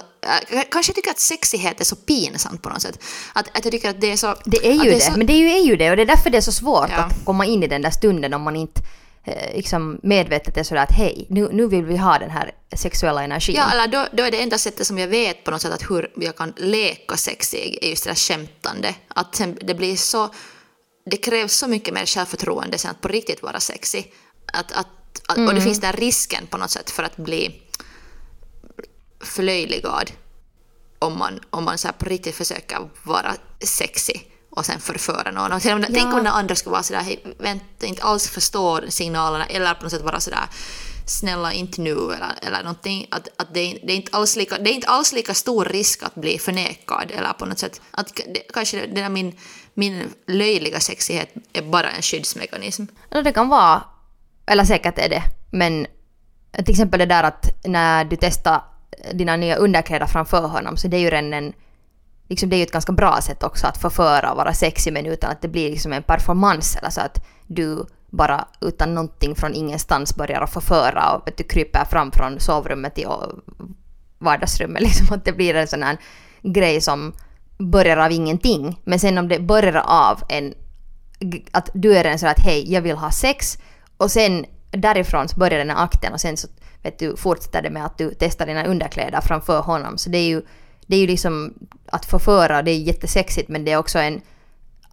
Äh, 0.51 0.61
kanske 0.71 0.89
jag 0.89 0.95
tycker 0.95 1.11
att 1.11 1.19
sexighet 1.19 1.81
är 1.81 1.85
så 1.85 1.95
pinsamt 1.95 2.61
på 2.61 2.69
något 2.69 2.81
sätt. 2.81 2.99
Att, 3.33 3.57
att 3.57 3.65
jag 3.65 3.71
tycker 3.71 3.89
att 3.89 4.01
det 4.01 4.11
är 4.11 4.17
så... 4.17 4.35
Det 4.45 4.67
är 4.67 4.73
ju 4.73 4.89
det, 4.89 4.95
är 4.95 4.99
så, 4.99 5.17
men 5.17 5.27
det 5.27 5.33
är 5.33 5.37
ju, 5.37 5.49
är 5.49 5.63
ju 5.63 5.75
det 5.75 5.89
och 5.89 5.95
det 5.95 6.01
är 6.01 6.05
därför 6.05 6.29
det 6.29 6.37
är 6.37 6.41
så 6.41 6.51
svårt 6.51 6.89
ja. 6.89 6.97
att 6.97 7.25
komma 7.25 7.45
in 7.45 7.63
i 7.63 7.67
den 7.67 7.81
där 7.81 7.91
stunden 7.91 8.33
om 8.33 8.41
man 8.41 8.55
inte 8.55 8.81
Eh, 9.27 9.55
liksom 9.55 9.99
medvetet 10.03 10.57
är 10.57 10.63
sådär 10.63 10.81
att 10.81 10.91
hej, 10.91 11.25
nu, 11.29 11.49
nu 11.51 11.67
vill 11.67 11.85
vi 11.85 11.97
ha 11.97 12.19
den 12.19 12.29
här 12.29 12.51
sexuella 12.75 13.23
energin. 13.23 13.55
Ja, 13.55 13.71
eller 13.71 13.87
då, 13.87 14.07
då 14.11 14.23
är 14.23 14.31
det 14.31 14.41
enda 14.41 14.57
sättet 14.57 14.87
som 14.87 14.97
jag 14.97 15.07
vet 15.07 15.43
på 15.43 15.51
något 15.51 15.61
sätt 15.61 15.73
att 15.73 15.91
hur 15.91 16.11
jag 16.15 16.35
kan 16.35 16.53
leka 16.57 17.17
sexig 17.17 17.79
är 17.81 17.89
just 17.89 18.03
det 18.03 18.09
där 18.09 18.15
skämtande. 18.15 18.95
Att 19.07 19.41
det 19.61 19.73
blir 19.73 19.95
så... 19.95 20.29
Det 21.05 21.17
krävs 21.17 21.53
så 21.53 21.67
mycket 21.67 21.93
mer 21.93 22.05
självförtroende 22.05 22.77
sen 22.77 22.91
att 22.91 23.01
på 23.01 23.07
riktigt 23.07 23.43
vara 23.43 23.59
sexig. 23.59 24.13
Att, 24.53 24.71
att, 24.71 24.87
att 25.27 25.37
mm. 25.37 25.47
Och 25.47 25.53
det 25.53 25.59
mm. 25.59 25.63
finns 25.63 25.79
den 25.79 25.93
risken 25.93 26.47
på 26.47 26.57
något 26.57 26.71
sätt 26.71 26.89
för 26.89 27.03
att 27.03 27.17
bli 27.17 27.61
förlöjligad 29.19 30.11
om 30.99 31.17
man, 31.17 31.39
om 31.49 31.63
man 31.63 31.77
så 31.77 31.87
på 31.91 32.05
riktigt 32.05 32.35
försöker 32.35 32.89
vara 33.03 33.35
sexig 33.59 34.31
och 34.49 34.65
sen 34.65 34.79
förföra 34.79 35.31
någon. 35.31 35.51
Och 35.51 35.61
sen, 35.61 35.81
ja. 35.81 35.87
Tänk 35.93 36.13
om 36.13 36.23
den 36.23 36.27
andra 36.27 36.55
skulle 36.55 36.71
vara 36.71 36.83
sådär, 36.83 37.01
hej, 37.01 37.35
vänta, 37.37 37.85
inte 37.85 38.03
alls 38.03 38.29
förstår 38.29 38.85
signalerna 38.89 39.45
eller 39.45 39.73
på 39.73 39.83
något 39.83 39.91
sätt 39.91 40.01
vara 40.01 40.19
sådär 40.19 40.47
snälla 41.05 41.53
inte 41.53 41.81
nu 41.81 41.91
eller, 41.91 42.33
eller 42.41 42.57
någonting. 42.57 43.07
Att, 43.11 43.27
att 43.37 43.53
det, 43.53 43.79
det, 43.83 43.91
är 43.91 43.95
inte 43.95 44.17
alls 44.17 44.35
lika, 44.35 44.57
det 44.57 44.69
är 44.69 44.73
inte 44.73 44.87
alls 44.87 45.13
lika 45.13 45.33
stor 45.33 45.65
risk 45.65 46.03
att 46.03 46.15
bli 46.15 46.39
förnekad 46.39 47.11
eller 47.11 47.33
på 47.33 47.45
något 47.45 47.59
sätt. 47.59 47.81
Att 47.91 48.15
det, 48.15 48.39
kanske 48.53 48.87
det 48.87 49.01
där 49.01 49.09
min, 49.09 49.35
min 49.73 50.13
löjliga 50.27 50.79
sexighet 50.79 51.33
är 51.53 51.61
bara 51.61 51.89
en 51.89 52.01
skyddsmekanism. 52.01 52.85
No, 53.11 53.21
det 53.21 53.31
kan 53.31 53.49
vara, 53.49 53.83
eller 54.45 54.63
säkert 54.63 54.99
är 54.99 55.09
det, 55.09 55.23
men 55.51 55.87
till 56.51 56.71
exempel 56.71 56.99
det 56.99 57.05
där 57.05 57.23
att 57.23 57.65
när 57.65 58.05
du 58.05 58.15
testar 58.15 58.63
dina 59.13 59.35
nya 59.35 59.55
underkläder 59.55 60.05
framför 60.05 60.47
honom 60.47 60.77
så 60.77 60.87
det 60.87 60.97
är 60.97 61.01
ju 61.01 61.09
redan 61.09 61.33
en 61.33 61.53
liksom 62.29 62.49
det 62.49 62.55
är 62.55 62.57
ju 62.57 62.63
ett 62.63 62.71
ganska 62.71 62.91
bra 62.91 63.21
sätt 63.21 63.43
också 63.43 63.67
att 63.67 63.77
förföra 63.77 64.31
och 64.31 64.37
vara 64.37 64.53
sexig 64.53 64.93
men 64.93 65.05
utan 65.05 65.31
att 65.31 65.41
det 65.41 65.47
blir 65.47 65.69
liksom 65.69 65.93
en 65.93 66.03
performance 66.03 66.79
eller 66.79 66.89
så 66.89 67.01
att 67.01 67.25
du 67.47 67.85
bara 68.15 68.45
utan 68.61 68.95
någonting 68.95 69.35
från 69.35 69.53
ingenstans 69.53 70.15
börjar 70.15 70.41
att 70.41 70.53
förföra 70.53 71.11
och 71.11 71.27
att 71.27 71.37
du 71.37 71.43
kryper 71.43 71.85
fram 71.85 72.11
från 72.11 72.39
sovrummet 72.39 72.95
till 72.95 73.05
eh, 73.05 73.11
vardagsrummet 74.19 74.81
liksom 74.87 75.15
att 75.15 75.25
det 75.25 75.33
blir 75.33 75.55
en 75.55 75.67
sån 75.67 75.83
här 75.83 75.97
grej 76.41 76.81
som 76.81 77.13
börjar 77.57 77.97
av 77.97 78.11
ingenting. 78.11 78.79
Men 78.83 78.99
sen 78.99 79.17
om 79.17 79.27
det 79.27 79.39
börjar 79.39 79.83
av 79.85 80.23
en 80.29 80.53
att 81.51 81.69
du 81.73 81.97
är 81.97 82.05
en 82.05 82.19
sån 82.19 82.29
att 82.29 82.39
hej 82.39 82.73
jag 82.73 82.81
vill 82.81 82.97
ha 82.97 83.11
sex. 83.11 83.57
Och 83.97 84.11
sen 84.11 84.45
därifrån 84.71 85.27
så 85.27 85.39
börjar 85.39 85.59
den 85.59 85.69
här 85.69 85.83
akten 85.83 86.13
och 86.13 86.21
sen 86.21 86.37
så 86.37 86.47
vet 86.83 86.99
du 86.99 87.15
fortsätter 87.17 87.61
det 87.61 87.69
med 87.69 87.85
att 87.85 87.97
du 87.97 88.13
testar 88.19 88.45
dina 88.45 88.65
underkläder 88.65 89.21
framför 89.21 89.61
honom. 89.61 89.97
Så 89.97 90.09
det 90.09 90.17
är 90.17 90.27
ju 90.27 90.41
det 90.87 90.95
är 90.95 90.99
ju 90.99 91.07
liksom 91.07 91.53
att 91.87 92.05
förföra, 92.05 92.61
det 92.61 92.71
är 92.71 92.77
jättesexigt 92.77 93.49
men 93.49 93.65
det 93.65 93.71
är 93.71 93.77
också 93.77 93.99
en 93.99 94.21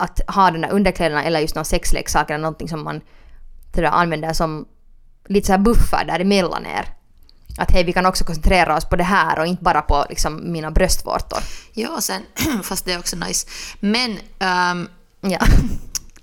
att 0.03 0.21
ha 0.27 0.51
den 0.51 0.61
där 0.61 0.71
underkläderna 0.71 1.25
eller 1.25 1.41
just 1.41 1.55
någon 1.55 1.65
sexleksak 1.65 2.31
eller 2.31 2.43
någonting 2.43 2.69
som 2.69 2.85
man 2.85 3.01
sådär, 3.75 3.89
använder 3.89 4.33
som 4.33 4.67
lite 5.27 5.47
så 5.47 5.53
här 5.53 5.59
buffer 5.59 6.05
däremellan 6.05 6.67
er. 6.67 6.89
Att 7.59 7.71
hej, 7.71 7.85
vi 7.85 7.93
kan 7.93 8.07
också 8.07 8.25
koncentrera 8.25 8.77
oss 8.77 8.85
på 8.85 8.97
det 8.97 9.05
här 9.05 9.39
och 9.39 9.47
inte 9.47 9.63
bara 9.63 9.83
på 9.83 10.07
liksom, 10.09 10.53
mina 10.53 10.71
bröstvårtor. 10.71 11.39
Ja, 11.73 12.01
sen, 12.01 12.23
fast 12.63 12.85
det 12.85 12.93
är 12.93 12.99
också 12.99 13.17
nice. 13.17 13.49
Men... 13.81 14.11
Um, 14.41 14.89
ja. 15.21 15.39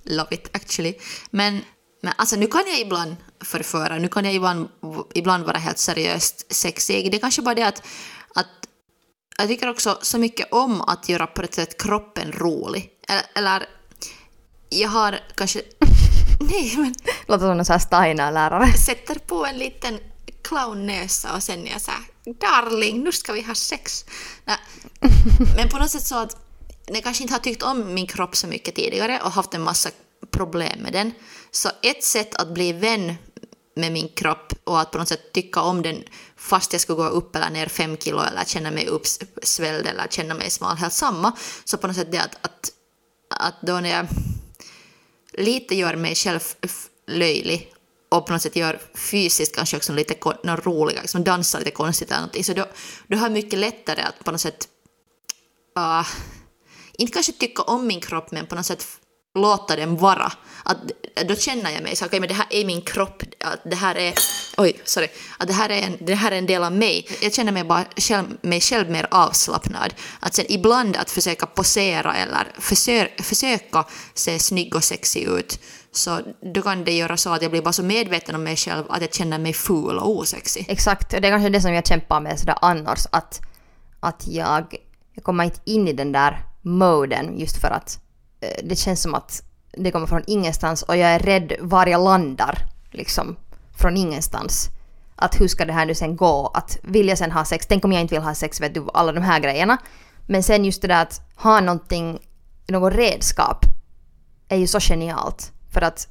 love 0.10 0.36
it 0.36 0.50
actually. 0.56 0.94
Men, 1.32 1.62
men 2.02 2.14
alltså 2.16 2.36
nu 2.36 2.48
kan 2.48 2.64
jag 2.68 2.80
ibland 2.80 3.16
förföra, 3.44 3.98
nu 3.98 4.08
kan 4.08 4.26
jag 4.26 4.34
ibland, 4.34 4.70
ibland 5.14 5.46
vara 5.46 5.58
helt 5.58 5.78
seriöst 5.78 6.56
sexig. 6.56 7.12
Det 7.12 7.18
är 7.18 7.22
kanske 7.22 7.42
bara 7.42 7.56
det 7.56 7.64
att, 7.64 7.88
att 8.36 8.48
jag 9.38 9.48
tycker 9.48 9.70
också 9.70 9.98
så 10.02 10.18
mycket 10.18 10.54
om 10.54 10.82
att 10.82 11.10
göra 11.10 11.28
på 11.28 11.42
ett 11.42 11.54
sätt 11.54 11.82
kroppen 11.82 12.32
rolig. 12.32 12.90
Eller, 13.10 13.24
eller 13.36 13.70
jag 14.70 14.90
har 14.90 15.20
kanske... 15.36 15.62
Nej, 16.40 16.74
men... 16.78 16.96
Låter 17.28 17.46
som 17.46 17.60
en 17.60 17.66
sån 17.66 17.74
här 17.74 17.80
Steiner-lärare. 17.80 18.74
Sätter 18.74 19.16
på 19.16 19.46
en 19.46 19.58
liten 19.58 20.00
clownnösa 20.42 21.36
och 21.36 21.44
sen 21.44 21.68
är 21.68 21.72
jag 21.72 21.82
så 21.82 21.92
här, 21.92 22.02
darling, 22.34 23.04
nu 23.04 23.12
ska 23.12 23.34
vi 23.34 23.42
ha 23.42 23.56
sex. 23.56 24.06
Nej. 24.46 24.58
Men 25.56 25.70
på 25.70 25.78
något 25.78 25.92
sätt 25.92 26.06
så 26.06 26.18
att 26.18 26.38
jag 26.88 27.04
kanske 27.04 27.24
inte 27.24 27.34
har 27.34 27.40
tyckt 27.40 27.64
om 27.64 27.94
min 27.94 28.08
kropp 28.08 28.36
så 28.36 28.48
mycket 28.48 28.76
tidigare 28.76 29.22
och 29.24 29.32
haft 29.32 29.54
en 29.54 29.62
massa 29.62 29.90
problem 30.32 30.80
med 30.80 30.94
den. 30.94 31.12
Så 31.52 31.70
ett 31.84 32.04
sätt 32.04 32.36
att 32.36 32.54
bli 32.54 32.74
vän 32.74 33.16
med 33.76 33.92
min 33.92 34.10
kropp 34.10 34.54
och 34.64 34.80
att 34.80 34.92
på 34.92 34.98
något 34.98 35.08
sätt 35.08 35.34
tycka 35.34 35.62
om 35.62 35.82
den 35.82 36.04
fast 36.36 36.74
jag 36.74 36.82
skulle 36.82 36.96
gå 36.96 37.08
upp 37.08 37.36
eller 37.36 37.50
ner 37.50 37.68
fem 37.68 37.98
kilo 37.98 38.22
eller 38.22 38.46
känna 38.46 38.72
mig 38.72 38.88
uppsvälld 38.88 39.88
eller 39.88 40.08
känna 40.10 40.34
mig 40.34 40.50
smal, 40.50 40.78
helt 40.78 40.94
samma. 40.94 41.32
Så 41.64 41.78
på 41.78 41.88
något 41.88 41.96
sätt 41.96 42.12
det 42.12 42.18
att, 42.18 42.46
att, 42.46 42.72
att 43.40 43.62
då 43.62 43.80
när 43.80 43.90
jag 43.90 44.08
lite 45.34 45.76
gör 45.76 45.96
mig 45.96 46.16
själv 46.16 46.40
löjlig 47.08 47.74
och 48.10 48.26
på 48.26 48.34
något 48.34 48.42
sätt 48.42 48.56
gör 48.56 48.82
fysiskt 48.96 49.56
kanske 49.56 49.78
också 49.78 49.94
lite 49.94 50.16
något 50.44 50.66
roliga, 50.66 51.02
liksom 51.02 51.24
dansar 51.24 51.60
lite 51.60 51.72
konstigt 51.72 52.10
eller 52.12 52.20
någonting, 52.20 52.44
så 52.44 52.54
då, 52.54 52.66
då 53.08 53.18
har 53.18 53.26
jag 53.26 53.32
mycket 53.32 53.60
lättare 53.60 54.02
att 54.02 54.24
på 54.26 54.32
något 54.32 54.42
sätt, 54.42 54.68
uh, 55.78 56.08
inte 56.98 57.14
kanske 57.14 57.32
tycka 57.32 57.62
om 57.62 57.88
min 57.88 58.02
kropp, 58.02 58.32
men 58.32 58.48
på 58.48 58.56
något 58.56 58.66
sätt 58.66 58.86
låta 59.36 59.76
den 59.76 59.98
vara. 59.98 60.32
Att, 60.64 60.78
då 61.26 61.36
känner 61.36 61.72
jag 61.72 61.84
mig 61.84 61.96
så 61.96 62.06
okay, 62.06 62.20
men 62.20 62.30
det 62.30 62.36
här 62.36 62.48
är 62.50 62.66
min 62.66 62.82
kropp, 62.82 63.24
att 63.44 63.60
det 63.66 63.76
här 63.76 63.96
är, 63.96 64.14
oj, 64.58 64.82
sorry, 64.84 65.08
att 65.38 65.48
det 65.48 65.54
här 65.54 65.70
är 65.70 65.82
en, 65.82 65.98
det 66.00 66.16
här 66.16 66.32
är 66.32 66.38
en 66.38 66.46
del 66.46 66.64
av 66.64 66.72
mig. 66.72 67.08
Jag 67.22 67.34
känner 67.34 67.52
mig 67.52 67.64
bara 67.64 67.86
själv, 67.98 68.26
mig 68.42 68.62
själv 68.62 68.90
mer 68.90 69.08
avslappnad. 69.12 69.94
Att 70.20 70.34
sen 70.34 70.46
ibland 70.50 70.96
att 70.96 71.12
försöka 71.12 71.46
posera 71.46 72.16
eller 72.16 72.48
försöka, 72.60 73.24
försöka 73.24 73.86
se 74.14 74.40
snygg 74.40 74.76
och 74.76 74.84
sexig 74.84 75.24
ut, 75.24 75.60
så 75.92 76.20
då 76.54 76.62
kan 76.62 76.84
det 76.84 76.92
göra 76.92 77.18
så 77.18 77.30
att 77.30 77.42
jag 77.42 77.52
blir 77.52 77.62
bara 77.62 77.74
så 77.74 77.84
medveten 77.84 78.36
om 78.36 78.44
mig 78.44 78.56
själv 78.56 78.84
att 78.90 79.02
jag 79.02 79.14
känner 79.14 79.40
mig 79.40 79.54
ful 79.54 79.98
och 79.98 80.10
osexig. 80.10 80.66
Exakt, 80.70 81.14
och 81.14 81.22
det 81.22 81.28
är 81.28 81.32
kanske 81.32 81.50
det 81.50 81.62
som 81.62 81.74
jag 81.74 81.88
kämpar 81.88 82.20
med 82.20 82.40
sådär 82.40 82.58
annars, 82.62 83.06
att, 83.12 83.42
att 84.00 84.28
jag, 84.28 84.76
jag 85.14 85.24
kommer 85.24 85.44
inte 85.44 85.60
in 85.66 85.88
i 85.88 85.94
den 85.94 86.12
där 86.12 86.46
moden 86.62 87.40
just 87.40 87.62
för 87.62 87.68
att 87.68 88.00
Eh, 88.42 88.64
det 88.64 88.76
känns 88.76 89.02
som 89.02 89.16
att 89.16 89.44
det 89.72 89.92
kommer 89.92 90.08
från 90.08 90.24
ingenstans 90.28 90.84
och 90.84 90.98
jag 90.98 91.10
är 91.10 91.20
rädd 91.20 91.54
var 91.60 91.88
jag 91.88 92.04
landar 92.04 92.58
liksom 92.92 93.36
från 93.78 93.98
ingenstans. 93.98 94.70
Att 95.16 95.42
hur 95.42 95.48
ska 95.48 95.66
det 95.66 95.74
här 95.74 95.86
nu 95.86 95.96
sen 95.96 96.16
gå? 96.16 96.52
Att 96.54 96.78
vill 96.84 97.08
jag 97.08 97.18
sen 97.18 97.32
ha 97.32 97.46
sex? 97.46 97.68
Tänk 97.68 97.86
om 97.86 97.92
jag 97.92 98.02
inte 98.02 98.16
vill 98.16 98.24
ha 98.24 98.36
sex, 98.36 98.62
vet 98.62 98.74
du, 98.74 98.88
alla 98.94 99.12
de 99.12 99.22
här 99.22 99.40
grejerna. 99.40 99.78
Men 100.28 100.44
sen 100.44 100.66
just 100.66 100.82
det 100.82 100.88
där 100.88 101.02
att 101.02 101.22
ha 101.36 101.60
någonting, 101.60 102.20
något 102.68 102.94
redskap 102.94 103.66
är 104.48 104.58
ju 104.58 104.68
så 104.68 104.80
genialt. 104.80 105.52
För 105.74 105.82
att 105.82 106.08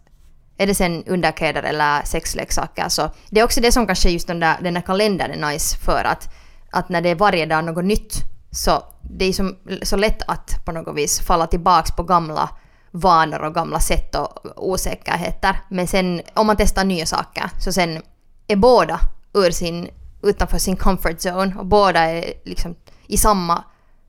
är 0.58 0.66
det 0.66 0.74
sen 0.74 1.04
underkläder 1.06 1.62
eller 1.62 2.02
sexleksaker 2.02 2.88
så 2.88 3.10
det 3.30 3.40
är 3.40 3.44
också 3.44 3.60
det 3.60 3.72
som 3.72 3.86
kanske 3.86 4.10
just 4.10 4.26
den 4.26 4.40
där, 4.40 4.56
den 4.62 4.74
där 4.74 4.80
kalendern 4.80 5.30
är 5.30 5.52
nice 5.52 5.76
för 5.76 6.04
att, 6.04 6.34
att 6.70 6.88
när 6.88 7.00
det 7.00 7.08
är 7.08 7.14
varje 7.14 7.46
dag 7.46 7.64
något 7.64 7.84
nytt 7.84 8.24
så 8.50 8.82
det 9.02 9.24
är 9.24 9.32
som, 9.32 9.56
så 9.82 9.96
lätt 9.96 10.22
att 10.26 10.64
på 10.64 10.72
något 10.72 10.96
vis 10.96 11.20
falla 11.20 11.46
tillbaks 11.46 11.90
på 11.90 12.02
gamla 12.02 12.50
vanor 12.90 13.42
och 13.42 13.54
gamla 13.54 13.80
sätt 13.80 14.14
och 14.14 14.68
osäkerheter. 14.70 15.56
Men 15.68 15.86
sen 15.86 16.22
om 16.34 16.46
man 16.46 16.56
testar 16.56 16.84
nya 16.84 17.06
saker 17.06 17.50
så 17.60 17.72
sen 17.72 18.02
är 18.46 18.56
båda 18.56 19.00
ur 19.34 19.50
sin, 19.50 19.88
utanför 20.22 20.58
sin 20.58 20.76
comfort 20.76 21.26
zone 21.26 21.54
och 21.58 21.66
båda 21.66 22.00
är 22.00 22.32
liksom 22.44 22.74
i 23.06 23.16
samma 23.16 23.64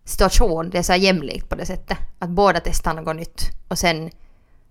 situation. 0.05 0.69
Det 0.69 0.77
är 0.77 0.83
så 0.83 0.91
här 0.91 0.99
jämlikt 0.99 1.49
på 1.49 1.55
det 1.55 1.65
sättet. 1.65 1.97
Att 2.19 2.29
båda 2.29 2.59
testar 2.59 2.93
något 2.93 3.15
nytt 3.15 3.49
och 3.67 3.79
sen, 3.79 4.09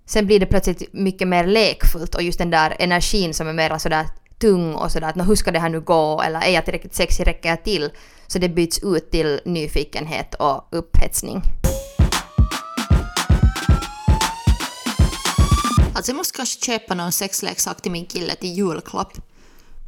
sen 0.07 0.27
blir 0.27 0.41
det 0.41 0.47
plötsligt 0.47 0.93
mycket 0.93 1.29
mer 1.29 1.47
lekfullt 1.47 2.15
och 2.15 2.23
just 2.23 2.39
den 2.39 2.51
där 2.51 2.77
energin 2.79 3.35
som 3.35 3.49
är 3.49 3.53
mer 3.53 3.79
sådär 3.79 4.07
tung 4.39 4.75
och 4.75 4.93
sådär 4.93 5.09
att 5.09 5.29
hur 5.29 5.35
ska 5.35 5.51
det 5.51 5.59
här 5.59 5.69
nu 5.69 5.81
gå 5.81 6.23
eller 6.23 6.41
är 6.41 6.51
jag 6.51 6.65
tillräckligt 6.65 6.95
sexig, 6.95 7.27
räcker 7.27 7.49
jag 7.49 7.65
till? 7.65 7.91
Så 8.29 8.38
det 8.38 8.49
byts 8.49 8.79
ut 8.83 9.11
till 9.11 9.41
nyfikenhet 9.45 10.35
och 10.35 10.69
upphetsning. 10.71 11.43
Alltså 15.95 16.11
jag 16.11 16.17
måste 16.17 16.37
kanske 16.37 16.67
köpa 16.67 16.95
någon 16.95 17.12
sexleksak 17.12 17.83
till 17.83 17.93
min 17.93 18.07
kille 18.07 18.35
till 18.35 18.59
julklapp. 18.59 19.12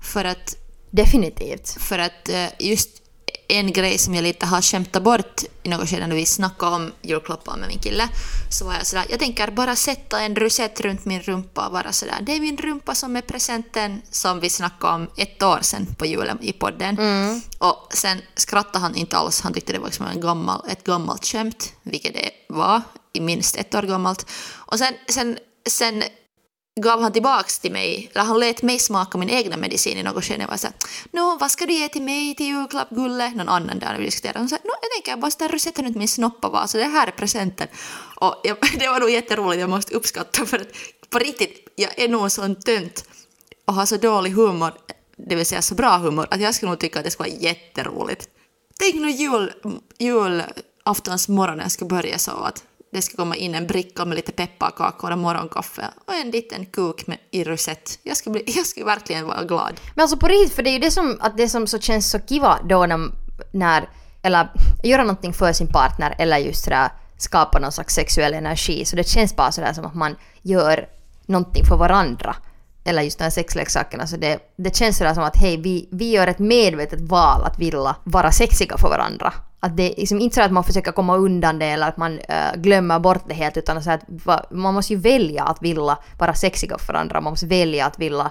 För 0.03 0.25
att... 0.25 0.57
Definitivt. 0.91 1.69
För 1.69 1.99
att 1.99 2.29
eh, 2.29 2.47
just 2.59 3.00
en 3.51 3.73
grej 3.73 3.99
som 3.99 4.15
jag 4.15 4.23
lite 4.23 4.47
har 4.47 4.63
skämtat 4.63 5.03
bort 5.03 5.43
i 5.63 5.69
något 5.69 5.89
skede 5.89 6.07
när 6.07 6.17
vi 6.17 6.27
snackade 6.27 6.77
om 6.77 6.93
julklappar 7.03 7.57
med 7.57 7.69
min 7.69 7.79
kille, 7.79 8.09
så 8.51 8.65
var 8.65 8.75
jag 8.75 8.87
sådär, 8.87 9.07
jag 9.11 9.19
tänker 9.19 9.51
bara 9.51 9.77
sätta 9.77 10.21
en 10.21 10.37
rosett 10.37 10.81
runt 10.81 11.05
min 11.05 11.23
rumpa 11.23 11.67
och 11.67 11.73
vara 11.73 11.93
sådär, 11.93 12.19
det 12.23 12.37
är 12.37 12.41
min 12.41 12.57
rumpa 12.57 12.95
som 12.95 13.17
är 13.17 13.21
presenten 13.21 14.03
som 14.11 14.41
vi 14.41 14.51
snackade 14.51 14.95
om 14.95 15.09
ett 15.17 15.43
år 15.43 15.59
sedan 15.63 15.87
på 15.99 16.07
julen 16.07 16.39
i 16.43 16.53
podden. 16.53 16.99
Mm. 16.99 17.41
Och 17.59 17.89
sen 17.95 18.19
skrattade 18.37 18.79
han 18.79 18.95
inte 18.95 19.17
alls, 19.17 19.41
han 19.41 19.53
tyckte 19.53 19.73
det 19.73 19.79
var 19.79 19.87
liksom 19.87 20.07
en 20.07 20.21
gammal, 20.21 20.61
ett 20.71 20.85
gammalt 20.85 21.27
skämt, 21.27 21.73
vilket 21.83 22.15
det 22.15 22.31
var, 22.49 22.83
minst 23.21 23.57
ett 23.57 23.75
år 23.75 23.83
gammalt. 23.83 24.31
Och 24.55 24.79
sen, 24.79 24.95
sen, 25.09 25.39
sen 25.69 26.03
gav 26.81 27.01
han 27.03 27.13
tillbaks 27.13 27.59
till 27.59 27.73
mig, 27.73 28.11
eller 28.13 28.25
han 28.25 28.41
lät 28.41 28.63
mig 28.63 28.79
smaka 28.79 29.19
min 29.19 29.31
egna 29.31 29.57
medicin 29.57 29.99
i 29.99 30.03
något 30.03 30.25
skede. 30.25 30.41
Jag 30.41 30.49
var 30.49 30.57
såhär, 30.57 30.77
nå 31.11 31.37
vad 31.41 31.51
ska 31.51 31.67
du 31.67 31.73
ge 31.73 31.89
till 31.89 32.03
mig 32.03 32.35
till 32.35 32.47
julklapp 32.47 32.91
gulle? 32.91 33.31
Någon 33.31 33.49
annan 33.49 33.79
där 33.79 33.99
vi 33.99 34.05
diskuterade. 34.05 34.39
Hon 34.39 34.49
sa, 34.49 34.57
nå 34.65 34.73
jag 34.83 34.91
tänker 34.93 35.21
bara 35.21 35.31
ställa 35.31 35.55
rosetten 35.55 35.85
runt 35.85 35.97
min 35.97 36.09
snoppa 36.09 36.51
bara, 36.51 36.59
så 36.59 36.63
alltså, 36.63 36.79
det 36.79 36.85
här 36.85 37.07
är 37.07 37.11
presenten. 37.11 37.69
Och 38.17 38.41
jag, 38.45 38.57
det 38.79 38.89
var 38.89 39.01
nog 39.01 39.11
jätteroligt, 39.11 39.61
jag 39.61 39.71
måste 39.71 39.95
uppskatta 39.95 40.47
för 40.47 40.59
att 40.59 40.69
på 41.11 41.19
riktigt, 41.19 41.73
jag 41.77 41.99
är 41.99 42.09
nog 42.09 42.33
sån 42.33 42.55
tönt 42.55 43.05
och 43.65 43.75
har 43.75 43.87
så 43.87 43.97
dålig 43.97 44.31
humor, 44.31 44.73
det 45.17 45.37
vill 45.37 45.47
säga 45.47 45.63
så 45.63 45.75
bra 45.75 45.97
humor, 45.97 46.27
att 46.31 46.41
jag 46.41 46.55
skulle 46.55 46.71
nog 46.71 46.81
tycka 46.81 46.99
att 46.99 47.05
det 47.05 47.11
skulle 47.11 47.31
vara 47.31 47.41
jätteroligt. 47.41 48.29
Tänk 48.79 48.95
nu 48.95 49.11
jul, 49.11 49.53
julaftonsmorgon 49.99 51.57
när 51.57 51.65
jag 51.65 51.73
ska 51.73 51.85
börja 51.85 52.19
så 52.19 52.31
att 52.31 52.65
det 52.93 53.03
ska 53.03 53.17
komma 53.17 53.37
in 53.37 53.55
en 53.55 53.67
bricka 53.67 54.05
med 54.05 54.17
lite 54.17 54.33
pepparkakor 54.33 55.11
och 55.11 55.19
morgonkaffe 55.19 55.85
och 56.07 56.15
en 56.15 56.31
liten 56.31 56.67
kuk 56.67 57.07
med, 57.07 57.19
i 57.31 57.45
rosett. 57.45 57.99
Jag 58.03 58.17
skulle, 58.17 58.33
bli, 58.33 58.45
jag 58.57 58.67
skulle 58.67 58.87
verkligen 58.87 59.27
vara 59.27 59.45
glad. 59.45 59.81
Men 59.95 60.03
alltså 60.03 60.17
på 60.17 60.29
riktigt, 60.29 60.57
för 60.57 60.63
det 60.63 60.71
är 60.71 60.73
ju 60.73 60.79
det 60.79 60.91
som, 60.91 61.19
att 61.21 61.37
det 61.37 61.49
som 61.49 61.67
så 61.67 61.79
känns 61.79 62.11
så 62.11 62.19
kiva 62.19 62.59
då 62.69 62.87
när, 62.87 63.11
när 63.53 63.89
eller 64.23 64.49
göra 64.85 65.03
någonting 65.03 65.33
för 65.33 65.53
sin 65.53 65.69
partner 65.69 66.15
eller 66.19 66.39
just 66.39 66.65
sådär 66.65 66.91
skapa 67.17 67.59
någon 67.59 67.73
slags 67.73 67.95
sexuell 67.95 68.35
energi. 68.35 68.85
Så 68.85 68.97
det 68.97 69.09
känns 69.09 69.37
bara 69.37 69.53
sådär 69.53 69.73
som 69.73 69.85
att 69.85 69.95
man 69.95 70.17
gör 70.43 70.89
någonting 71.27 71.65
för 71.65 71.77
varandra. 71.77 72.37
Eller 72.85 73.03
just 73.03 73.19
de 73.19 73.25
här 73.25 73.31
sexleksakerna. 73.31 74.07
Så 74.07 74.17
det, 74.17 74.39
det 74.57 74.77
känns 74.77 74.99
sådär 74.99 75.15
som 75.15 75.25
att 75.25 75.37
hej, 75.37 75.57
vi, 75.57 75.89
vi 75.91 76.11
gör 76.11 76.27
ett 76.27 76.39
medvetet 76.39 77.01
val 77.01 77.45
att 77.45 77.59
vilja 77.59 77.97
vara 78.05 78.33
sexiga 78.33 78.79
för 78.79 78.89
varandra. 78.89 79.33
Att 79.61 79.77
det 79.77 79.93
är 79.93 80.01
liksom 80.01 80.21
inte 80.21 80.35
så 80.35 80.43
att 80.43 80.53
man 80.53 80.65
försöker 80.65 80.93
komma 80.93 81.17
undan 81.17 81.59
det 81.59 81.67
eller 81.67 81.89
att 81.89 81.97
man 81.97 82.19
äh, 82.19 82.57
glömmer 82.57 82.99
bort 82.99 83.25
det 83.29 83.35
helt 83.35 83.57
utan 83.57 83.83
så 83.83 83.91
att 83.91 84.01
va, 84.07 84.47
man 84.51 84.75
måste 84.75 84.93
ju 84.93 84.99
välja 84.99 85.45
att 85.45 85.63
vilja 85.63 85.99
vara 86.19 86.35
sexiga 86.35 86.79
för 86.79 86.93
varandra. 86.93 87.21
Man 87.21 87.33
måste 87.33 87.47
välja 87.47 87.87
att 87.87 87.99
vilja 87.99 88.31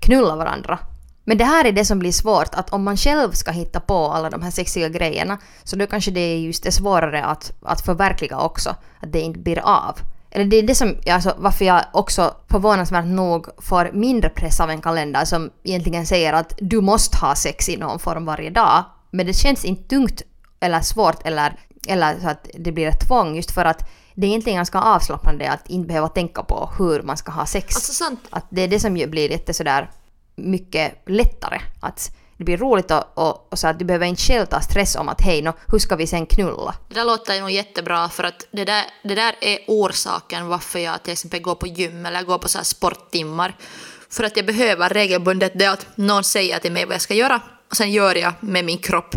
knulla 0.00 0.36
varandra. 0.36 0.78
Men 1.24 1.38
det 1.38 1.44
här 1.44 1.64
är 1.64 1.72
det 1.72 1.84
som 1.84 1.98
blir 1.98 2.12
svårt, 2.12 2.54
att 2.54 2.72
om 2.72 2.82
man 2.82 2.96
själv 2.96 3.32
ska 3.32 3.50
hitta 3.50 3.80
på 3.80 4.12
alla 4.12 4.30
de 4.30 4.42
här 4.42 4.50
sexiga 4.50 4.88
grejerna 4.88 5.38
så 5.64 5.76
då 5.76 5.86
kanske 5.86 6.10
det 6.10 6.20
är 6.20 6.38
just 6.38 6.62
det 6.62 6.72
svårare 6.72 7.24
att, 7.24 7.52
att 7.62 7.80
förverkliga 7.80 8.38
också, 8.38 8.70
att 9.00 9.12
det 9.12 9.20
inte 9.20 9.38
blir 9.40 9.58
av. 9.58 9.98
Eller 10.30 10.44
det 10.44 10.56
är 10.56 10.62
det 10.62 10.74
som, 10.74 10.96
alltså, 11.10 11.34
varför 11.38 11.64
jag 11.64 11.84
också 11.92 12.34
förvånansvärt 12.50 13.04
nog 13.04 13.46
får 13.58 13.90
mindre 13.92 14.28
press 14.28 14.60
av 14.60 14.70
en 14.70 14.80
kalender 14.80 15.24
som 15.24 15.50
egentligen 15.64 16.06
säger 16.06 16.32
att 16.32 16.54
du 16.58 16.80
måste 16.80 17.16
ha 17.16 17.34
sex 17.34 17.68
i 17.68 17.76
någon 17.76 17.98
form 17.98 18.24
varje 18.24 18.50
dag. 18.50 18.84
Men 19.10 19.26
det 19.26 19.32
känns 19.32 19.64
inte 19.64 19.88
tungt 19.88 20.22
eller 20.60 20.80
svårt 20.80 21.26
eller, 21.26 21.56
eller 21.88 22.20
så 22.20 22.28
att 22.28 22.48
det 22.54 22.72
blir 22.72 22.86
ett 22.86 23.08
tvång 23.08 23.36
just 23.36 23.50
för 23.50 23.64
att 23.64 23.90
det 24.14 24.26
är 24.26 24.28
egentligen 24.28 24.56
ganska 24.56 24.78
avslappnande 24.78 25.50
att 25.50 25.70
inte 25.70 25.88
behöva 25.88 26.08
tänka 26.08 26.42
på 26.42 26.70
hur 26.78 27.02
man 27.02 27.16
ska 27.16 27.32
ha 27.32 27.46
sex. 27.46 27.76
Alltså 27.76 27.92
sant. 27.92 28.20
Att 28.30 28.46
det 28.50 28.62
är 28.62 28.68
det 28.68 28.80
som 28.80 28.94
blir 28.94 29.28
lite 29.28 29.54
sådär 29.54 29.90
mycket 30.36 31.02
lättare. 31.06 31.60
Att 31.80 32.16
det 32.36 32.44
blir 32.44 32.56
roligt 32.56 32.90
och, 32.90 33.04
och, 33.14 33.52
och, 33.52 33.58
så 33.58 33.68
att 33.68 33.78
du 33.78 33.84
behöver 33.84 34.06
inte 34.06 34.22
själv 34.22 34.46
ta 34.46 34.60
stress 34.60 34.96
om 34.96 35.08
att 35.08 35.20
hej, 35.20 35.42
no, 35.42 35.52
hur 35.68 35.78
ska 35.78 35.96
vi 35.96 36.06
sen 36.06 36.26
knulla? 36.26 36.74
Det 36.88 36.94
där 36.94 37.04
låter 37.04 37.40
nog 37.40 37.50
jättebra 37.50 38.08
för 38.08 38.24
att 38.24 38.46
det 38.50 38.64
där, 38.64 38.84
det 39.02 39.14
där 39.14 39.34
är 39.40 39.58
orsaken 39.66 40.48
varför 40.48 40.78
jag 40.78 41.02
till 41.02 41.12
exempel 41.12 41.40
går 41.42 41.54
på 41.54 41.66
gym 41.66 42.06
eller 42.06 42.22
går 42.22 42.38
på 42.38 42.48
så 42.48 42.64
sporttimmar. 42.64 43.56
För 44.10 44.24
att 44.24 44.36
jag 44.36 44.46
behöver 44.46 44.88
regelbundet 44.88 45.52
det 45.54 45.66
att 45.66 45.86
någon 45.94 46.24
säger 46.24 46.58
till 46.58 46.72
mig 46.72 46.84
vad 46.84 46.94
jag 46.94 47.00
ska 47.00 47.14
göra 47.14 47.40
och 47.70 47.76
sen 47.76 47.92
gör 47.92 48.14
jag 48.14 48.32
med 48.40 48.64
min 48.64 48.78
kropp 48.78 49.14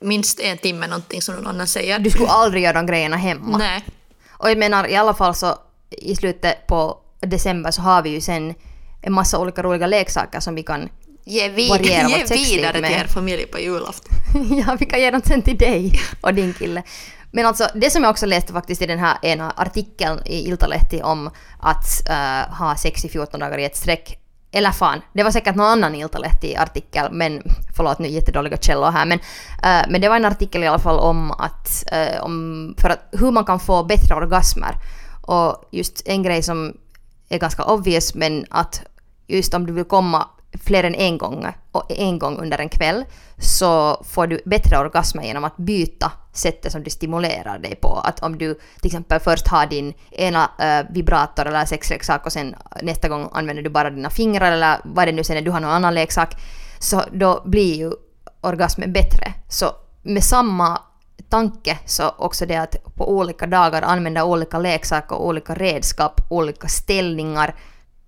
minst 0.00 0.40
en 0.40 0.58
timme 0.58 0.86
någonting 0.86 1.22
som 1.22 1.34
någon 1.34 1.46
annan 1.46 1.66
säger. 1.66 1.98
Du 1.98 2.10
skulle 2.10 2.28
aldrig 2.28 2.62
göra 2.62 2.72
de 2.72 2.86
grejerna 2.86 3.16
hemma. 3.16 3.58
Nej. 3.58 3.84
Och 4.30 4.50
jag 4.50 4.58
menar 4.58 4.88
i 4.88 4.96
alla 4.96 5.14
fall 5.14 5.34
så 5.34 5.54
i 5.90 6.16
slutet 6.16 6.66
på 6.66 6.98
december 7.20 7.70
så 7.70 7.82
har 7.82 8.02
vi 8.02 8.10
ju 8.10 8.20
sen 8.20 8.54
en 9.02 9.12
massa 9.12 9.38
olika 9.38 9.62
roliga 9.62 9.86
leksaker 9.86 10.40
som 10.40 10.54
vi 10.54 10.62
kan 10.62 10.88
ge, 11.24 11.48
vid 11.48 11.70
variera 11.70 12.08
ge 12.08 12.24
vidare 12.24 12.80
med. 12.80 12.90
till 12.90 13.00
er 13.00 13.06
familj 13.06 13.46
på 13.46 13.58
julafton. 13.58 14.12
ja, 14.66 14.76
vi 14.80 14.86
kan 14.86 15.00
ge 15.00 15.10
dem 15.10 15.22
sen 15.24 15.42
till 15.42 15.58
dig 15.58 16.00
och 16.20 16.34
din 16.34 16.54
kille. 16.54 16.82
Men 17.30 17.46
alltså 17.46 17.68
det 17.74 17.90
som 17.90 18.02
jag 18.02 18.10
också 18.10 18.26
läste 18.26 18.52
faktiskt 18.52 18.82
i 18.82 18.86
den 18.86 18.98
här 18.98 19.18
ena 19.22 19.50
artikeln 19.50 20.26
i 20.26 20.48
Iltalehti 20.48 21.02
om 21.02 21.30
att 21.60 21.86
uh, 22.10 22.54
ha 22.58 22.76
sex 22.76 23.04
i 23.04 23.08
14 23.08 23.40
dagar 23.40 23.58
i 23.58 23.64
ett 23.64 23.76
streck 23.76 24.18
eller 24.52 24.70
fan, 24.70 25.00
det 25.12 25.22
var 25.22 25.30
säkert 25.30 25.54
någon 25.54 25.66
annan 25.66 25.94
Iltalehti-artikel, 25.94 27.12
men 27.12 27.42
förlåt 27.76 27.98
nu 27.98 28.08
jättedåliga 28.08 28.56
källor 28.56 28.90
här, 28.90 29.06
men, 29.06 29.18
uh, 29.18 29.90
men 29.90 30.00
det 30.00 30.08
var 30.08 30.16
en 30.16 30.24
artikel 30.24 30.64
i 30.64 30.66
alla 30.66 30.78
fall 30.78 30.98
om 30.98 31.30
att, 31.30 31.84
uh, 31.92 32.24
om 32.24 32.74
för 32.78 32.90
att, 32.90 33.08
hur 33.12 33.30
man 33.30 33.44
kan 33.44 33.60
få 33.60 33.84
bättre 33.84 34.14
orgasmer. 34.14 34.74
Och 35.22 35.68
just 35.70 36.08
en 36.08 36.22
grej 36.22 36.42
som 36.42 36.76
är 37.28 37.38
ganska 37.38 37.64
obvious, 37.64 38.14
men 38.14 38.46
att 38.50 38.82
just 39.26 39.54
om 39.54 39.66
du 39.66 39.72
vill 39.72 39.84
komma 39.84 40.28
fler 40.64 40.84
än 40.84 40.94
en 40.94 41.18
gång, 41.18 41.46
och 41.72 41.84
en 41.88 42.18
gång 42.18 42.38
under 42.38 42.58
en 42.58 42.68
kväll 42.68 43.04
så 43.38 44.04
får 44.08 44.26
du 44.26 44.40
bättre 44.44 44.78
orgasmer 44.78 45.22
genom 45.22 45.44
att 45.44 45.56
byta 45.56 46.12
sättet 46.32 46.72
som 46.72 46.82
du 46.82 46.90
stimulerar 46.90 47.58
dig 47.58 47.74
på. 47.74 47.94
Att 48.04 48.22
om 48.22 48.38
du 48.38 48.54
till 48.54 48.86
exempel 48.86 49.20
först 49.20 49.48
har 49.48 49.66
din 49.66 49.94
ena 50.10 50.50
äh, 50.58 50.86
vibrator 50.94 51.46
eller 51.46 51.64
sexleksak 51.64 52.26
och 52.26 52.32
sen 52.32 52.54
nästa 52.82 53.08
gång 53.08 53.28
använder 53.32 53.62
du 53.62 53.70
bara 53.70 53.90
dina 53.90 54.10
fingrar 54.10 54.52
eller 54.52 54.80
vad 54.84 55.08
det 55.08 55.12
nu 55.12 55.24
sen 55.24 55.36
är, 55.36 55.42
du 55.42 55.50
har 55.50 55.60
någon 55.60 55.70
annan 55.70 55.94
leksak, 55.94 56.34
så 56.78 57.02
då 57.12 57.42
blir 57.44 57.74
ju 57.74 57.92
orgasmen 58.40 58.92
bättre. 58.92 59.32
Så 59.48 59.72
med 60.02 60.24
samma 60.24 60.78
tanke 61.28 61.78
så 61.84 62.08
också 62.18 62.46
det 62.46 62.56
att 62.56 62.94
på 62.94 63.10
olika 63.10 63.46
dagar 63.46 63.82
använda 63.82 64.24
olika 64.24 64.58
leksaker, 64.58 65.16
olika 65.16 65.54
redskap, 65.54 66.20
olika 66.30 66.68
ställningar. 66.68 67.54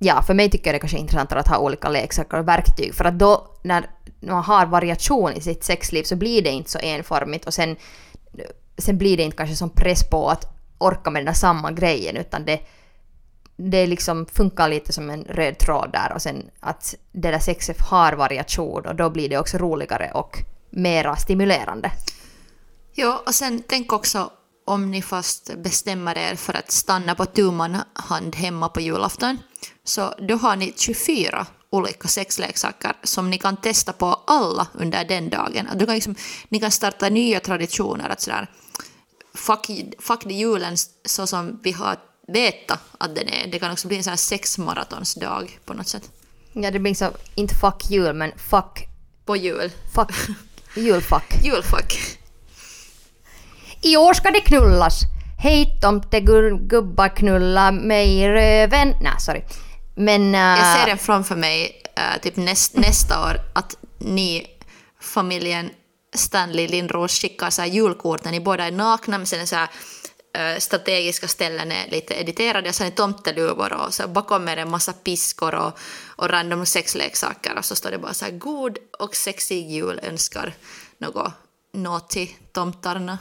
Ja, 0.03 0.23
för 0.23 0.35
mig 0.35 0.51
tycker 0.51 0.67
jag 0.67 0.75
det 0.75 0.79
kanske 0.79 0.99
är 0.99 1.01
intressantare 1.01 1.41
att 1.41 1.49
ha 1.49 1.59
olika 1.59 1.89
leksaker 1.89 2.39
och 2.39 2.49
verktyg 2.49 2.95
för 2.95 3.05
att 3.05 3.19
då 3.19 3.57
när 3.63 3.91
man 4.21 4.45
har 4.45 4.67
variation 4.67 5.33
i 5.33 5.41
sitt 5.41 5.65
sexliv 5.65 6.03
så 6.03 6.17
blir 6.17 6.43
det 6.43 6.51
inte 6.51 6.71
så 6.71 6.79
enformigt 6.79 7.47
och 7.47 7.55
sen, 7.55 7.77
sen 8.79 8.99
blir 8.99 9.17
det 9.17 9.23
inte 9.23 9.37
kanske 9.37 9.57
som 9.57 9.71
press 9.71 10.11
på 10.11 10.29
att 10.29 10.45
orka 10.79 11.11
med 11.11 11.21
den 11.21 11.27
där 11.27 11.33
samma 11.33 11.73
grejen 11.73 12.17
utan 12.17 12.45
det, 12.45 12.61
det 13.57 13.87
liksom 13.87 14.27
funkar 14.27 14.69
lite 14.69 14.93
som 14.93 15.11
en 15.11 15.25
röd 15.25 15.59
tråd 15.59 15.91
där 15.93 16.13
och 16.15 16.23
sen 16.23 16.51
att 16.61 16.95
det 17.13 17.31
där 17.31 17.39
sexet 17.39 17.81
har 17.81 18.13
variation 18.13 18.87
och 18.87 18.95
då 18.95 19.11
blir 19.11 19.29
det 19.29 19.39
också 19.39 19.59
roligare 19.59 20.11
och 20.15 20.37
mera 20.71 21.17
stimulerande. 21.17 21.93
Ja, 22.95 23.23
och 23.27 23.35
sen 23.35 23.63
tänk 23.69 23.93
också 23.93 24.31
om 24.67 24.91
ni 24.91 25.03
fast 25.03 25.57
bestämmer 25.57 26.19
er 26.19 26.35
för 26.35 26.57
att 26.57 26.71
stanna 26.71 27.15
på 27.15 27.27
tu 27.27 27.51
hand 27.95 28.37
hemma 28.37 28.69
på 28.69 28.81
julafton, 28.81 29.39
så 29.91 30.15
då 30.19 30.37
har 30.37 30.57
ni 30.57 30.75
24 30.77 31.47
olika 31.71 32.09
sexleksaker 32.09 32.93
som 33.03 33.31
ni 33.31 33.39
kan 33.39 33.57
testa 33.57 33.93
på 33.93 34.21
alla 34.27 34.67
under 34.73 35.05
den 35.05 35.31
dagen. 35.31 35.69
Att 35.69 35.79
du 35.79 35.87
kan 35.87 35.95
liksom, 35.95 36.15
ni 36.49 36.61
kan 36.61 36.71
starta 36.71 37.09
nya 37.09 37.41
traditioner, 37.41 38.09
att 38.09 38.21
sådär, 38.21 38.51
fuck, 39.35 39.71
fuck 39.99 40.21
the 40.23 40.33
julen 40.33 40.77
så 41.05 41.27
som 41.27 41.61
vi 41.63 41.73
har 41.73 41.97
vetat 42.29 42.81
att 42.99 43.15
den 43.15 43.29
är. 43.29 43.47
Det 43.47 43.59
kan 43.59 43.73
också 43.73 43.89
bli 43.89 43.97
en 43.97 44.05
sån 44.05 44.11
här 44.11 44.17
sexmaratonsdag 44.17 45.49
på 45.65 45.75
något 45.75 45.89
sätt. 45.89 46.11
Ja, 46.53 46.71
det 46.71 46.79
blir 46.79 46.95
så, 46.95 47.11
inte 47.35 47.55
fuck 47.55 47.91
jul, 47.91 48.15
men 48.15 48.33
fuck... 48.51 48.87
På 49.25 49.37
jul. 49.37 49.71
Fuck. 49.95 50.13
Julfuck. 50.77 51.35
Julfuck. 51.45 52.19
I 53.83 53.97
år 53.97 54.15
ska 54.15 54.31
det 54.31 54.41
knullas. 54.41 55.01
Hej 55.39 55.79
tomtegubbar 55.81 57.17
knulla 57.17 57.73
mig 57.73 58.19
i 58.19 58.29
röven. 58.29 58.95
Nej, 59.01 59.13
sorry. 59.19 59.43
Men... 60.01 60.35
Uh... 60.35 60.41
Jag 60.41 60.79
ser 60.79 60.87
den 60.87 60.99
framför 60.99 61.37
mig 61.37 61.83
uh, 61.99 62.21
typ 62.21 62.37
näst, 62.37 62.77
nästa 62.77 63.31
år 63.31 63.41
att 63.55 63.77
ni, 63.99 64.47
familjen 65.01 65.71
Stanley 66.15 66.69
Lindros 66.69 67.21
skickar 67.21 67.51
så 67.51 67.63
här 67.63 67.69
julkort 67.69 68.25
när 68.25 68.33
ni 68.33 68.41
båda 68.41 68.67
är 68.67 68.71
nakna 68.71 69.19
men 69.19 69.27
sen 69.27 69.41
är 69.41 69.47
så 69.47 69.57
här, 69.57 69.69
uh, 70.39 70.59
strategiska 70.59 71.29
ställen 71.29 71.73
är 71.73 71.91
lite 71.91 72.15
editerade 72.15 72.69
och 72.69 72.75
sen 72.75 72.87
är 72.87 72.91
tomteluvor 72.91 73.73
och 73.73 73.95
så 73.95 74.09
bakom 74.09 74.49
är 74.49 74.57
det 74.57 74.63
en 74.63 74.71
massa 74.71 74.93
piskor 74.93 75.55
och, 75.55 75.79
och 76.17 76.29
random 76.29 76.67
sexleksaker 76.67 77.59
och 77.59 77.65
så 77.65 77.77
står 77.77 77.91
det 77.91 77.99
bara 77.99 78.15
så 78.15 78.25
här 78.25 78.33
god 78.33 78.79
och 78.99 79.17
sexig 79.17 79.71
jul 79.71 80.01
önskar 80.03 80.55
något 80.99 81.33
naughty 81.73 82.29
tomtarna. 82.53 83.19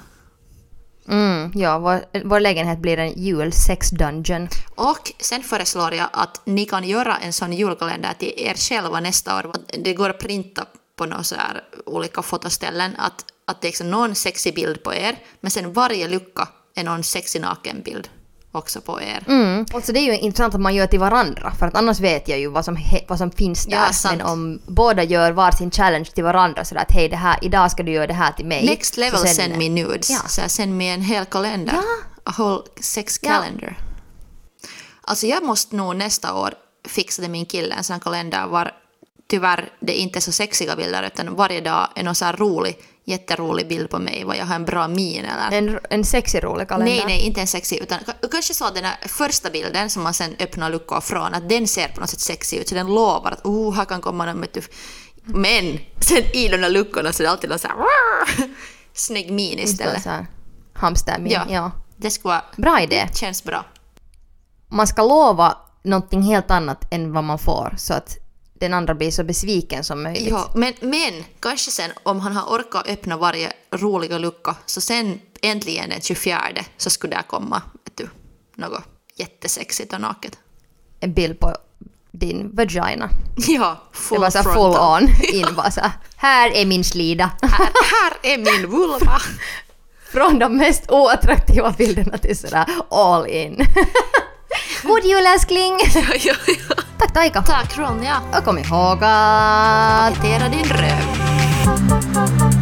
Mm, 1.09 1.51
ja, 1.55 1.79
vår, 1.79 2.05
vår 2.23 2.39
lägenhet 2.39 2.79
blir 2.79 2.97
en 2.97 3.13
julsex-dungeon. 3.13 4.47
Och 4.75 5.11
sen 5.19 5.43
föreslår 5.43 5.93
jag 5.93 6.07
att 6.13 6.41
ni 6.45 6.65
kan 6.65 6.83
göra 6.83 7.17
en 7.17 7.33
sån 7.33 7.53
julkalender 7.53 8.13
till 8.19 8.33
er 8.37 8.53
själva 8.53 8.99
nästa 8.99 9.37
år. 9.37 9.51
Det 9.83 9.93
går 9.93 10.09
att 10.09 10.19
printa 10.19 10.65
på 10.95 11.05
några 11.05 11.23
så 11.23 11.35
här 11.35 11.63
olika 11.85 12.21
fotoställen 12.21 12.91
att, 12.97 13.25
att 13.45 13.61
det 13.61 13.67
är 13.67 13.69
liksom 13.69 13.91
någon 13.91 14.15
sexig 14.15 14.55
bild 14.55 14.83
på 14.83 14.93
er, 14.93 15.15
men 15.41 15.51
sen 15.51 15.73
varje 15.73 16.07
lucka 16.07 16.47
är 16.75 16.83
någon 16.83 17.03
sexig 17.03 17.41
nakenbild 17.41 18.09
också 18.51 18.81
på 18.81 19.01
er. 19.01 19.23
Mm. 19.27 19.65
Alltså 19.73 19.91
det 19.91 19.99
är 19.99 20.03
ju 20.03 20.17
intressant 20.17 20.55
att 20.55 20.61
man 20.61 20.75
gör 20.75 20.87
till 20.87 20.99
varandra 20.99 21.53
för 21.59 21.65
att 21.65 21.75
annars 21.75 21.99
vet 21.99 22.27
jag 22.27 22.39
ju 22.39 22.47
vad 22.47 22.65
som, 22.65 22.77
vad 23.07 23.17
som 23.17 23.31
finns 23.31 23.65
där. 23.65 23.89
Ja, 24.03 24.09
Men 24.11 24.21
om 24.21 24.61
båda 24.67 25.03
gör 25.03 25.31
varsin 25.31 25.71
challenge 25.71 26.05
till 26.05 26.23
varandra 26.23 26.65
så 26.65 26.77
att 26.77 26.91
hej 26.91 27.09
det 27.09 27.15
här, 27.15 27.39
idag 27.41 27.71
ska 27.71 27.83
du 27.83 27.91
göra 27.91 28.07
det 28.07 28.13
här 28.13 28.31
till 28.31 28.45
mig. 28.45 28.65
Next 28.65 28.97
level 28.97 29.19
sen, 29.19 29.35
send 29.35 29.57
me 29.57 29.69
nudes. 29.69 30.09
Ja. 30.09 30.19
Så 30.27 30.49
send 30.49 30.77
me 30.77 30.89
en 30.89 31.01
hel 31.01 31.25
kalender. 31.25 31.73
Ja. 31.73 31.83
A 32.23 32.33
whole 32.37 32.63
sex 32.81 33.17
calendar. 33.17 33.77
Ja. 33.77 33.85
Alltså 35.01 35.27
jag 35.27 35.43
måste 35.43 35.75
nog 35.75 35.95
nästa 35.95 36.33
år 36.33 36.53
fixa 36.87 37.21
till 37.21 37.31
min 37.31 37.45
kille 37.45 37.75
en 37.75 37.83
sån 37.83 37.99
kalender 37.99 38.47
var 38.47 38.71
tyvärr 39.29 39.71
det 39.79 39.99
är 39.99 40.01
inte 40.01 40.21
så 40.21 40.31
sexiga 40.31 40.75
bilder 40.75 41.03
utan 41.03 41.35
varje 41.35 41.61
dag 41.61 41.87
är 41.95 42.03
någon 42.03 42.15
så 42.15 42.25
här 42.25 42.33
rolig 42.33 42.77
jätterolig 43.09 43.67
bild 43.67 43.89
på 43.89 43.99
mig, 43.99 44.23
vad 44.23 44.37
jag 44.37 44.45
har 44.45 44.55
en 44.55 44.65
bra 44.65 44.87
min 44.87 45.25
eller... 45.25 45.57
En, 45.57 45.79
en 45.89 46.05
sexig 46.05 46.43
rolig 46.43 46.67
kalender? 46.67 46.93
Nej, 46.93 47.03
nej, 47.05 47.19
inte 47.19 47.41
en 47.41 47.47
sexig, 47.47 47.77
utan 47.81 47.99
kanske 48.31 48.53
så 48.53 48.65
att 48.65 48.75
den 48.75 48.85
här 48.85 48.97
första 49.07 49.49
bilden 49.49 49.89
som 49.89 50.03
man 50.03 50.13
sen 50.13 50.35
öppnar 50.39 50.69
luckor 50.69 51.01
från, 51.01 51.33
att 51.33 51.49
den 51.49 51.67
ser 51.67 51.87
på 51.87 51.99
något 51.99 52.09
sätt 52.09 52.19
sexig 52.19 52.57
ut, 52.57 52.69
så 52.69 52.75
den 52.75 52.87
lovar 52.87 53.31
att 53.31 53.45
oh, 53.45 53.75
här 53.75 53.85
kan 53.85 54.01
komma 54.01 54.25
någon 54.25 54.39
med 54.39 54.49
Men 55.23 55.79
sen 55.99 56.23
i 56.33 56.47
de 56.47 56.57
där 56.57 56.69
luckorna 56.69 57.13
så 57.13 57.23
är 57.23 57.25
det 57.25 57.31
alltid 57.31 57.49
någon 57.49 57.59
så 57.59 57.67
här 57.67 57.77
snygg 58.93 59.31
min 59.31 59.59
istället. 59.59 60.07
Hamstermin, 60.73 61.31
ja. 61.31 61.45
ja. 61.49 61.71
Det 61.97 62.11
skulle 62.11 62.33
vara... 62.33 62.43
Bra 62.55 62.81
idé. 62.81 63.07
Det 63.11 63.17
känns 63.17 63.43
bra. 63.43 63.65
Man 64.67 64.87
ska 64.87 65.03
lova 65.03 65.57
någonting 65.83 66.21
helt 66.21 66.51
annat 66.51 66.93
än 66.93 67.13
vad 67.13 67.23
man 67.23 67.39
får, 67.39 67.75
så 67.77 67.93
att 67.93 68.17
den 68.59 68.73
andra 68.73 68.95
blir 68.95 69.11
så 69.11 69.23
besviken 69.23 69.83
som 69.83 70.03
möjligt. 70.03 70.29
Ja, 70.29 70.51
men, 70.55 70.73
men 70.81 71.23
kanske 71.39 71.71
sen 71.71 71.91
om 72.03 72.19
han 72.19 72.35
har 72.35 72.43
orkat 72.59 72.87
öppna 72.87 73.17
varje 73.17 73.51
roliga 73.71 74.17
lucka 74.17 74.55
så 74.65 74.81
sen 74.81 75.19
äntligen 75.41 75.89
den 75.89 76.01
24 76.01 76.39
så 76.77 76.89
skulle 76.89 77.15
det 77.15 77.23
komma 77.27 77.61
vet 77.85 77.97
du, 77.97 78.09
något 78.55 78.83
jättesexigt 79.15 79.93
och 79.93 80.01
naket. 80.01 80.37
En 80.99 81.13
bild 81.13 81.39
på 81.39 81.55
din 82.11 82.55
vagina. 82.55 83.09
Ja, 83.47 83.83
full 83.91 84.15
Det 84.15 84.21
var 84.21 84.29
så 84.29 84.43
full 84.43 84.77
on 84.77 85.09
in 85.33 85.55
bara 85.55 85.71
så 85.71 85.81
här 86.15 86.51
är 86.51 86.65
min 86.65 86.83
slida. 86.83 87.31
Här, 87.41 87.69
här 87.73 88.33
är 88.33 88.37
min 88.37 88.71
vulva. 88.71 89.21
Från 90.11 90.39
de 90.39 90.57
mest 90.57 90.91
oattraktiva 90.91 91.71
bilderna 91.71 92.17
till 92.17 92.37
sådär 92.37 92.65
all 92.89 93.27
in. 93.27 93.65
God 94.83 95.05
jul 95.05 95.25
älskling! 95.25 95.79
ja, 95.93 96.03
ja, 96.19 96.35
ja. 96.47 96.75
Tack 96.99 97.13
Taika! 97.13 97.41
Tack 97.41 97.77
Ronja! 97.77 98.15
Och 98.37 98.43
kom 98.43 98.57
ihåg 98.57 99.03
att... 99.03 100.15
Paketera 100.15 100.49
din 100.49 100.65
röv. 100.65 102.58